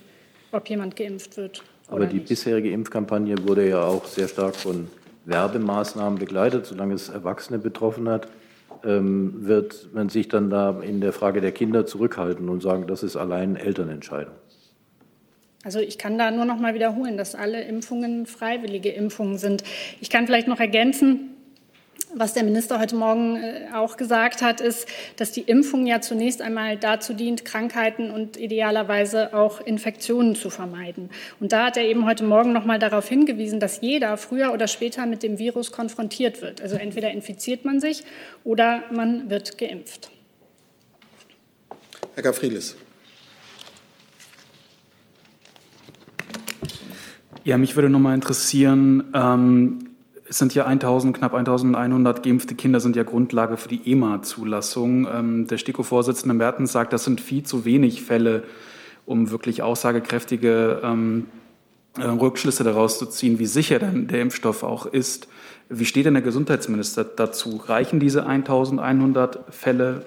ob 0.52 0.70
jemand 0.70 0.96
geimpft 0.96 1.38
wird. 1.38 1.64
Aber 1.88 2.06
die 2.06 2.18
nicht. 2.18 2.28
bisherige 2.28 2.72
Impfkampagne 2.72 3.36
wurde 3.48 3.68
ja 3.70 3.84
auch 3.84 4.06
sehr 4.06 4.28
stark 4.28 4.56
von 4.56 4.88
Werbemaßnahmen 5.26 6.20
begleitet, 6.20 6.66
solange 6.66 6.94
es 6.94 7.10
Erwachsene 7.10 7.60
betroffen 7.60 8.08
hat, 8.10 8.28
ähm, 8.84 9.46
wird 9.48 9.90
man 9.94 10.10
sich 10.10 10.28
dann 10.28 10.50
da 10.50 10.82
in 10.82 11.02
der 11.02 11.14
Frage 11.14 11.42
der 11.42 11.52
Kinder 11.52 11.86
zurückhalten 11.86 12.50
und 12.50 12.62
sagen, 12.62 12.88
das 12.88 13.04
ist 13.04 13.16
allein 13.16 13.56
Elternentscheidung. 13.56 14.36
Also 15.64 15.80
ich 15.80 15.98
kann 15.98 16.20
da 16.20 16.30
nur 16.30 16.46
noch 16.46 16.60
mal 16.60 16.76
wiederholen, 16.76 17.18
dass 17.18 17.34
alle 17.34 17.64
Impfungen 17.64 18.28
freiwillige 18.28 18.90
Impfungen 18.90 19.40
sind. 19.40 19.64
Ich 20.00 20.12
kann 20.12 20.28
vielleicht 20.28 20.48
noch 20.48 20.60
ergänzen, 20.60 21.35
was 22.16 22.34
der 22.34 22.44
Minister 22.44 22.80
heute 22.80 22.96
Morgen 22.96 23.36
äh, 23.36 23.68
auch 23.74 23.98
gesagt 23.98 24.42
hat, 24.42 24.62
ist, 24.62 24.88
dass 25.18 25.32
die 25.32 25.42
Impfung 25.42 25.86
ja 25.86 26.02
zunächst 26.02 26.42
einmal 26.42 26.78
dazu 26.78 27.14
dient, 27.14 27.46
Krankheiten 27.46 28.10
und 28.10 28.38
idealerweise 28.38 29.34
auch 29.34 29.60
Infektionen 29.60 30.36
zu 30.36 30.50
vermeiden. 30.50 31.10
Und 31.40 31.52
da 31.52 31.66
hat 31.66 31.78
er 31.78 31.84
eben 31.84 32.06
heute 32.06 32.24
Morgen 32.24 32.54
noch 32.54 32.66
mal 32.66 32.80
darauf 32.80 33.08
hingewiesen, 33.08 33.60
dass 33.60 33.82
jeder 33.82 34.16
früher 34.18 34.54
oder 34.54 34.68
später 34.68 35.06
mit 35.06 35.24
dem 35.24 35.38
Virus 35.38 35.72
konfrontiert 35.72 36.42
wird. 36.42 36.62
Also 36.62 36.78
entweder 36.78 37.12
infiziert 37.12 37.66
man 37.66 37.80
sich 37.80 38.04
oder 38.44 38.84
man 38.92 39.30
wird 39.30 39.58
geimpft. 39.58 40.10
Herr 42.14 42.24
Gafrilis. 42.24 42.78
Ja, 47.44 47.58
mich 47.58 47.76
würde 47.76 47.90
noch 47.90 48.00
mal 48.00 48.16
interessieren, 48.16 49.04
ähm, 49.14 49.85
es 50.28 50.40
sind 50.40 50.56
ja 50.56 50.66
1000, 50.66 51.16
knapp 51.16 51.34
1100 51.34 52.24
geimpfte 52.24 52.56
Kinder 52.56 52.80
sind 52.80 52.96
ja 52.96 53.04
Grundlage 53.04 53.58
für 53.58 53.70
die 53.70 53.92
EMA-Zulassung. 53.92 55.08
Ähm, 55.12 55.48
der 55.48 55.58
STIKO-Vorsitzende 55.58 56.34
Mertens 56.34 56.72
sagt, 56.72 56.94
das 56.94 57.04
sind 57.04 57.22
viel 57.22 57.44
zu 57.44 57.66
wenig 57.66 58.02
Fälle, 58.02 58.44
um 59.06 59.30
wirklich 59.30 59.62
aussagekräftige 59.62 60.82
ähm, 60.84 61.28
äh, 61.98 62.06
Rückschlüsse 62.06 62.64
daraus 62.64 62.98
zu 62.98 63.06
ziehen, 63.06 63.38
wie 63.38 63.46
sicher 63.46 63.78
denn 63.80 64.08
der 64.08 64.22
Impfstoff 64.22 64.64
auch 64.64 64.88
ist. 64.88 65.28
Wie 65.70 65.86
steht 65.86 66.06
denn 66.06 66.16
der 66.16 66.24
Gesundheitsminister 66.24 67.04
dazu? 67.04 67.58
Reichen 67.58 68.00
diese 68.00 68.26
1100 68.26 69.54
Fälle, 69.54 70.06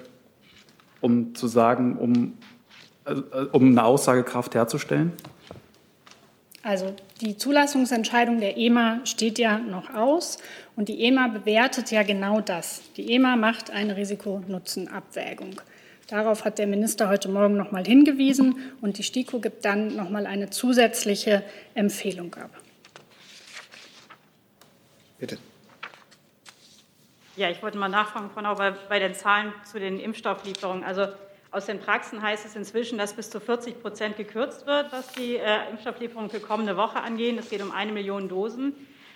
um 0.99 1.33
zu 1.33 1.47
sagen, 1.47 1.97
um, 1.97 2.33
äh, 3.05 3.15
um 3.51 3.69
eine 3.69 3.83
Aussagekraft 3.83 4.53
herzustellen? 4.53 5.13
Also 6.61 6.93
die 7.21 7.37
Zulassungsentscheidung 7.37 8.39
der 8.39 8.57
EMA 8.57 9.05
steht 9.05 9.39
ja 9.39 9.59
noch 9.59 9.93
aus 9.93 10.39
und 10.75 10.89
die 10.89 11.03
EMA 11.05 11.27
bewertet 11.27 11.89
ja 11.91 12.03
genau 12.03 12.41
das. 12.41 12.81
Die 12.97 13.13
EMA 13.13 13.37
macht 13.37 13.71
eine 13.71 13.95
Risiko-Nutzen-Abwägung. 13.95 15.61
Darauf 16.07 16.43
hat 16.43 16.57
der 16.57 16.67
Minister 16.67 17.07
heute 17.07 17.29
Morgen 17.29 17.55
noch 17.55 17.71
mal 17.71 17.85
hingewiesen 17.85 18.73
und 18.81 18.97
die 18.97 19.03
STIKO 19.03 19.39
gibt 19.39 19.63
dann 19.63 19.95
noch 19.95 20.09
mal 20.09 20.25
eine 20.25 20.49
zusätzliche 20.49 21.43
Empfehlung 21.75 22.33
ab. 22.35 22.49
Bitte. 25.17 25.37
Ja, 27.37 27.49
ich 27.49 27.61
wollte 27.61 27.77
mal 27.77 27.89
nachfragen, 27.89 28.29
Frau 28.33 28.41
Nau, 28.41 28.55
bei 28.55 28.99
den 28.99 29.13
Zahlen 29.13 29.53
zu 29.63 29.79
den 29.79 29.99
Impfstofflieferungen. 29.99 30.83
Also 30.83 31.07
aus 31.51 31.65
den 31.65 31.79
Praxen 31.79 32.21
heißt 32.21 32.45
es 32.45 32.55
inzwischen, 32.55 32.97
dass 32.97 33.13
bis 33.13 33.29
zu 33.29 33.39
40 33.39 33.81
Prozent 33.81 34.17
gekürzt 34.17 34.67
wird, 34.67 34.91
was 34.91 35.11
die 35.13 35.37
äh, 35.37 35.69
Impfstofflieferung 35.71 36.29
für 36.29 36.39
kommende 36.39 36.77
Woche 36.77 37.01
angeht. 37.01 37.39
Es 37.39 37.49
geht 37.49 37.61
um 37.63 37.71
eine 37.71 37.91
Million 37.91 38.29
Dosen, 38.29 38.75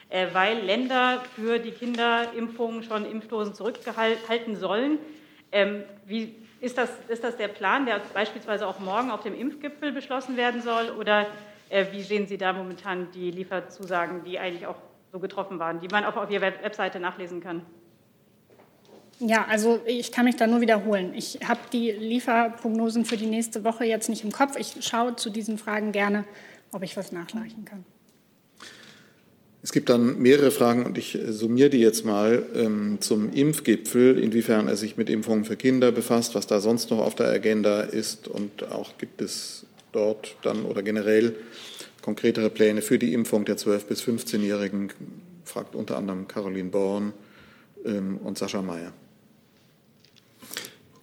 äh, 0.10 0.28
weil 0.34 0.60
Länder 0.60 1.24
für 1.36 1.60
die 1.60 1.72
Kinderimpfungen 1.72 2.84
schon 2.84 3.06
Impfdosen 3.06 3.54
zurückhalten 3.54 4.56
sollen. 4.56 4.98
Ähm, 5.52 5.84
wie 6.08 6.36
ist 6.60 6.78
das, 6.78 6.90
ist 7.08 7.24
das 7.24 7.38
der 7.38 7.50
Plan, 7.50 7.86
der 7.86 8.02
beispielsweise 8.14 8.66
auch 8.66 8.80
morgen 8.80 9.12
auf 9.12 9.22
dem 9.22 9.40
Impfgipfel 9.40 9.92
beschlossen 9.92 10.36
werden 10.36 10.62
soll? 10.62 10.90
Oder 10.90 11.28
äh, 11.70 11.86
wie 11.92 12.02
sehen 12.02 12.26
Sie 12.26 12.40
da 12.40 12.52
momentan 12.52 13.12
die 13.12 13.30
Lieferzusagen, 13.30 14.24
die 14.24 14.40
eigentlich 14.40 14.66
auch 14.66 14.78
so 15.12 15.20
getroffen 15.20 15.60
waren, 15.60 15.80
die 15.80 15.88
man 15.88 16.04
auch 16.04 16.16
auf 16.16 16.32
Ihrer 16.32 16.42
Webseite 16.64 17.00
nachlesen 17.00 17.42
kann? 17.42 17.64
Ja, 19.20 19.46
also 19.46 19.80
ich 19.86 20.12
kann 20.12 20.26
mich 20.26 20.36
da 20.36 20.48
nur 20.48 20.62
wiederholen. 20.62 21.14
Ich 21.16 21.40
habe 21.48 21.60
die 21.72 21.92
Lieferprognosen 21.92 23.06
für 23.06 23.18
die 23.18 23.26
nächste 23.26 23.64
Woche 23.64 23.86
jetzt 23.86 24.10
nicht 24.10 24.24
im 24.24 24.32
Kopf. 24.32 24.58
Ich 24.58 24.76
schaue 24.82 25.16
zu 25.16 25.30
diesen 25.30 25.58
Fragen 25.58 25.92
gerne, 25.92 26.26
ob 26.72 26.84
ich 26.84 26.98
was 26.98 27.12
nachreichen 27.12 27.66
kann. 27.66 27.86
Es 29.62 29.72
gibt 29.72 29.88
dann 29.88 30.20
mehrere 30.20 30.52
Fragen 30.52 30.86
und 30.86 30.98
ich 30.98 31.18
summiere 31.30 31.70
die 31.70 31.80
jetzt 31.80 32.04
mal 32.04 32.46
ähm, 32.54 32.98
zum 33.00 33.32
Impfgipfel, 33.32 34.20
inwiefern 34.20 34.68
er 34.68 34.76
sich 34.76 34.98
mit 34.98 35.10
Impfungen 35.10 35.46
für 35.46 35.56
Kinder 35.56 35.94
befasst, 35.94 36.36
was 36.36 36.48
da 36.48 36.60
sonst 36.60 36.92
noch 36.92 37.00
auf 37.00 37.16
der 37.16 37.28
Agenda 37.28 37.80
ist 37.80 38.28
und 38.28 38.70
auch 38.72 38.98
gibt 38.98 39.22
es 39.22 39.66
dort 39.94 40.36
dann 40.42 40.66
oder 40.66 40.84
generell 40.84 41.36
konkretere 42.02 42.50
Pläne 42.50 42.82
für 42.82 43.00
die 43.00 43.14
Impfung 43.14 43.46
der 43.46 43.58
12- 43.58 43.86
bis 43.86 44.04
15-Jährigen, 44.04 44.92
fragt 45.46 45.76
unter 45.76 45.96
anderem 45.98 46.28
Caroline 46.28 46.70
Born 46.70 47.14
ähm, 47.86 48.18
und 48.18 48.38
Sascha 48.38 48.62
Mayer. 48.62 48.92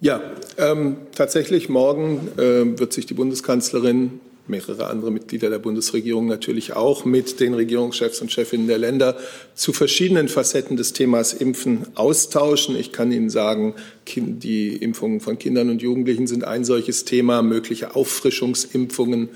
Ja, 0.02 0.22
ähm, 0.56 0.96
tatsächlich 1.14 1.68
morgen 1.68 2.28
äh, 2.38 2.78
wird 2.78 2.94
sich 2.94 3.04
die 3.04 3.12
Bundeskanzlerin 3.12 4.20
mehrere 4.46 4.88
andere 4.88 5.10
Mitglieder 5.10 5.50
der 5.50 5.58
Bundesregierung 5.58 6.26
natürlich 6.26 6.74
auch 6.74 7.04
mit 7.04 7.38
den 7.38 7.52
Regierungschefs 7.52 8.20
und 8.22 8.32
Chefinnen 8.32 8.66
der 8.66 8.78
Länder 8.78 9.16
zu 9.54 9.72
verschiedenen 9.72 10.28
Facetten 10.28 10.78
des 10.78 10.94
Themas 10.94 11.34
Impfen 11.34 11.86
austauschen. 11.94 12.76
Ich 12.76 12.92
kann 12.92 13.12
Ihnen 13.12 13.30
sagen, 13.30 13.74
die 14.16 14.74
Impfungen 14.76 15.20
von 15.20 15.38
Kindern 15.38 15.68
und 15.68 15.82
Jugendlichen 15.82 16.26
sind 16.26 16.44
ein 16.44 16.64
solches 16.64 17.04
Thema. 17.04 17.42
Mögliche 17.42 17.94
Auffrischungsimpfungen 17.94 19.28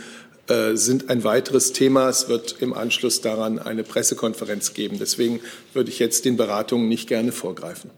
äh, 0.49 0.77
sind 0.77 1.11
ein 1.11 1.25
weiteres 1.25 1.73
Thema. 1.73 2.09
Es 2.09 2.31
wird 2.31 2.57
im 2.61 2.73
Anschluss 2.73 3.21
daran 3.21 3.59
eine 3.59 3.85
Pressekonferenz 3.85 4.73
geben. 4.73 4.99
Deswegen 4.99 5.41
würde 5.75 5.91
ich 5.91 5.99
jetzt 5.99 6.25
den 6.25 6.37
Beratungen 6.37 6.89
nicht 6.89 7.07
gerne 7.07 7.33
vorgreifen. 7.33 7.91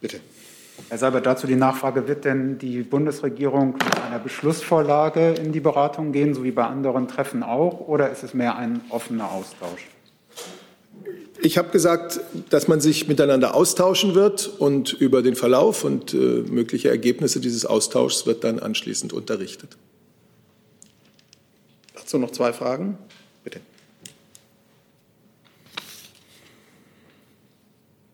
Bitte. 0.00 0.20
Herr 0.88 0.98
Seibert, 0.98 1.26
dazu 1.26 1.46
die 1.46 1.56
Nachfrage, 1.56 2.06
wird 2.06 2.24
denn 2.24 2.58
die 2.58 2.82
Bundesregierung 2.82 3.74
mit 3.74 4.02
einer 4.02 4.18
Beschlussvorlage 4.18 5.30
in 5.32 5.52
die 5.52 5.60
Beratung 5.60 6.12
gehen, 6.12 6.34
so 6.34 6.44
wie 6.44 6.50
bei 6.50 6.64
anderen 6.64 7.08
Treffen 7.08 7.42
auch, 7.42 7.80
oder 7.88 8.10
ist 8.10 8.22
es 8.22 8.34
mehr 8.34 8.56
ein 8.56 8.82
offener 8.90 9.30
Austausch? 9.32 9.88
Ich 11.40 11.58
habe 11.58 11.70
gesagt, 11.70 12.20
dass 12.50 12.68
man 12.68 12.80
sich 12.80 13.08
miteinander 13.08 13.54
austauschen 13.54 14.14
wird 14.14 14.48
und 14.58 14.92
über 14.92 15.22
den 15.22 15.34
Verlauf 15.34 15.84
und 15.84 16.14
äh, 16.14 16.16
mögliche 16.16 16.88
Ergebnisse 16.88 17.40
dieses 17.40 17.66
Austauschs 17.66 18.26
wird 18.26 18.44
dann 18.44 18.58
anschließend 18.58 19.12
unterrichtet. 19.12 19.76
Dazu 21.94 22.18
noch 22.18 22.30
zwei 22.30 22.52
Fragen. 22.52 22.98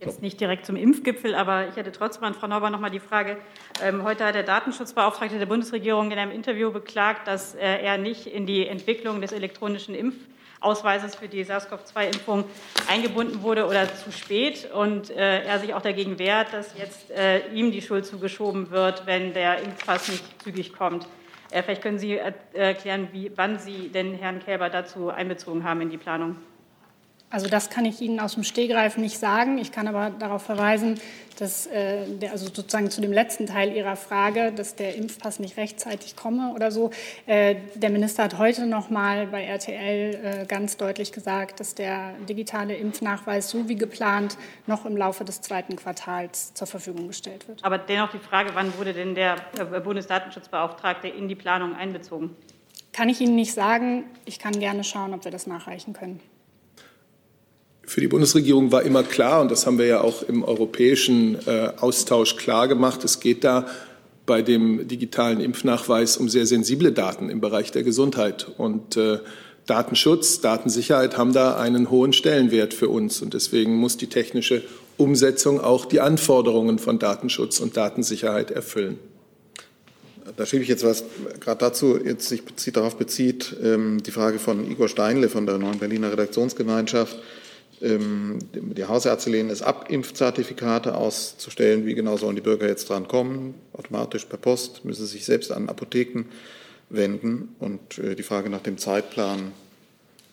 Jetzt 0.05 0.22
nicht 0.22 0.40
direkt 0.40 0.66
zum 0.66 0.76
Impfgipfel, 0.76 1.34
aber 1.34 1.68
ich 1.68 1.76
hätte 1.76 1.92
trotzdem 1.92 2.24
an 2.24 2.34
Frau 2.34 2.46
Neuber 2.46 2.70
noch 2.70 2.80
mal 2.80 2.90
die 2.90 3.00
Frage. 3.00 3.38
Ähm, 3.82 4.03
heute 4.03 4.24
hat 4.24 4.34
der 4.34 4.42
Datenschutzbeauftragte 4.42 5.38
der 5.38 5.46
Bundesregierung 5.46 6.11
in 6.11 6.18
einem 6.18 6.32
Interview 6.32 6.72
beklagt, 6.72 7.28
dass 7.28 7.55
er 7.55 7.98
nicht 7.98 8.26
in 8.26 8.46
die 8.46 8.66
Entwicklung 8.66 9.20
des 9.20 9.32
elektronischen 9.32 9.94
Impfgipfels 9.94 10.32
Ausweises 10.62 11.14
für 11.14 11.28
die 11.28 11.44
SARS-CoV-2-Impfung 11.44 12.44
eingebunden 12.88 13.42
wurde 13.42 13.66
oder 13.66 13.92
zu 13.94 14.12
spät 14.12 14.70
und 14.72 15.11
äh, 15.11 15.42
er 15.42 15.59
sich 15.59 15.74
auch 15.74 15.82
dagegen 15.82 16.18
wehrt, 16.18 16.53
dass 16.53 16.78
jetzt 16.78 17.11
äh, 17.11 17.48
ihm 17.48 17.72
die 17.72 17.82
Schuld 17.82 18.07
zugeschoben 18.07 18.70
wird, 18.70 19.07
wenn 19.07 19.34
der 19.34 19.59
Impfpass 19.62 20.09
nicht 20.09 20.24
zügig 20.42 20.72
kommt. 20.72 21.07
Äh, 21.50 21.62
vielleicht 21.62 21.82
können 21.82 21.98
Sie 21.98 22.16
erklären, 22.16 23.09
wie, 23.12 23.32
wann 23.34 23.59
Sie 23.59 23.88
den 23.88 24.14
Herrn 24.14 24.40
Kälber 24.40 24.70
dazu 24.70 25.11
einbezogen 25.11 25.64
haben 25.64 25.80
in 25.80 25.90
die 25.90 25.98
Planung. 25.98 26.36
Also 27.32 27.48
das 27.48 27.70
kann 27.70 27.86
ich 27.86 28.02
Ihnen 28.02 28.20
aus 28.20 28.34
dem 28.34 28.44
Stegreif 28.44 28.98
nicht 28.98 29.18
sagen. 29.18 29.56
Ich 29.56 29.72
kann 29.72 29.88
aber 29.88 30.10
darauf 30.10 30.42
verweisen, 30.42 31.00
dass 31.38 31.66
äh, 31.66 32.06
der, 32.06 32.32
also 32.32 32.44
sozusagen 32.44 32.90
zu 32.90 33.00
dem 33.00 33.10
letzten 33.10 33.46
Teil 33.46 33.74
Ihrer 33.74 33.96
Frage, 33.96 34.52
dass 34.52 34.76
der 34.76 34.96
Impfpass 34.96 35.40
nicht 35.40 35.56
rechtzeitig 35.56 36.14
komme 36.14 36.52
oder 36.54 36.70
so. 36.70 36.90
Äh, 37.24 37.56
der 37.74 37.88
Minister 37.88 38.24
hat 38.24 38.36
heute 38.36 38.66
noch 38.66 38.90
mal 38.90 39.28
bei 39.28 39.44
RTL 39.44 40.42
äh, 40.42 40.46
ganz 40.46 40.76
deutlich 40.76 41.10
gesagt, 41.10 41.58
dass 41.58 41.74
der 41.74 42.12
digitale 42.28 42.76
Impfnachweis 42.76 43.48
so 43.48 43.66
wie 43.66 43.76
geplant 43.76 44.36
noch 44.66 44.84
im 44.84 44.94
Laufe 44.94 45.24
des 45.24 45.40
zweiten 45.40 45.74
Quartals 45.74 46.52
zur 46.52 46.66
Verfügung 46.66 47.08
gestellt 47.08 47.48
wird. 47.48 47.64
Aber 47.64 47.78
dennoch 47.78 48.10
die 48.10 48.18
Frage, 48.18 48.50
wann 48.52 48.76
wurde 48.76 48.92
denn 48.92 49.14
der 49.14 49.36
äh, 49.58 49.80
Bundesdatenschutzbeauftragte 49.80 51.08
in 51.08 51.28
die 51.28 51.34
Planung 51.34 51.74
einbezogen? 51.74 52.36
Kann 52.92 53.08
ich 53.08 53.22
Ihnen 53.22 53.36
nicht 53.36 53.54
sagen. 53.54 54.04
Ich 54.26 54.38
kann 54.38 54.52
gerne 54.52 54.84
schauen, 54.84 55.14
ob 55.14 55.24
wir 55.24 55.32
das 55.32 55.46
nachreichen 55.46 55.94
können. 55.94 56.20
Für 57.93 58.01
die 58.01 58.09
Bundesregierung 58.09 58.72
war 58.72 58.84
immer 58.84 59.03
klar, 59.03 59.43
und 59.43 59.51
das 59.51 59.66
haben 59.66 59.76
wir 59.76 59.84
ja 59.84 60.01
auch 60.01 60.22
im 60.22 60.45
europäischen 60.45 61.36
äh, 61.47 61.72
Austausch 61.76 62.36
klar 62.36 62.66
gemacht, 62.66 63.05
es 63.05 63.20
geht 63.20 63.45
da 63.45 63.66
bei 64.24 64.40
dem 64.40 64.88
digitalen 64.88 65.40
Impfnachweis 65.40 66.16
um 66.16 66.30
sehr 66.30 66.47
sensible 66.47 66.93
Daten 66.93 67.28
im 67.28 67.43
Bereich 67.43 67.70
der 67.70 67.82
Gesundheit. 67.82 68.47
Und 68.57 68.97
äh, 68.97 69.18
Datenschutz, 69.66 70.40
Datensicherheit 70.40 71.18
haben 71.18 71.34
da 71.34 71.59
einen 71.59 71.90
hohen 71.90 72.14
Stellenwert 72.14 72.72
für 72.72 72.88
uns. 72.88 73.20
Und 73.20 73.34
deswegen 73.34 73.74
muss 73.74 73.99
die 73.99 74.07
technische 74.07 74.62
Umsetzung 74.97 75.61
auch 75.61 75.84
die 75.84 76.01
Anforderungen 76.01 76.78
von 76.78 76.99
Datenschutz 76.99 77.61
und 77.61 77.76
Datensicherheit 77.76 78.51
erfüllen. 78.51 78.99
Da 80.38 80.47
schiebe 80.47 80.62
ich 80.62 80.68
jetzt 80.70 80.82
was 80.82 81.05
gerade 81.40 81.59
dazu, 81.59 81.99
jetzt 82.03 82.26
sich 82.26 82.43
bezieht, 82.43 82.78
darauf 82.78 82.97
bezieht, 82.97 83.55
ähm, 83.62 84.03
die 84.03 84.12
Frage 84.12 84.38
von 84.38 84.70
Igor 84.70 84.88
Steinle 84.88 85.28
von 85.28 85.45
der 85.45 85.59
Neuen 85.59 85.78
Berliner 85.78 86.11
Redaktionsgemeinschaft. 86.11 87.18
Ähm, 87.82 88.38
die 88.52 88.84
Hausärzte 88.84 89.30
lehnen 89.30 89.50
es 89.50 89.62
ab, 89.62 89.90
Impfzertifikate 89.90 90.94
auszustellen. 90.94 91.84
Wie 91.84 91.94
genau 91.94 92.16
sollen 92.16 92.36
die 92.36 92.42
Bürger 92.42 92.68
jetzt 92.68 92.88
dran 92.88 93.08
kommen? 93.08 93.54
Automatisch 93.72 94.24
per 94.24 94.38
Post, 94.38 94.84
müssen 94.84 95.04
sie 95.06 95.12
sich 95.12 95.24
selbst 95.24 95.50
an 95.50 95.68
Apotheken 95.68 96.24
wenden. 96.88 97.54
Und 97.58 97.98
äh, 97.98 98.14
die 98.14 98.22
Frage 98.22 98.50
nach 98.50 98.62
dem 98.62 98.78
Zeitplan, 98.78 99.52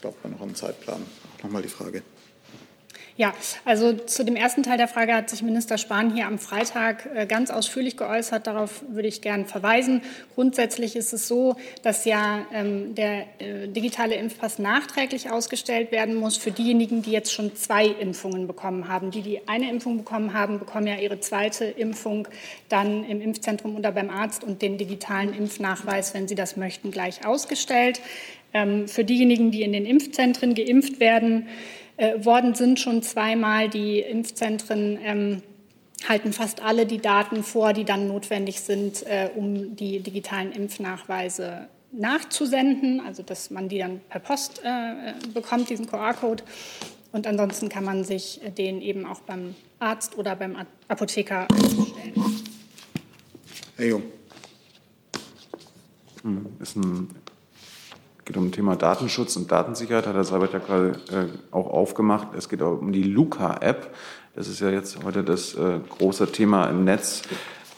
glaubt 0.01 0.23
man 0.23 0.33
noch 0.33 0.41
am 0.41 0.55
Zeitplan? 0.55 1.01
Auch 1.37 1.43
nochmal 1.43 1.61
die 1.63 1.69
Frage. 1.69 2.03
Ja, 3.19 3.33
also 3.65 3.91
zu 3.91 4.23
dem 4.23 4.37
ersten 4.37 4.63
Teil 4.63 4.77
der 4.77 4.87
Frage 4.87 5.13
hat 5.13 5.29
sich 5.29 5.41
Minister 5.41 5.77
Spahn 5.77 6.13
hier 6.13 6.25
am 6.25 6.39
Freitag 6.39 7.05
äh, 7.13 7.25
ganz 7.25 7.51
ausführlich 7.51 7.97
geäußert. 7.97 8.47
Darauf 8.47 8.81
würde 8.87 9.09
ich 9.09 9.21
gerne 9.21 9.43
verweisen. 9.43 10.03
Grundsätzlich 10.35 10.95
ist 10.95 11.11
es 11.11 11.27
so, 11.27 11.57
dass 11.83 12.05
ja 12.05 12.45
ähm, 12.53 12.95
der 12.95 13.25
äh, 13.39 13.67
digitale 13.67 14.15
Impfpass 14.15 14.57
nachträglich 14.57 15.29
ausgestellt 15.29 15.91
werden 15.91 16.15
muss 16.15 16.37
für 16.37 16.51
diejenigen, 16.51 17.01
die 17.01 17.11
jetzt 17.11 17.33
schon 17.33 17.57
zwei 17.57 17.87
Impfungen 17.87 18.47
bekommen 18.47 18.87
haben. 18.87 19.11
Die, 19.11 19.21
die 19.21 19.45
eine 19.49 19.69
Impfung 19.69 19.97
bekommen 19.97 20.33
haben, 20.33 20.57
bekommen 20.57 20.87
ja 20.87 20.95
ihre 20.95 21.19
zweite 21.19 21.65
Impfung 21.65 22.25
dann 22.69 23.03
im 23.03 23.19
Impfzentrum 23.19 23.75
oder 23.75 23.91
beim 23.91 24.09
Arzt 24.09 24.45
und 24.45 24.61
den 24.61 24.77
digitalen 24.77 25.33
Impfnachweis, 25.33 26.13
wenn 26.13 26.29
sie 26.29 26.35
das 26.35 26.55
möchten, 26.55 26.89
gleich 26.89 27.25
ausgestellt. 27.25 27.99
Ähm, 28.53 28.87
für 28.87 29.03
diejenigen, 29.03 29.51
die 29.51 29.63
in 29.63 29.73
den 29.73 29.85
Impfzentren 29.85 30.55
geimpft 30.55 31.01
werden, 31.01 31.49
äh, 31.99 32.23
worden 32.23 32.55
sind 32.55 32.79
schon 32.79 33.03
zweimal. 33.03 33.67
Die 33.67 33.99
Impfzentren 33.99 34.97
ähm, 35.03 35.43
halten 36.07 36.31
fast 36.31 36.61
alle 36.63 36.85
die 36.85 36.99
Daten 36.99 37.43
vor, 37.43 37.73
die 37.73 37.83
dann 37.83 38.07
notwendig 38.07 38.61
sind, 38.61 39.05
äh, 39.05 39.29
um 39.35 39.75
die 39.75 39.99
digitalen 39.99 40.53
Impfnachweise 40.53 41.67
nachzusenden, 41.91 43.01
also 43.05 43.21
dass 43.21 43.49
man 43.49 43.67
die 43.67 43.79
dann 43.79 43.99
per 44.07 44.21
Post 44.21 44.61
äh, 44.63 45.11
bekommt, 45.33 45.69
diesen 45.69 45.87
QR-Code. 45.87 46.41
Und 47.11 47.27
ansonsten 47.27 47.67
kann 47.67 47.83
man 47.83 48.05
sich 48.05 48.39
den 48.57 48.81
eben 48.81 49.05
auch 49.05 49.19
beim 49.19 49.55
Arzt 49.79 50.17
oder 50.17 50.37
beim 50.37 50.55
Apotheker 50.87 51.47
stellen. 51.51 52.43
Herr 53.75 53.85
Jung. 53.85 54.03
Hm, 56.21 56.45
ist 56.61 56.77
ein 56.77 57.09
geht 58.29 58.37
um 58.37 58.51
das 58.51 58.55
Thema 58.55 58.75
Datenschutz 58.75 59.35
und 59.37 59.51
Datensicherheit, 59.51 60.05
hat 60.05 60.13
Herr 60.13 60.23
Seibert 60.23 60.51
gerade 60.51 60.89
äh, 61.11 61.25
auch 61.49 61.65
aufgemacht. 61.65 62.27
Es 62.37 62.47
geht 62.47 62.61
auch 62.61 62.79
um 62.79 62.91
die 62.91 63.01
Luca-App. 63.01 63.91
Das 64.35 64.47
ist 64.47 64.59
ja 64.59 64.69
jetzt 64.69 65.03
heute 65.03 65.23
das 65.23 65.55
äh, 65.55 65.79
große 65.89 66.31
Thema 66.31 66.65
im 66.65 66.83
Netz, 66.83 67.23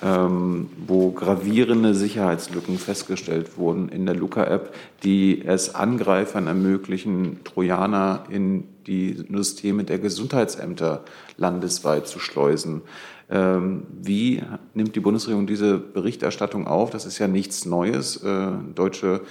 ähm, 0.03 0.69
wo 0.85 1.11
gravierende 1.11 1.93
Sicherheitslücken 1.93 2.77
festgestellt 2.79 3.57
wurden 3.57 3.87
in 3.87 4.05
der 4.05 4.15
Luca-App, 4.15 4.75
die 5.03 5.41
es 5.45 5.73
Angreifern 5.73 6.47
ermöglichen, 6.47 7.45
Trojaner 7.45 8.25
in 8.27 8.65
die 8.87 9.23
Systeme 9.31 9.85
der 9.85 9.99
Gesundheitsämter 9.99 11.05
landesweit 11.37 12.07
zu 12.07 12.19
schleusen. 12.19 12.81
Ähm, 13.29 13.83
wie 14.01 14.43
nimmt 14.73 14.97
die 14.97 14.99
Bundesregierung 14.99 15.47
diese 15.47 15.77
Berichterstattung 15.77 16.67
auf? 16.67 16.89
Das 16.89 17.05
ist 17.05 17.19
ja 17.19 17.29
nichts 17.29 17.63
Neues. 17.63 18.21
Äh, 18.21 18.51
deutsche 18.75 19.21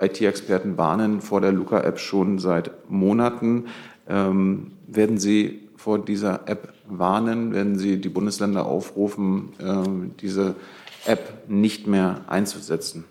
IT-Experten 0.00 0.76
warnen 0.76 1.20
vor 1.20 1.40
der 1.40 1.52
Luca-App 1.52 1.98
schon 1.98 2.38
seit 2.38 2.70
Monaten. 2.90 3.66
Ähm, 4.08 4.72
werden 4.86 5.18
Sie 5.18 5.68
vor 5.76 5.98
dieser 5.98 6.48
App 6.48 6.72
warnen? 6.86 7.52
Werden 7.52 7.78
Sie 7.78 8.00
die 8.00 8.08
Bundesländer 8.08 8.66
aufrufen, 8.66 9.52
äh, 9.58 10.10
diese 10.20 10.56
App 11.06 11.48
nicht 11.48 11.86
mehr 11.86 12.22
einzusetzen? 12.26 13.04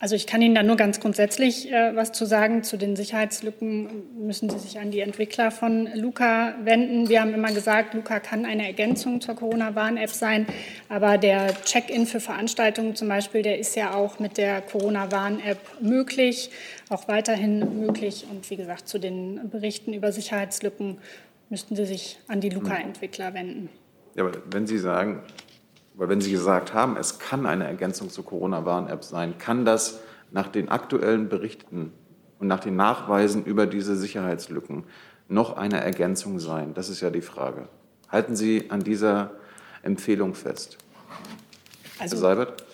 Also 0.00 0.14
ich 0.14 0.28
kann 0.28 0.40
Ihnen 0.40 0.54
da 0.54 0.62
nur 0.62 0.76
ganz 0.76 1.00
grundsätzlich 1.00 1.72
äh, 1.72 1.96
was 1.96 2.12
zu 2.12 2.24
sagen. 2.24 2.62
Zu 2.62 2.76
den 2.76 2.94
Sicherheitslücken 2.94 3.88
müssen 4.16 4.48
Sie 4.48 4.58
sich 4.58 4.78
an 4.78 4.92
die 4.92 5.00
Entwickler 5.00 5.50
von 5.50 5.88
Luca 5.94 6.54
wenden. 6.62 7.08
Wir 7.08 7.20
haben 7.20 7.34
immer 7.34 7.52
gesagt, 7.52 7.94
Luca 7.94 8.20
kann 8.20 8.44
eine 8.44 8.64
Ergänzung 8.64 9.20
zur 9.20 9.34
Corona-Warn-App 9.34 10.10
sein. 10.10 10.46
Aber 10.88 11.18
der 11.18 11.52
Check-in 11.64 12.06
für 12.06 12.20
Veranstaltungen 12.20 12.94
zum 12.94 13.08
Beispiel, 13.08 13.42
der 13.42 13.58
ist 13.58 13.74
ja 13.74 13.92
auch 13.94 14.20
mit 14.20 14.38
der 14.38 14.60
Corona-Warn-App 14.60 15.58
möglich, 15.80 16.50
auch 16.90 17.08
weiterhin 17.08 17.80
möglich. 17.80 18.24
Und 18.30 18.48
wie 18.50 18.56
gesagt, 18.56 18.86
zu 18.86 19.00
den 19.00 19.50
Berichten 19.50 19.92
über 19.94 20.12
Sicherheitslücken 20.12 20.98
müssten 21.50 21.74
Sie 21.74 21.86
sich 21.86 22.18
an 22.28 22.40
die 22.40 22.50
Luca-Entwickler 22.50 23.34
wenden. 23.34 23.68
Ja, 24.14 24.24
aber 24.24 24.38
wenn 24.52 24.68
Sie 24.68 24.78
sagen, 24.78 25.22
weil 25.98 26.08
wenn 26.08 26.20
Sie 26.20 26.30
gesagt 26.30 26.72
haben, 26.72 26.96
es 26.96 27.18
kann 27.18 27.44
eine 27.44 27.66
Ergänzung 27.66 28.08
zur 28.08 28.24
Corona-Warn-App 28.24 29.02
sein, 29.02 29.36
kann 29.36 29.64
das 29.64 29.98
nach 30.30 30.46
den 30.46 30.68
aktuellen 30.68 31.28
Berichten 31.28 31.92
und 32.38 32.46
nach 32.46 32.60
den 32.60 32.76
Nachweisen 32.76 33.44
über 33.44 33.66
diese 33.66 33.96
Sicherheitslücken 33.96 34.84
noch 35.26 35.56
eine 35.56 35.80
Ergänzung 35.80 36.38
sein? 36.38 36.72
Das 36.72 36.88
ist 36.88 37.00
ja 37.00 37.10
die 37.10 37.20
Frage. 37.20 37.68
Halten 38.08 38.36
Sie 38.36 38.70
an 38.70 38.80
dieser 38.80 39.32
Empfehlung 39.82 40.34
fest? 40.34 40.78
Also, 41.98 42.16
Herr 42.16 42.20
Seibert? 42.20 42.64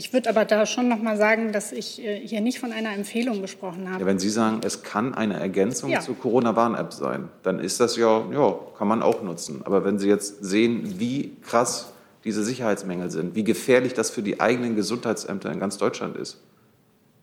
Ich 0.00 0.14
würde 0.14 0.30
aber 0.30 0.46
da 0.46 0.64
schon 0.64 0.88
noch 0.88 1.02
mal 1.02 1.18
sagen, 1.18 1.52
dass 1.52 1.72
ich 1.72 2.02
äh, 2.02 2.26
hier 2.26 2.40
nicht 2.40 2.58
von 2.58 2.72
einer 2.72 2.94
Empfehlung 2.94 3.42
gesprochen 3.42 3.90
habe. 3.90 4.00
Ja, 4.00 4.06
wenn 4.06 4.18
Sie 4.18 4.30
sagen, 4.30 4.62
es 4.64 4.82
kann 4.82 5.12
eine 5.12 5.38
Ergänzung 5.38 5.90
Ja. 5.90 6.00
zur 6.00 6.18
Corona-Warn-App 6.18 6.94
sein, 6.94 7.28
dann 7.42 7.58
ist 7.58 7.80
das 7.80 7.96
ja, 7.96 8.24
ja, 8.32 8.58
kann 8.78 8.88
man 8.88 9.02
auch 9.02 9.22
nutzen. 9.22 9.60
Aber 9.66 9.84
wenn 9.84 9.98
Sie 9.98 10.08
jetzt 10.08 10.42
sehen, 10.42 10.94
wie 10.98 11.36
krass 11.42 11.92
diese 12.24 12.42
Sicherheitsmängel 12.42 13.10
sind, 13.10 13.34
wie 13.34 13.44
gefährlich 13.44 13.92
das 13.92 14.08
für 14.08 14.22
die 14.22 14.40
eigenen 14.40 14.74
Gesundheitsämter 14.74 15.52
in 15.52 15.60
ganz 15.60 15.76
Deutschland 15.76 16.16
ist, 16.16 16.40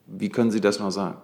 wie 0.06 0.28
können 0.28 0.52
Sie 0.52 0.60
das 0.60 0.78
noch 0.78 0.92
sagen? 0.92 1.16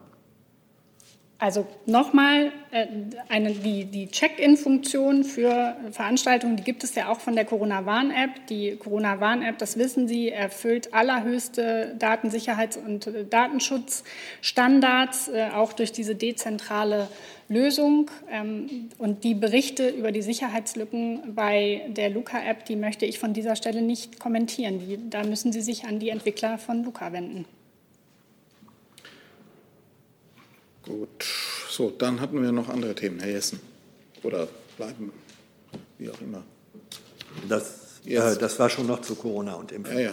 Also 1.38 1.66
nochmal, 1.84 2.52
äh, 2.70 2.86
eine, 3.28 3.50
die, 3.50 3.86
die 3.86 4.06
Check-in-Funktion 4.06 5.24
für 5.24 5.76
Veranstaltungen, 5.90 6.56
die 6.56 6.62
gibt 6.62 6.84
es 6.84 6.94
ja 6.94 7.08
auch 7.08 7.18
von 7.18 7.34
der 7.34 7.44
Corona-Warn-App. 7.44 8.46
Die 8.48 8.76
Corona-Warn-App, 8.76 9.58
das 9.58 9.76
wissen 9.76 10.06
Sie, 10.06 10.30
erfüllt 10.30 10.94
allerhöchste 10.94 11.96
Datensicherheits- 11.98 12.78
und 12.78 13.08
äh, 13.08 13.24
Datenschutzstandards, 13.24 15.28
äh, 15.28 15.48
auch 15.52 15.72
durch 15.72 15.90
diese 15.90 16.14
dezentrale 16.14 17.08
Lösung. 17.48 18.12
Ähm, 18.30 18.90
Und 18.98 19.24
die 19.24 19.34
Berichte 19.34 19.88
über 19.88 20.12
die 20.12 20.22
Sicherheitslücken 20.22 21.34
bei 21.34 21.82
der 21.88 22.10
Luca-App, 22.10 22.64
die 22.64 22.76
möchte 22.76 23.06
ich 23.06 23.18
von 23.18 23.34
dieser 23.34 23.56
Stelle 23.56 23.82
nicht 23.82 24.20
kommentieren. 24.20 24.78
Die, 24.78 25.10
da 25.10 25.24
müssen 25.24 25.52
Sie 25.52 25.62
sich 25.62 25.84
an 25.84 25.98
die 25.98 26.10
Entwickler 26.10 26.58
von 26.58 26.84
Luca 26.84 27.12
wenden. 27.12 27.44
Gut, 30.86 31.24
so, 31.70 31.90
dann 31.90 32.20
hatten 32.20 32.42
wir 32.42 32.52
noch 32.52 32.68
andere 32.68 32.94
Themen, 32.94 33.18
Herr 33.20 33.30
Jessen. 33.30 33.58
Oder 34.22 34.46
bleiben, 34.76 35.12
wie 35.98 36.10
auch 36.10 36.20
immer. 36.20 36.42
Das, 37.48 38.02
äh, 38.04 38.36
das 38.36 38.58
war 38.58 38.68
schon 38.68 38.86
noch 38.86 39.00
zu 39.00 39.14
Corona 39.14 39.54
und 39.54 39.72
Impfen. 39.72 39.96
Ja, 39.96 40.02
ja. 40.02 40.12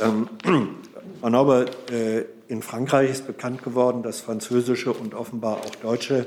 Ähm, 0.00 0.28
Frau 1.20 1.30
Nauber, 1.30 1.64
äh, 1.90 2.26
in 2.48 2.60
Frankreich 2.62 3.10
ist 3.10 3.26
bekannt 3.26 3.62
geworden, 3.62 4.02
dass 4.02 4.20
französische 4.20 4.92
und 4.92 5.14
offenbar 5.14 5.56
auch 5.58 5.74
deutsche 5.76 6.26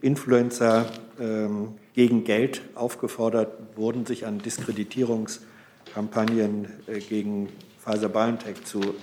Influencer 0.00 0.86
ähm, 1.20 1.74
gegen 1.94 2.24
Geld 2.24 2.62
aufgefordert 2.74 3.76
wurden, 3.76 4.06
sich 4.06 4.24
an 4.26 4.38
Diskreditierungskampagnen 4.38 6.68
äh, 6.86 7.00
gegen 7.00 7.50
Pfizer-BioNTech 7.84 8.64
zu 8.64 8.80
ähm, 8.80 8.94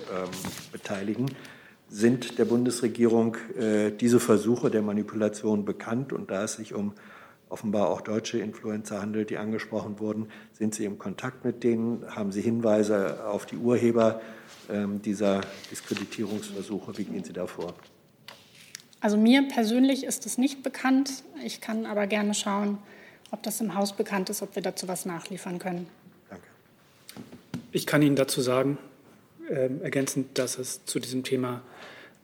beteiligen. 0.72 1.30
Sind 1.94 2.38
der 2.38 2.46
Bundesregierung 2.46 3.36
äh, 3.60 3.90
diese 3.90 4.18
Versuche 4.18 4.70
der 4.70 4.80
Manipulation 4.80 5.66
bekannt? 5.66 6.14
Und 6.14 6.30
da 6.30 6.44
es 6.44 6.54
sich 6.54 6.72
um 6.72 6.94
offenbar 7.50 7.90
auch 7.90 8.00
deutsche 8.00 8.38
Influencer 8.38 9.02
handelt, 9.02 9.28
die 9.28 9.36
angesprochen 9.36 10.00
wurden, 10.00 10.28
sind 10.54 10.74
Sie 10.74 10.86
im 10.86 10.98
Kontakt 10.98 11.44
mit 11.44 11.62
denen? 11.62 12.02
Haben 12.16 12.32
Sie 12.32 12.40
Hinweise 12.40 13.26
auf 13.26 13.44
die 13.44 13.58
Urheber 13.58 14.22
ähm, 14.70 15.02
dieser 15.02 15.42
Diskreditierungsversuche? 15.70 16.96
Wie 16.96 17.04
gehen 17.04 17.24
Sie 17.24 17.34
da 17.34 17.46
vor? 17.46 17.74
Also 19.02 19.18
mir 19.18 19.46
persönlich 19.48 20.04
ist 20.04 20.24
es 20.24 20.38
nicht 20.38 20.62
bekannt. 20.62 21.24
Ich 21.44 21.60
kann 21.60 21.84
aber 21.84 22.06
gerne 22.06 22.32
schauen, 22.32 22.78
ob 23.30 23.42
das 23.42 23.60
im 23.60 23.74
Haus 23.74 23.92
bekannt 23.92 24.30
ist, 24.30 24.40
ob 24.40 24.54
wir 24.54 24.62
dazu 24.62 24.88
was 24.88 25.04
nachliefern 25.04 25.58
können. 25.58 25.86
Ich 27.70 27.86
kann 27.86 28.00
Ihnen 28.00 28.16
dazu 28.16 28.40
sagen, 28.40 28.78
ergänzend, 29.48 30.38
dass 30.38 30.58
es 30.58 30.84
zu 30.84 31.00
diesem 31.00 31.24
Thema 31.24 31.62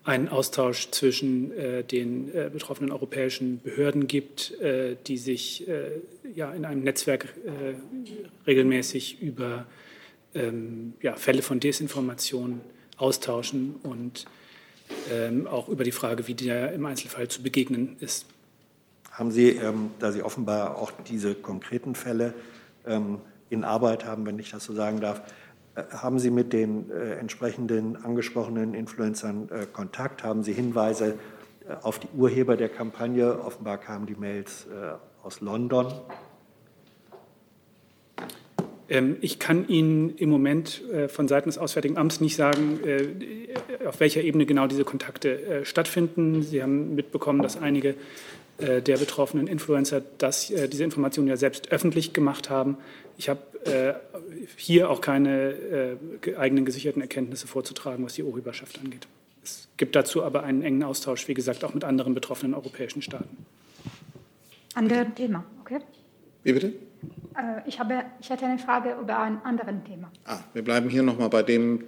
einen 0.09 0.29
Austausch 0.29 0.91
zwischen 0.91 1.53
äh, 1.53 1.85
den 1.85 2.35
äh, 2.35 2.49
betroffenen 2.51 2.93
europäischen 2.93 3.61
Behörden 3.61 4.07
gibt, 4.07 4.59
äh, 4.59 4.97
die 5.07 5.19
sich 5.19 5.69
äh, 5.69 6.01
ja, 6.35 6.51
in 6.53 6.65
einem 6.65 6.83
Netzwerk 6.83 7.35
äh, 7.45 7.75
regelmäßig 8.47 9.21
über 9.21 9.67
ähm, 10.35 10.95
ja, 11.03 11.15
Fälle 11.17 11.43
von 11.43 11.61
Desinformation 11.61 12.63
austauschen 12.97 13.77
und 13.83 14.25
ähm, 15.13 15.47
auch 15.47 15.69
über 15.69 15.85
die 15.85 15.93
Frage, 15.93 16.27
wie 16.27 16.35
der 16.35 16.73
im 16.73 16.87
Einzelfall 16.87 17.29
zu 17.29 17.43
begegnen 17.43 17.97
ist. 18.01 18.25
Haben 19.11 19.31
Sie, 19.31 19.51
ähm, 19.51 19.91
da 19.99 20.11
Sie 20.11 20.23
offenbar 20.23 20.79
auch 20.79 20.91
diese 21.07 21.35
konkreten 21.35 21.95
Fälle 21.95 22.33
ähm, 22.87 23.19
in 23.51 23.63
Arbeit 23.63 24.07
haben, 24.07 24.25
wenn 24.25 24.39
ich 24.39 24.53
das 24.53 24.65
so 24.65 24.75
sagen 24.75 25.01
darf, 25.01 25.21
haben 25.91 26.19
Sie 26.19 26.31
mit 26.31 26.53
den 26.53 26.91
äh, 26.91 27.15
entsprechenden 27.15 27.97
angesprochenen 27.97 28.75
Influencern 28.75 29.49
äh, 29.51 29.67
Kontakt? 29.73 30.23
Haben 30.23 30.43
Sie 30.43 30.53
Hinweise 30.53 31.15
äh, 31.69 31.75
auf 31.83 31.99
die 31.99 32.09
Urheber 32.17 32.57
der 32.57 32.69
Kampagne? 32.69 33.41
Offenbar 33.41 33.79
kamen 33.79 34.07
die 34.07 34.15
Mails 34.15 34.67
äh, 34.67 34.95
aus 35.25 35.41
London. 35.41 35.93
Ähm, 38.89 39.17
Ich 39.21 39.39
kann 39.39 39.69
Ihnen 39.69 40.17
im 40.17 40.31
Moment 40.31 40.83
äh, 40.91 41.09
von 41.09 41.29
Seiten 41.29 41.49
des 41.49 41.59
Auswärtigen 41.59 41.99
Amts 41.99 42.21
nicht 42.21 42.37
sagen, 42.37 42.81
äh, 42.85 43.87
auf 43.87 44.01
welcher 44.01 44.23
Ebene 44.23 44.47
genau 44.47 44.67
diese 44.67 44.85
Kontakte 44.85 45.43
äh, 45.43 45.65
stattfinden. 45.65 46.43
Sie 46.43 46.63
haben 46.63 46.95
mitbekommen, 46.95 47.43
dass 47.43 47.61
einige 47.61 47.95
äh, 48.59 48.83
der 48.83 48.97
betroffenen 48.99 49.47
Influencer 49.47 50.03
das, 50.19 50.51
äh, 50.51 50.69
diese 50.69 50.85
Informationen 50.85 51.29
ja 51.29 51.37
selbst 51.37 51.71
öffentlich 51.73 52.13
gemacht 52.13 52.51
haben. 52.51 52.77
Ich 53.17 53.29
habe 53.29 53.41
äh, 53.65 53.95
hier 54.57 54.91
auch 54.91 55.01
keine 55.01 55.51
äh, 55.51 55.97
ge- 56.21 56.37
eigenen 56.37 56.65
gesicherten 56.65 57.03
Erkenntnisse 57.03 57.47
vorzutragen, 57.47 58.05
was 58.05 58.15
die 58.15 58.23
Urheberschaft 58.23 58.79
angeht. 58.79 59.07
Es 59.43 59.69
gibt 59.77 59.97
dazu 59.97 60.23
aber 60.23 60.43
einen 60.45 60.63
engen 60.63 60.83
Austausch, 60.83 61.27
wie 61.29 61.35
gesagt, 61.35 61.65
auch 61.65 61.75
mit 61.75 61.85
anderen 61.85 62.15
betroffenen 62.15 62.55
europäischen 62.55 63.03
Staaten. 63.03 63.47
Anderes 64.75 65.07
Thema, 65.17 65.45
okay? 65.61 65.79
Wie 66.45 66.53
bitte? 66.53 66.67
Äh, 66.69 67.67
Ich, 67.67 67.79
habe, 67.81 68.03
ich 68.21 68.31
hätte 68.31 68.45
eine 68.47 68.59
Frage 68.59 68.95
über 69.01 69.19
ein 69.19 69.41
anderes 69.45 69.75
Thema. 69.87 70.11
Ah, 70.25 70.39
wir 70.53 70.63
bleiben 70.63 70.89
hier 70.89 71.03
nochmal 71.03 71.29
bei 71.31 71.43
dem 71.43 71.85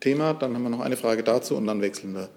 Thema, 0.00 0.34
dann 0.34 0.54
haben 0.54 0.62
wir 0.62 0.70
noch 0.70 0.80
eine 0.80 0.96
Frage 0.96 1.22
dazu 1.22 1.56
und 1.56 1.66
dann 1.66 1.80
wechseln 1.80 2.14
wir. 2.14 2.28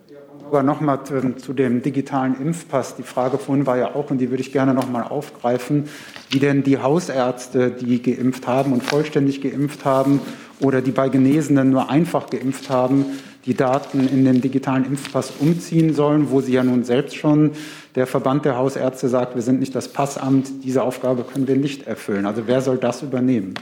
Aber 0.50 0.64
nochmal 0.64 1.04
zu, 1.04 1.36
zu 1.36 1.54
dem 1.54 1.84
digitalen 1.84 2.36
Impfpass. 2.41 2.95
Die 2.95 3.04
Frage 3.04 3.38
vorhin 3.38 3.68
war 3.68 3.78
ja 3.78 3.93
auch, 3.93 4.10
und 4.10 4.18
die 4.18 4.32
würde 4.32 4.41
ich 4.41 4.52
gerne 4.52 4.74
nochmal 4.74 5.04
aufgreifen, 5.04 5.84
wie 6.32 6.39
denn 6.39 6.64
die 6.64 6.80
Hausärzte, 6.80 7.70
die 7.70 8.02
geimpft 8.02 8.47
haben 8.47 8.74
und 8.74 8.82
vollständig 8.82 9.41
geimpft 9.41 9.86
haben 9.86 10.20
oder 10.60 10.82
die 10.82 10.89
bei 10.89 11.08
Genesenen 11.08 11.70
nur 11.70 11.91
einfach 11.91 12.32
geimpft 12.32 12.72
haben, 12.72 13.06
die 13.45 13.54
Daten 13.54 14.08
in 14.08 14.26
den 14.26 14.41
digitalen 14.41 14.86
Impfpass 14.86 15.34
umziehen 15.39 15.93
sollen, 15.93 16.32
wo 16.32 16.41
sie 16.41 16.54
ja 16.54 16.64
nun 16.64 16.84
selbst 16.84 17.16
schon, 17.16 17.52
der 17.93 18.08
Verband 18.08 18.43
der 18.43 18.58
Hausärzte 18.58 19.08
sagt, 19.08 19.36
wir 19.36 19.43
sind 19.43 19.60
nicht 19.60 19.76
das 19.76 19.89
Passamt, 19.89 20.64
diese 20.64 20.82
Aufgabe 20.82 21.26
können 21.26 21.47
wir 21.47 21.58
nicht 21.58 21.86
erfüllen. 21.86 22.26
Also 22.26 22.47
wer 22.47 22.62
soll 22.62 22.78
das 22.78 23.04
übernehmen? 23.04 23.54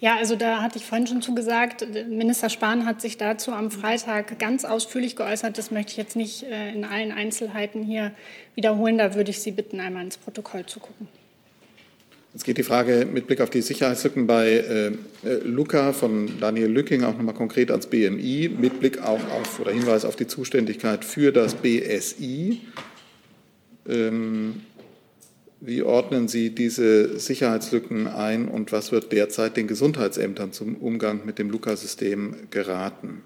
Ja, 0.00 0.16
also 0.16 0.36
da 0.36 0.60
hatte 0.60 0.78
ich 0.78 0.84
vorhin 0.84 1.06
schon 1.06 1.22
zugesagt, 1.22 1.86
Minister 2.08 2.50
Spahn 2.50 2.84
hat 2.84 3.00
sich 3.00 3.16
dazu 3.16 3.52
am 3.52 3.70
Freitag 3.70 4.38
ganz 4.38 4.64
ausführlich 4.64 5.16
geäußert. 5.16 5.56
Das 5.56 5.70
möchte 5.70 5.92
ich 5.92 5.96
jetzt 5.96 6.16
nicht 6.16 6.42
äh, 6.42 6.72
in 6.72 6.84
allen 6.84 7.12
Einzelheiten 7.12 7.82
hier 7.82 8.12
wiederholen. 8.54 8.98
Da 8.98 9.14
würde 9.14 9.30
ich 9.30 9.40
Sie 9.40 9.52
bitten, 9.52 9.80
einmal 9.80 10.04
ins 10.04 10.18
Protokoll 10.18 10.66
zu 10.66 10.80
gucken. 10.80 11.08
Jetzt 12.34 12.44
geht 12.44 12.58
die 12.58 12.64
Frage 12.64 13.06
mit 13.10 13.28
Blick 13.28 13.40
auf 13.40 13.48
die 13.48 13.62
Sicherheitslücken 13.62 14.26
bei 14.26 14.48
äh, 14.48 14.86
äh, 14.88 14.94
Luca 15.44 15.92
von 15.92 16.40
Daniel 16.40 16.66
Lücking 16.66 17.04
auch 17.04 17.16
nochmal 17.16 17.34
konkret 17.34 17.70
ans 17.70 17.86
BMI, 17.86 18.50
mit 18.60 18.80
Blick 18.80 19.00
auch 19.00 19.20
auf 19.30 19.60
oder 19.60 19.70
Hinweis 19.70 20.04
auf 20.04 20.16
die 20.16 20.26
Zuständigkeit 20.26 21.04
für 21.04 21.30
das 21.30 21.54
BSI. 21.54 22.60
Ähm, 23.88 24.62
wie 25.66 25.82
ordnen 25.82 26.28
Sie 26.28 26.54
diese 26.54 27.18
Sicherheitslücken 27.18 28.06
ein 28.06 28.48
und 28.48 28.70
was 28.70 28.92
wird 28.92 29.12
derzeit 29.12 29.56
den 29.56 29.66
Gesundheitsämtern 29.66 30.52
zum 30.52 30.76
Umgang 30.76 31.24
mit 31.24 31.38
dem 31.38 31.48
Luca-System 31.48 32.48
geraten? 32.50 33.22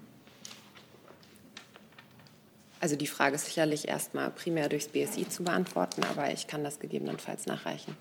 Also 2.79 2.95
die 2.95 3.07
Frage 3.07 3.35
ist 3.35 3.45
sicherlich 3.45 3.89
erstmal 3.89 4.29
primär 4.31 4.69
durchs 4.69 4.87
BSI 4.87 5.27
zu 5.27 5.43
beantworten, 5.43 6.01
aber 6.09 6.31
ich 6.31 6.47
kann 6.47 6.63
das 6.63 6.79
gegebenenfalls 6.79 7.45
nachreichen. 7.45 7.97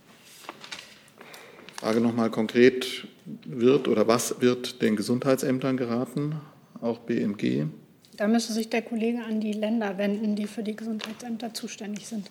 Frage 1.75 2.01
nochmal 2.01 2.31
konkret, 2.31 3.09
wird 3.45 3.89
oder 3.89 4.07
was 4.07 4.41
wird 4.41 4.83
den 4.83 4.95
Gesundheitsämtern 4.95 5.77
geraten, 5.77 6.41
auch 6.81 7.01
BMG? 7.01 7.67
Da 8.17 8.29
müsste 8.29 8.53
sich 8.53 8.71
der 8.71 8.83
Kollege 8.83 9.23
an 9.25 9.41
die 9.41 9.53
Länder 9.53 9.99
wenden, 9.99 10.37
die 10.37 10.47
für 10.47 10.63
die 10.63 10.77
Gesundheitsämter 10.77 11.55
zuständig 11.55 12.07
sind. 12.07 12.31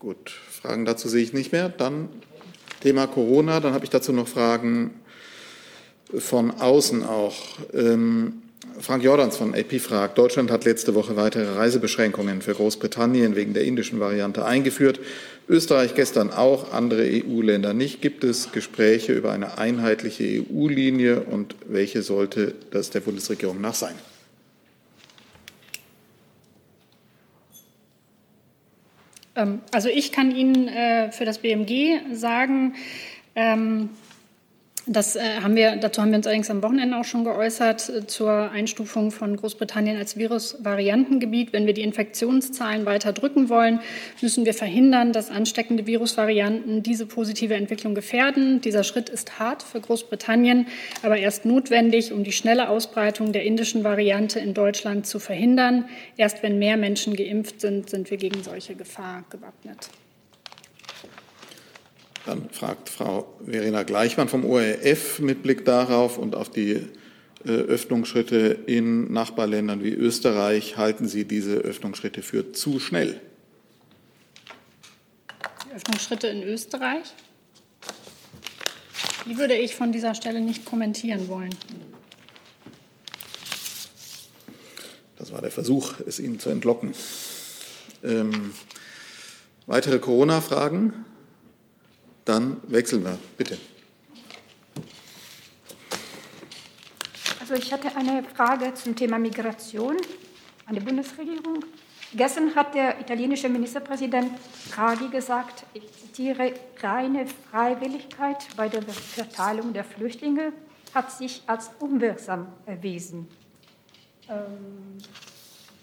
Gut, 0.00 0.30
Fragen 0.30 0.86
dazu 0.86 1.10
sehe 1.10 1.22
ich 1.22 1.34
nicht 1.34 1.52
mehr. 1.52 1.68
Dann 1.68 2.08
Thema 2.80 3.06
Corona. 3.06 3.60
Dann 3.60 3.74
habe 3.74 3.84
ich 3.84 3.90
dazu 3.90 4.14
noch 4.14 4.28
Fragen 4.28 4.94
von 6.18 6.52
außen 6.52 7.04
auch. 7.04 7.36
Ähm, 7.74 8.40
Frank 8.80 9.04
Jordans 9.04 9.36
von 9.36 9.54
AP 9.54 9.78
fragt, 9.78 10.16
Deutschland 10.16 10.50
hat 10.50 10.64
letzte 10.64 10.94
Woche 10.94 11.16
weitere 11.16 11.54
Reisebeschränkungen 11.54 12.40
für 12.40 12.54
Großbritannien 12.54 13.36
wegen 13.36 13.52
der 13.52 13.64
indischen 13.64 14.00
Variante 14.00 14.46
eingeführt. 14.46 15.00
Österreich 15.50 15.94
gestern 15.94 16.30
auch, 16.30 16.72
andere 16.72 17.02
EU-Länder 17.02 17.74
nicht. 17.74 18.00
Gibt 18.00 18.24
es 18.24 18.52
Gespräche 18.52 19.12
über 19.12 19.32
eine 19.32 19.58
einheitliche 19.58 20.46
EU-Linie 20.50 21.24
und 21.24 21.56
welche 21.68 22.00
sollte 22.00 22.54
das 22.70 22.88
der 22.88 23.00
Bundesregierung 23.00 23.60
nach 23.60 23.74
sein? 23.74 23.96
Also 29.34 29.88
ich 29.88 30.12
kann 30.12 30.34
Ihnen 30.34 30.68
äh, 30.68 31.12
für 31.12 31.24
das 31.24 31.38
BMG 31.38 32.00
sagen, 32.12 32.74
ähm, 33.36 33.90
Das, 34.86 35.14
äh, 35.14 35.20
haben 35.42 35.56
wir, 35.56 35.76
dazu 35.76 36.00
haben 36.00 36.10
wir 36.10 36.16
uns 36.16 36.26
allerdings 36.26 36.48
am 36.48 36.62
Wochenende 36.62 36.96
auch 36.96 37.04
schon 37.04 37.24
geäußert 37.24 37.88
äh, 37.90 38.06
zur 38.06 38.50
Einstufung 38.50 39.10
von 39.10 39.36
Großbritannien 39.36 39.98
als 39.98 40.16
Virusvariantengebiet. 40.16 41.52
Wenn 41.52 41.66
wir 41.66 41.74
die 41.74 41.82
Infektionszahlen 41.82 42.86
weiter 42.86 43.12
drücken 43.12 43.50
wollen, 43.50 43.80
müssen 44.22 44.46
wir 44.46 44.54
verhindern, 44.54 45.12
dass 45.12 45.30
ansteckende 45.30 45.86
Virusvarianten 45.86 46.82
diese 46.82 47.04
positive 47.04 47.54
Entwicklung 47.54 47.94
gefährden. 47.94 48.62
Dieser 48.62 48.82
Schritt 48.82 49.10
ist 49.10 49.38
hart 49.38 49.62
für 49.62 49.80
Großbritannien, 49.80 50.66
aber 51.02 51.18
erst 51.18 51.44
notwendig, 51.44 52.12
um 52.12 52.24
die 52.24 52.32
schnelle 52.32 52.70
Ausbreitung 52.70 53.32
der 53.32 53.44
indischen 53.44 53.84
Variante 53.84 54.40
in 54.40 54.54
Deutschland 54.54 55.06
zu 55.06 55.18
verhindern. 55.18 55.90
Erst 56.16 56.42
wenn 56.42 56.58
mehr 56.58 56.78
Menschen 56.78 57.14
geimpft 57.16 57.60
sind, 57.60 57.90
sind 57.90 58.10
wir 58.10 58.16
gegen 58.16 58.42
solche 58.42 58.74
Gefahr 58.74 59.24
gewappnet. 59.28 59.90
Dann 62.26 62.50
fragt 62.50 62.88
Frau 62.88 63.34
Verena 63.44 63.82
Gleichmann 63.82 64.28
vom 64.28 64.44
ORF 64.44 65.20
mit 65.20 65.42
Blick 65.42 65.64
darauf 65.64 66.18
und 66.18 66.34
auf 66.34 66.50
die 66.50 66.86
äh, 67.44 67.50
Öffnungsschritte 67.50 68.58
in 68.66 69.10
Nachbarländern 69.12 69.82
wie 69.82 69.92
Österreich. 69.92 70.76
Halten 70.76 71.08
Sie 71.08 71.24
diese 71.24 71.54
Öffnungsschritte 71.54 72.22
für 72.22 72.52
zu 72.52 72.78
schnell? 72.78 73.20
Die 75.66 75.74
Öffnungsschritte 75.74 76.26
in 76.26 76.42
Österreich? 76.42 77.14
Die 79.26 79.38
würde 79.38 79.54
ich 79.54 79.74
von 79.74 79.92
dieser 79.92 80.14
Stelle 80.14 80.40
nicht 80.40 80.64
kommentieren 80.64 81.28
wollen. 81.28 81.54
Das 85.16 85.32
war 85.32 85.40
der 85.40 85.50
Versuch, 85.50 85.94
es 86.06 86.18
Ihnen 86.18 86.38
zu 86.38 86.50
entlocken. 86.50 86.94
Ähm, 88.02 88.52
weitere 89.66 89.98
Corona-Fragen? 89.98 91.04
Dann 92.30 92.58
wechseln 92.68 93.02
wir, 93.02 93.18
bitte. 93.36 93.58
Also 97.40 97.54
ich 97.54 97.72
hatte 97.72 97.88
eine 97.96 98.22
Frage 98.22 98.72
zum 98.72 98.94
Thema 98.94 99.18
Migration 99.18 99.96
an 100.66 100.76
die 100.76 100.80
Bundesregierung. 100.80 101.64
Gestern 102.14 102.54
hat 102.54 102.72
der 102.76 103.00
italienische 103.00 103.48
Ministerpräsident 103.48 104.30
Draghi 104.72 105.08
gesagt, 105.08 105.64
ich 105.74 105.82
zitiere, 105.92 106.54
reine 106.80 107.26
Freiwilligkeit 107.50 108.46
bei 108.56 108.68
der 108.68 108.82
Verteilung 108.84 109.72
der 109.72 109.82
Flüchtlinge 109.82 110.52
hat 110.94 111.10
sich 111.10 111.42
als 111.48 111.72
unwirksam 111.80 112.46
erwiesen. 112.64 113.26
Ähm, 114.28 114.98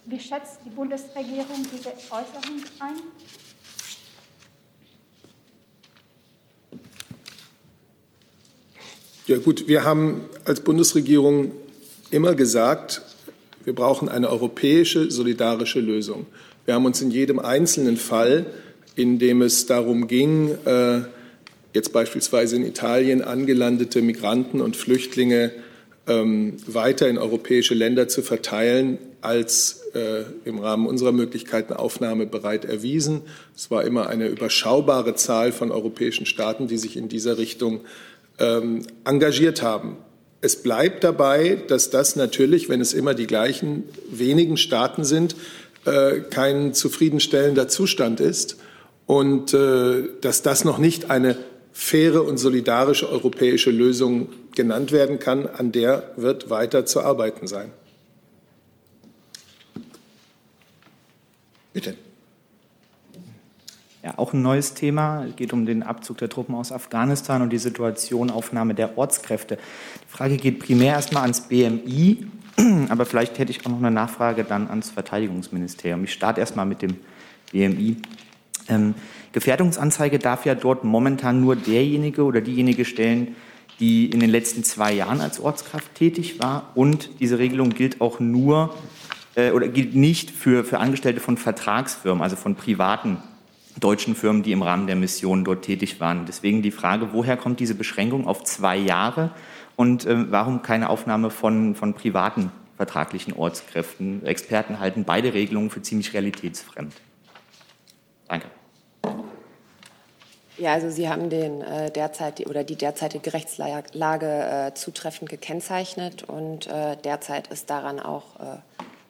wie 0.05 0.19
schätzt 0.21 0.61
die 0.63 0.69
Bundesregierung 0.69 1.67
diese 1.73 1.89
Äußerung 1.89 2.63
ein? 2.79 3.01
Ja 9.27 9.39
gut, 9.39 9.67
wir 9.67 9.83
haben 9.83 10.21
als 10.45 10.61
Bundesregierung 10.61 11.51
immer 12.11 12.33
gesagt, 12.33 13.01
wir 13.65 13.75
brauchen 13.75 14.07
eine 14.07 14.29
europäische 14.29 15.11
solidarische 15.11 15.81
Lösung. 15.81 16.27
Wir 16.63 16.75
haben 16.75 16.85
uns 16.85 17.01
in 17.01 17.11
jedem 17.11 17.39
einzelnen 17.39 17.97
Fall, 17.97 18.45
in 18.95 19.19
dem 19.19 19.41
es 19.41 19.65
darum 19.65 20.07
ging, 20.07 20.51
äh, 20.63 21.01
jetzt 21.73 21.91
beispielsweise 21.91 22.55
in 22.55 22.65
Italien 22.65 23.21
angelandete 23.21 24.01
Migranten 24.01 24.61
und 24.61 24.77
Flüchtlinge 24.77 25.51
ähm, 26.07 26.55
weiter 26.65 27.09
in 27.09 27.17
europäische 27.17 27.73
Länder 27.73 28.07
zu 28.07 28.21
verteilen, 28.21 28.97
als 29.19 29.81
äh, 29.93 30.23
im 30.45 30.59
Rahmen 30.59 30.87
unserer 30.87 31.11
Möglichkeiten 31.11 31.73
aufnahmebereit 31.73 32.63
erwiesen. 32.63 33.23
Es 33.53 33.69
war 33.71 33.83
immer 33.83 34.07
eine 34.07 34.27
überschaubare 34.27 35.15
Zahl 35.15 35.51
von 35.51 35.69
europäischen 35.69 36.25
Staaten, 36.25 36.69
die 36.69 36.77
sich 36.77 36.95
in 36.95 37.09
dieser 37.09 37.37
Richtung 37.37 37.81
ähm, 38.39 38.83
engagiert 39.05 39.61
haben. 39.61 39.97
Es 40.41 40.61
bleibt 40.61 41.03
dabei, 41.03 41.57
dass 41.67 41.89
das 41.89 42.15
natürlich, 42.15 42.69
wenn 42.69 42.79
es 42.79 42.93
immer 42.93 43.13
die 43.13 43.27
gleichen 43.27 43.83
wenigen 44.09 44.57
Staaten 44.57 45.03
sind, 45.03 45.35
äh, 45.85 46.19
kein 46.29 46.73
zufriedenstellender 46.73 47.67
Zustand 47.67 48.19
ist 48.19 48.57
und 49.05 49.53
äh, 49.53 50.03
dass 50.21 50.43
das 50.43 50.63
noch 50.63 50.77
nicht 50.77 51.09
eine 51.09 51.37
faire 51.73 52.23
und 52.23 52.37
solidarische 52.37 53.09
europäische 53.09 53.71
Lösung 53.71 54.29
genannt 54.55 54.91
werden 54.91 55.19
kann, 55.19 55.47
an 55.47 55.71
der 55.71 56.11
wird 56.17 56.49
weiter 56.49 56.85
zu 56.85 57.01
arbeiten 57.01 57.47
sein. 57.47 57.71
Bitte. 61.73 61.95
Ja, 64.07 64.13
auch 64.15 64.31
ein 64.31 64.41
neues 64.41 64.73
Thema. 64.73 65.25
Es 65.25 65.35
geht 65.35 65.51
um 65.51 65.65
den 65.65 65.83
Abzug 65.83 66.17
der 66.19 66.29
Truppen 66.29 66.55
aus 66.55 66.71
Afghanistan 66.71 67.41
und 67.41 67.49
die 67.49 67.57
Situation 67.57 68.29
Aufnahme 68.29 68.73
der 68.73 68.97
Ortskräfte. 68.97 69.57
Die 69.57 70.09
Frage 70.09 70.37
geht 70.37 70.59
primär 70.59 70.93
erstmal 70.93 71.23
ans 71.23 71.41
BMI, 71.49 72.25
aber 72.87 73.05
vielleicht 73.05 73.37
hätte 73.37 73.51
ich 73.51 73.65
auch 73.65 73.69
noch 73.69 73.79
eine 73.79 73.91
Nachfrage 73.91 74.45
dann 74.45 74.69
ans 74.69 74.91
Verteidigungsministerium. 74.91 76.05
Ich 76.05 76.13
starte 76.13 76.39
erstmal 76.39 76.65
mit 76.65 76.81
dem 76.81 76.95
BMI. 77.51 77.97
Ähm, 78.69 78.95
Gefährdungsanzeige 79.33 80.19
darf 80.19 80.45
ja 80.45 80.55
dort 80.55 80.85
momentan 80.85 81.41
nur 81.41 81.57
derjenige 81.57 82.23
oder 82.23 82.39
diejenige 82.39 82.85
stellen, 82.85 83.35
die 83.81 84.05
in 84.05 84.21
den 84.21 84.29
letzten 84.29 84.63
zwei 84.63 84.93
Jahren 84.93 85.19
als 85.19 85.41
Ortskraft 85.41 85.95
tätig 85.95 86.39
war. 86.39 86.71
Und 86.75 87.09
diese 87.19 87.39
Regelung 87.39 87.71
gilt 87.71 87.99
auch 87.99 88.21
nur 88.21 88.73
äh, 89.35 89.51
oder 89.51 89.67
gilt 89.67 89.95
nicht 89.95 90.31
für, 90.31 90.63
für 90.63 90.79
Angestellte 90.79 91.19
von 91.19 91.35
Vertragsfirmen, 91.35 92.23
also 92.23 92.37
von 92.37 92.55
privaten 92.55 93.17
deutschen 93.79 94.15
Firmen, 94.15 94.43
die 94.43 94.51
im 94.51 94.61
Rahmen 94.61 94.87
der 94.87 94.95
Mission 94.95 95.43
dort 95.43 95.63
tätig 95.63 95.99
waren. 95.99 96.25
Deswegen 96.25 96.61
die 96.61 96.71
Frage, 96.71 97.13
woher 97.13 97.37
kommt 97.37 97.59
diese 97.59 97.75
Beschränkung 97.75 98.27
auf 98.27 98.43
zwei 98.43 98.77
Jahre 98.77 99.31
und 99.75 100.05
äh, 100.05 100.31
warum 100.31 100.61
keine 100.61 100.89
Aufnahme 100.89 101.29
von, 101.29 101.75
von 101.75 101.93
privaten 101.93 102.51
vertraglichen 102.75 103.33
Ortskräften? 103.33 104.25
Experten 104.25 104.79
halten 104.79 105.03
beide 105.03 105.33
Regelungen 105.33 105.69
für 105.69 105.81
ziemlich 105.81 106.13
realitätsfremd. 106.13 106.93
Danke. 108.27 108.47
Ja, 110.57 110.73
also 110.73 110.89
Sie 110.89 111.07
haben 111.07 111.29
den 111.29 111.61
äh, 111.61 111.91
derzeit 111.91 112.45
oder 112.47 112.63
die 112.63 112.75
derzeitige 112.75 113.31
Rechtslage 113.31 114.25
äh, 114.25 114.73
zutreffend 114.73 115.29
gekennzeichnet 115.29 116.23
und 116.23 116.65
äh, 116.65 116.97
derzeit 116.97 117.47
ist 117.49 117.69
daran 117.69 117.99
auch 117.99 118.39
äh, 118.39 118.57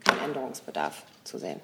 kein 0.03 0.20
Änderungsbedarf 0.26 1.03
zu 1.24 1.38
sehen 1.38 1.61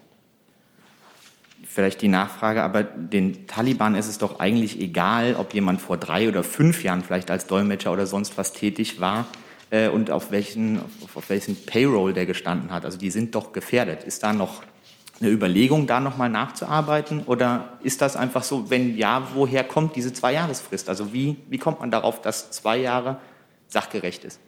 vielleicht 1.66 2.02
die 2.02 2.08
Nachfrage, 2.08 2.64
aber 2.64 2.84
den 2.84 3.48
Taliban 3.48 3.96
ist 3.96 4.08
es 4.08 4.18
doch 4.18 4.40
eigentlich 4.40 4.80
egal, 4.80 5.36
ob 5.36 5.54
jemand 5.54 5.82
vor 5.82 5.98
drei 5.98 6.28
oder 6.28 6.44
fünf 6.44 6.84
Jahren 6.84 7.04
vielleicht 7.04 7.32
als 7.32 7.48
Dolmetscher 7.48 7.92
oder 7.92 8.06
sonst 8.06 8.38
was 8.38 8.54
tätig 8.54 9.00
war 9.00 9.26
äh, 9.70 9.88
und 9.88 10.12
auf 10.12 10.32
welchen, 10.32 10.80
auf, 10.80 11.18
auf 11.18 11.30
welchen 11.30 11.56
Payroll 11.56 12.14
der 12.14 12.26
gestanden 12.26 12.72
hat. 12.72 12.86
Also 12.86 12.98
die 12.98 13.10
sind 13.10 13.36
doch 13.36 13.54
gefährdet. 13.54 14.04
Ist 14.04 14.24
da 14.24 14.34
noch 14.34 14.64
eine 15.20 15.30
Überlegung, 15.30 15.88
da 15.88 16.00
nochmal 16.00 16.30
nachzuarbeiten? 16.30 17.24
Oder 17.26 17.78
ist 17.82 18.02
das 18.02 18.16
einfach 18.16 18.44
so, 18.44 18.70
wenn 18.70 18.98
ja, 18.98 19.28
woher 19.34 19.64
kommt 19.64 19.96
diese 19.96 20.12
Zwei-Jahresfrist? 20.14 20.90
Also 20.90 21.14
wie, 21.14 21.38
wie 21.50 21.58
kommt 21.58 21.80
man 21.80 21.92
darauf, 21.92 22.22
dass 22.22 22.52
zwei 22.52 22.78
Jahre 22.78 23.18
sachgerecht 23.68 24.26
ist? 24.26 24.40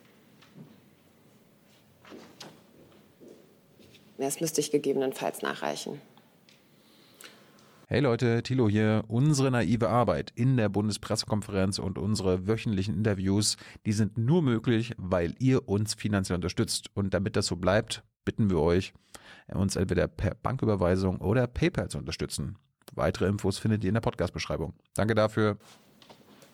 Das 4.18 4.40
müsste 4.40 4.62
ich 4.62 4.72
gegebenenfalls 4.72 5.42
nachreichen. 5.42 6.02
Hey 7.88 8.00
Leute, 8.00 8.42
Thilo 8.42 8.68
hier. 8.68 9.04
Unsere 9.08 9.52
naive 9.52 9.90
Arbeit 9.90 10.32
in 10.34 10.58
der 10.58 10.70
Bundespressekonferenz 10.70 11.78
und 11.78 12.00
unsere 12.00 12.48
wöchentlichen 12.48 12.96
Interviews, 12.96 13.58
die 13.86 13.94
sind 13.94 14.18
nur 14.18 14.42
möglich, 14.42 14.94
weil 14.98 15.36
ihr 15.38 15.70
uns 15.70 15.94
finanziell 15.94 16.38
unterstützt. 16.38 16.90
Und 16.96 17.14
damit 17.14 17.36
das 17.36 17.46
so 17.46 17.58
bleibt, 17.58 18.04
bitten 18.26 18.50
wir 18.50 18.60
euch, 18.60 18.94
uns 19.54 19.76
entweder 19.76 20.08
per 20.08 20.34
Banküberweisung 20.34 21.22
oder 21.22 21.46
PayPal 21.46 21.88
zu 21.88 22.00
unterstützen. 22.00 22.58
Weitere 22.96 23.28
Infos 23.28 23.60
findet 23.60 23.84
ihr 23.84 23.90
in 23.90 23.94
der 23.94 24.02
Podcast-Beschreibung. 24.02 24.74
Danke 24.96 25.14
dafür. 25.14 25.58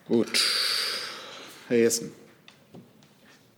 Gut. 0.06 0.38
Herr 1.68 1.78
Jessen. 1.78 2.10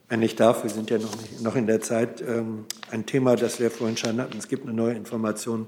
Wenn 0.08 0.22
ich 0.22 0.36
darf, 0.36 0.62
wir 0.62 0.70
sind 0.70 0.90
ja 0.90 0.98
noch, 0.98 1.20
nicht, 1.20 1.40
noch 1.40 1.56
in 1.56 1.66
der 1.66 1.80
Zeit. 1.80 2.20
Ähm, 2.20 2.66
ein 2.92 3.04
Thema, 3.04 3.34
das 3.34 3.58
wir 3.58 3.72
vorhin 3.72 3.96
schon 3.96 4.20
hatten. 4.20 4.38
Es 4.38 4.46
gibt 4.46 4.62
eine 4.62 4.72
neue 4.74 4.94
Information 4.94 5.66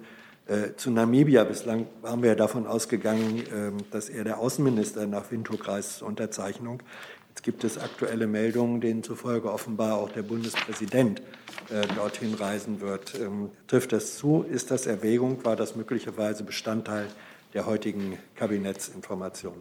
zu 0.76 0.90
Namibia 0.90 1.42
bislang 1.42 1.88
waren 2.02 2.22
wir 2.22 2.36
davon 2.36 2.66
ausgegangen, 2.66 3.40
äh, 3.46 3.82
dass 3.90 4.08
er 4.08 4.22
der 4.22 4.38
Außenminister 4.38 5.06
nach 5.06 5.30
Windhoek 5.30 5.66
reist 5.66 5.98
zur 5.98 6.08
Unterzeichnung. 6.08 6.82
Jetzt 7.30 7.42
gibt 7.42 7.64
es 7.64 7.76
aktuelle 7.76 8.26
Meldungen, 8.26 8.80
denen 8.80 9.02
zufolge 9.02 9.52
offenbar 9.52 9.98
auch 9.98 10.10
der 10.10 10.22
Bundespräsident 10.22 11.20
äh, 11.68 11.86
dorthin 11.94 12.32
reisen 12.32 12.80
wird. 12.80 13.14
Ähm, 13.20 13.50
trifft 13.66 13.92
das 13.92 14.16
zu? 14.16 14.46
Ist 14.48 14.70
das 14.70 14.86
Erwägung? 14.86 15.44
War 15.44 15.56
das 15.56 15.76
möglicherweise 15.76 16.44
Bestandteil 16.44 17.08
der 17.52 17.66
heutigen 17.66 18.16
Kabinettsinformationen? 18.36 19.60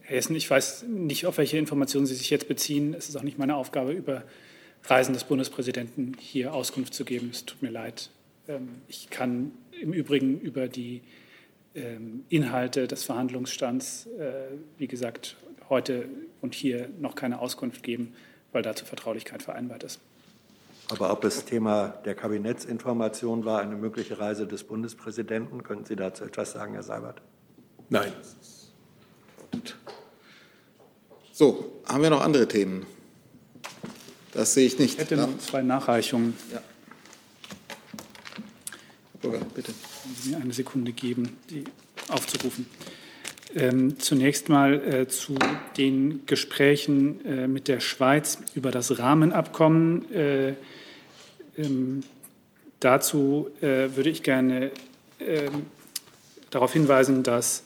Herr 0.00 0.16
Hessen, 0.16 0.34
ich 0.34 0.50
weiß 0.50 0.86
nicht, 0.88 1.26
auf 1.26 1.38
welche 1.38 1.58
Informationen 1.58 2.06
Sie 2.06 2.14
sich 2.14 2.30
jetzt 2.30 2.48
beziehen. 2.48 2.94
Es 2.94 3.08
ist 3.08 3.16
auch 3.16 3.22
nicht 3.22 3.38
meine 3.38 3.56
Aufgabe, 3.56 3.92
über 3.92 4.24
Reisen 4.84 5.12
des 5.12 5.24
Bundespräsidenten 5.24 6.16
hier 6.18 6.52
Auskunft 6.52 6.94
zu 6.94 7.04
geben. 7.04 7.28
Es 7.30 7.44
tut 7.44 7.62
mir 7.62 7.70
leid. 7.70 8.10
Ähm, 8.52 8.82
ich 8.88 9.10
kann 9.10 9.52
im 9.80 9.92
Übrigen 9.92 10.40
über 10.40 10.68
die 10.68 11.02
ähm, 11.74 12.24
Inhalte 12.28 12.86
des 12.86 13.04
Verhandlungsstands, 13.04 14.06
äh, 14.18 14.32
wie 14.78 14.86
gesagt, 14.86 15.36
heute 15.68 16.08
und 16.40 16.54
hier 16.54 16.88
noch 17.00 17.14
keine 17.14 17.40
Auskunft 17.40 17.82
geben, 17.82 18.14
weil 18.52 18.62
dazu 18.62 18.84
Vertraulichkeit 18.84 19.42
vereinbart 19.42 19.84
ist. 19.84 20.00
Aber 20.90 21.10
ob 21.10 21.24
es 21.24 21.44
Thema 21.44 21.88
der 22.04 22.14
Kabinettsinformation 22.14 23.44
war, 23.44 23.62
eine 23.62 23.76
mögliche 23.76 24.18
Reise 24.18 24.46
des 24.46 24.64
Bundespräsidenten, 24.64 25.62
können 25.62 25.84
Sie 25.86 25.96
dazu 25.96 26.24
etwas 26.24 26.52
sagen, 26.52 26.74
Herr 26.74 26.82
Seibert? 26.82 27.22
Nein. 27.88 28.12
So, 31.32 31.80
haben 31.86 32.02
wir 32.02 32.10
noch 32.10 32.20
andere 32.20 32.46
Themen? 32.46 32.84
Das 34.32 34.52
sehe 34.54 34.66
ich 34.66 34.78
nicht. 34.78 34.94
Ich 34.94 35.00
hätte 35.00 35.16
noch 35.16 35.38
zwei 35.38 35.62
Nachreichungen. 35.62 36.34
Ja. 36.52 36.60
Bürger, 39.22 39.40
bitte. 39.54 39.72
Wenn 40.04 40.14
Sie 40.16 40.30
mir 40.30 40.36
eine 40.38 40.52
Sekunde 40.52 40.92
geben, 40.92 41.36
die 41.48 41.64
aufzurufen. 42.08 42.66
Ähm, 43.54 43.98
zunächst 43.98 44.48
mal 44.48 44.74
äh, 44.74 45.08
zu 45.08 45.36
den 45.76 46.26
Gesprächen 46.26 47.24
äh, 47.24 47.48
mit 47.48 47.68
der 47.68 47.80
Schweiz 47.80 48.38
über 48.54 48.70
das 48.70 48.98
Rahmenabkommen. 48.98 50.10
Äh, 50.12 50.54
ähm, 51.56 52.02
dazu 52.80 53.50
äh, 53.60 53.94
würde 53.94 54.10
ich 54.10 54.22
gerne 54.22 54.70
ähm, 55.20 55.66
darauf 56.50 56.72
hinweisen, 56.72 57.22
dass 57.22 57.62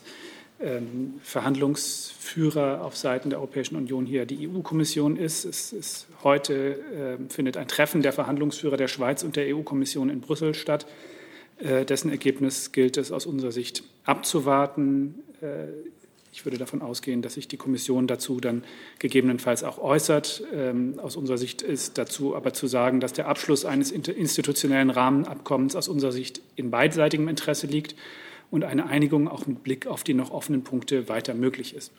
ähm, 0.59 1.15
Verhandlungsführer 1.23 2.83
auf 2.83 2.97
Seiten 2.97 3.29
der 3.29 3.39
Europäischen 3.39 3.77
Union 3.77 4.05
hier 4.05 4.25
die 4.25 4.49
EU-Kommission 4.49 5.15
ist. 5.15 5.45
Es 5.45 5.71
ist 5.71 6.07
heute 6.23 6.79
ähm, 6.95 7.29
findet 7.29 7.57
ein 7.57 7.67
Treffen 7.67 8.01
der 8.01 8.11
Verhandlungsführer 8.11 8.75
der 8.75 8.87
Schweiz 8.89 9.23
und 9.23 9.35
der 9.35 9.55
EU-Kommission 9.55 10.09
in 10.09 10.19
Brüssel 10.19 10.53
statt. 10.53 10.85
Äh, 11.59 11.85
dessen 11.85 12.11
Ergebnis 12.11 12.71
gilt 12.71 12.97
es 12.97 13.11
aus 13.11 13.25
unserer 13.25 13.51
Sicht 13.51 13.83
abzuwarten. 14.05 15.15
Äh, 15.41 15.67
ich 16.31 16.45
würde 16.45 16.59
davon 16.59 16.83
ausgehen, 16.83 17.23
dass 17.23 17.33
sich 17.33 17.47
die 17.47 17.57
Kommission 17.57 18.05
dazu 18.05 18.39
dann 18.39 18.63
gegebenenfalls 18.99 19.63
auch 19.63 19.79
äußert. 19.79 20.43
Ähm, 20.53 20.99
aus 20.99 21.15
unserer 21.15 21.39
Sicht 21.39 21.63
ist 21.63 21.97
dazu 21.97 22.35
aber 22.35 22.53
zu 22.53 22.67
sagen, 22.67 22.99
dass 22.99 23.13
der 23.13 23.27
Abschluss 23.27 23.65
eines 23.65 23.91
institutionellen 23.91 24.91
Rahmenabkommens 24.91 25.75
aus 25.75 25.87
unserer 25.87 26.11
Sicht 26.11 26.41
in 26.55 26.69
beidseitigem 26.69 27.27
Interesse 27.27 27.65
liegt 27.65 27.95
und 28.51 28.63
eine 28.63 28.85
Einigung 28.85 29.27
auch 29.27 29.47
mit 29.47 29.63
Blick 29.63 29.87
auf 29.87 30.03
die 30.03 30.13
noch 30.13 30.29
offenen 30.29 30.63
Punkte 30.63 31.09
weiter 31.09 31.33
möglich 31.33 31.75
ist. 31.75 31.91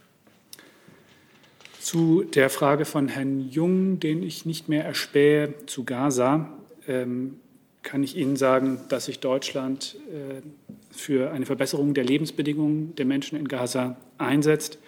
Zu 1.81 2.23
der 2.23 2.49
Frage 2.49 2.85
von 2.85 3.09
Herrn 3.09 3.41
Jung, 3.41 3.99
den 3.99 4.23
ich 4.23 4.47
nicht 4.47 4.69
mehr 4.69 4.85
erspähe, 4.85 5.55
zu 5.67 5.85
Gaza. 5.85 6.49
Ähm, 6.87 7.41
kann 7.83 8.03
ich 8.03 8.17
Ihnen 8.17 8.37
sagen, 8.37 8.81
dass 8.89 9.07
sich 9.07 9.21
Deutschland 9.21 9.97
äh, 10.11 10.43
für 10.91 11.31
eine 11.31 11.47
Verbesserung 11.47 11.95
der 11.95 12.05
Lebensbedingungen 12.05 12.95
der 12.97 13.07
Menschen 13.07 13.39
in 13.39 13.49
Gaza 13.49 13.97
einsetzt. 14.19 14.79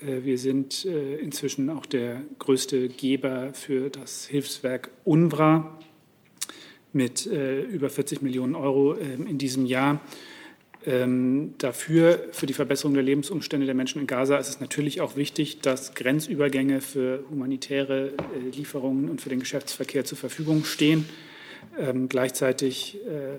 Äh, 0.00 0.24
wir 0.24 0.38
sind 0.38 0.84
äh, 0.84 1.16
inzwischen 1.16 1.68
auch 1.70 1.86
der 1.86 2.22
größte 2.38 2.88
Geber 2.88 3.52
für 3.54 3.90
das 3.90 4.26
Hilfswerk 4.26 4.90
UNRWA 5.04 5.78
mit 6.94 7.24
über 7.24 7.88
40 7.88 8.20
Millionen 8.20 8.54
Euro 8.54 8.98
ähm, 8.98 9.26
in 9.26 9.38
diesem 9.38 9.64
Jahr. 9.64 10.02
Ähm, 10.84 11.54
dafür, 11.56 12.28
für 12.32 12.44
die 12.44 12.52
Verbesserung 12.52 12.92
der 12.92 13.02
Lebensumstände 13.02 13.64
der 13.64 13.74
Menschen 13.74 14.02
in 14.02 14.06
Gaza, 14.06 14.36
ist 14.36 14.50
es 14.50 14.60
natürlich 14.60 15.00
auch 15.00 15.16
wichtig, 15.16 15.60
dass 15.60 15.94
Grenzübergänge 15.94 16.82
für 16.82 17.24
humanitäre 17.30 18.12
Lieferungen 18.54 19.08
und 19.08 19.22
für 19.22 19.30
den 19.30 19.40
Geschäftsverkehr 19.40 20.04
zur 20.04 20.18
Verfügung 20.18 20.66
stehen. 20.66 21.06
Ähm, 21.78 22.08
gleichzeitig 22.08 22.98
äh, 23.06 23.38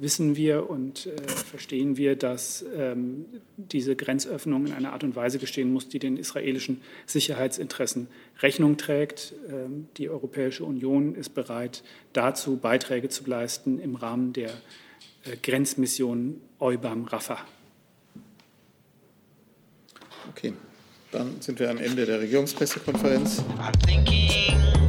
wissen 0.00 0.36
wir 0.36 0.70
und 0.70 1.06
äh, 1.06 1.28
verstehen 1.28 1.98
wir, 1.98 2.16
dass 2.16 2.64
ähm, 2.74 3.26
diese 3.56 3.94
Grenzöffnung 3.94 4.66
in 4.66 4.72
einer 4.72 4.94
Art 4.94 5.04
und 5.04 5.14
Weise 5.16 5.38
geschehen 5.38 5.70
muss, 5.70 5.88
die 5.88 5.98
den 5.98 6.16
israelischen 6.16 6.80
Sicherheitsinteressen 7.04 8.08
Rechnung 8.40 8.78
trägt. 8.78 9.34
Ähm, 9.50 9.88
die 9.98 10.08
Europäische 10.08 10.64
Union 10.64 11.14
ist 11.14 11.34
bereit, 11.34 11.82
dazu 12.14 12.56
Beiträge 12.56 13.10
zu 13.10 13.24
leisten 13.26 13.78
im 13.78 13.96
Rahmen 13.96 14.32
der 14.32 14.50
äh, 15.24 15.36
Grenzmission 15.42 16.40
EUBAM 16.60 17.04
Rafah. 17.04 17.44
Okay, 20.30 20.54
dann 21.12 21.38
sind 21.40 21.60
wir 21.60 21.70
am 21.70 21.76
Ende 21.76 22.06
der 22.06 22.20
Regierungspressekonferenz. 22.20 23.44
I'm 23.58 23.78
thinking 23.86 24.83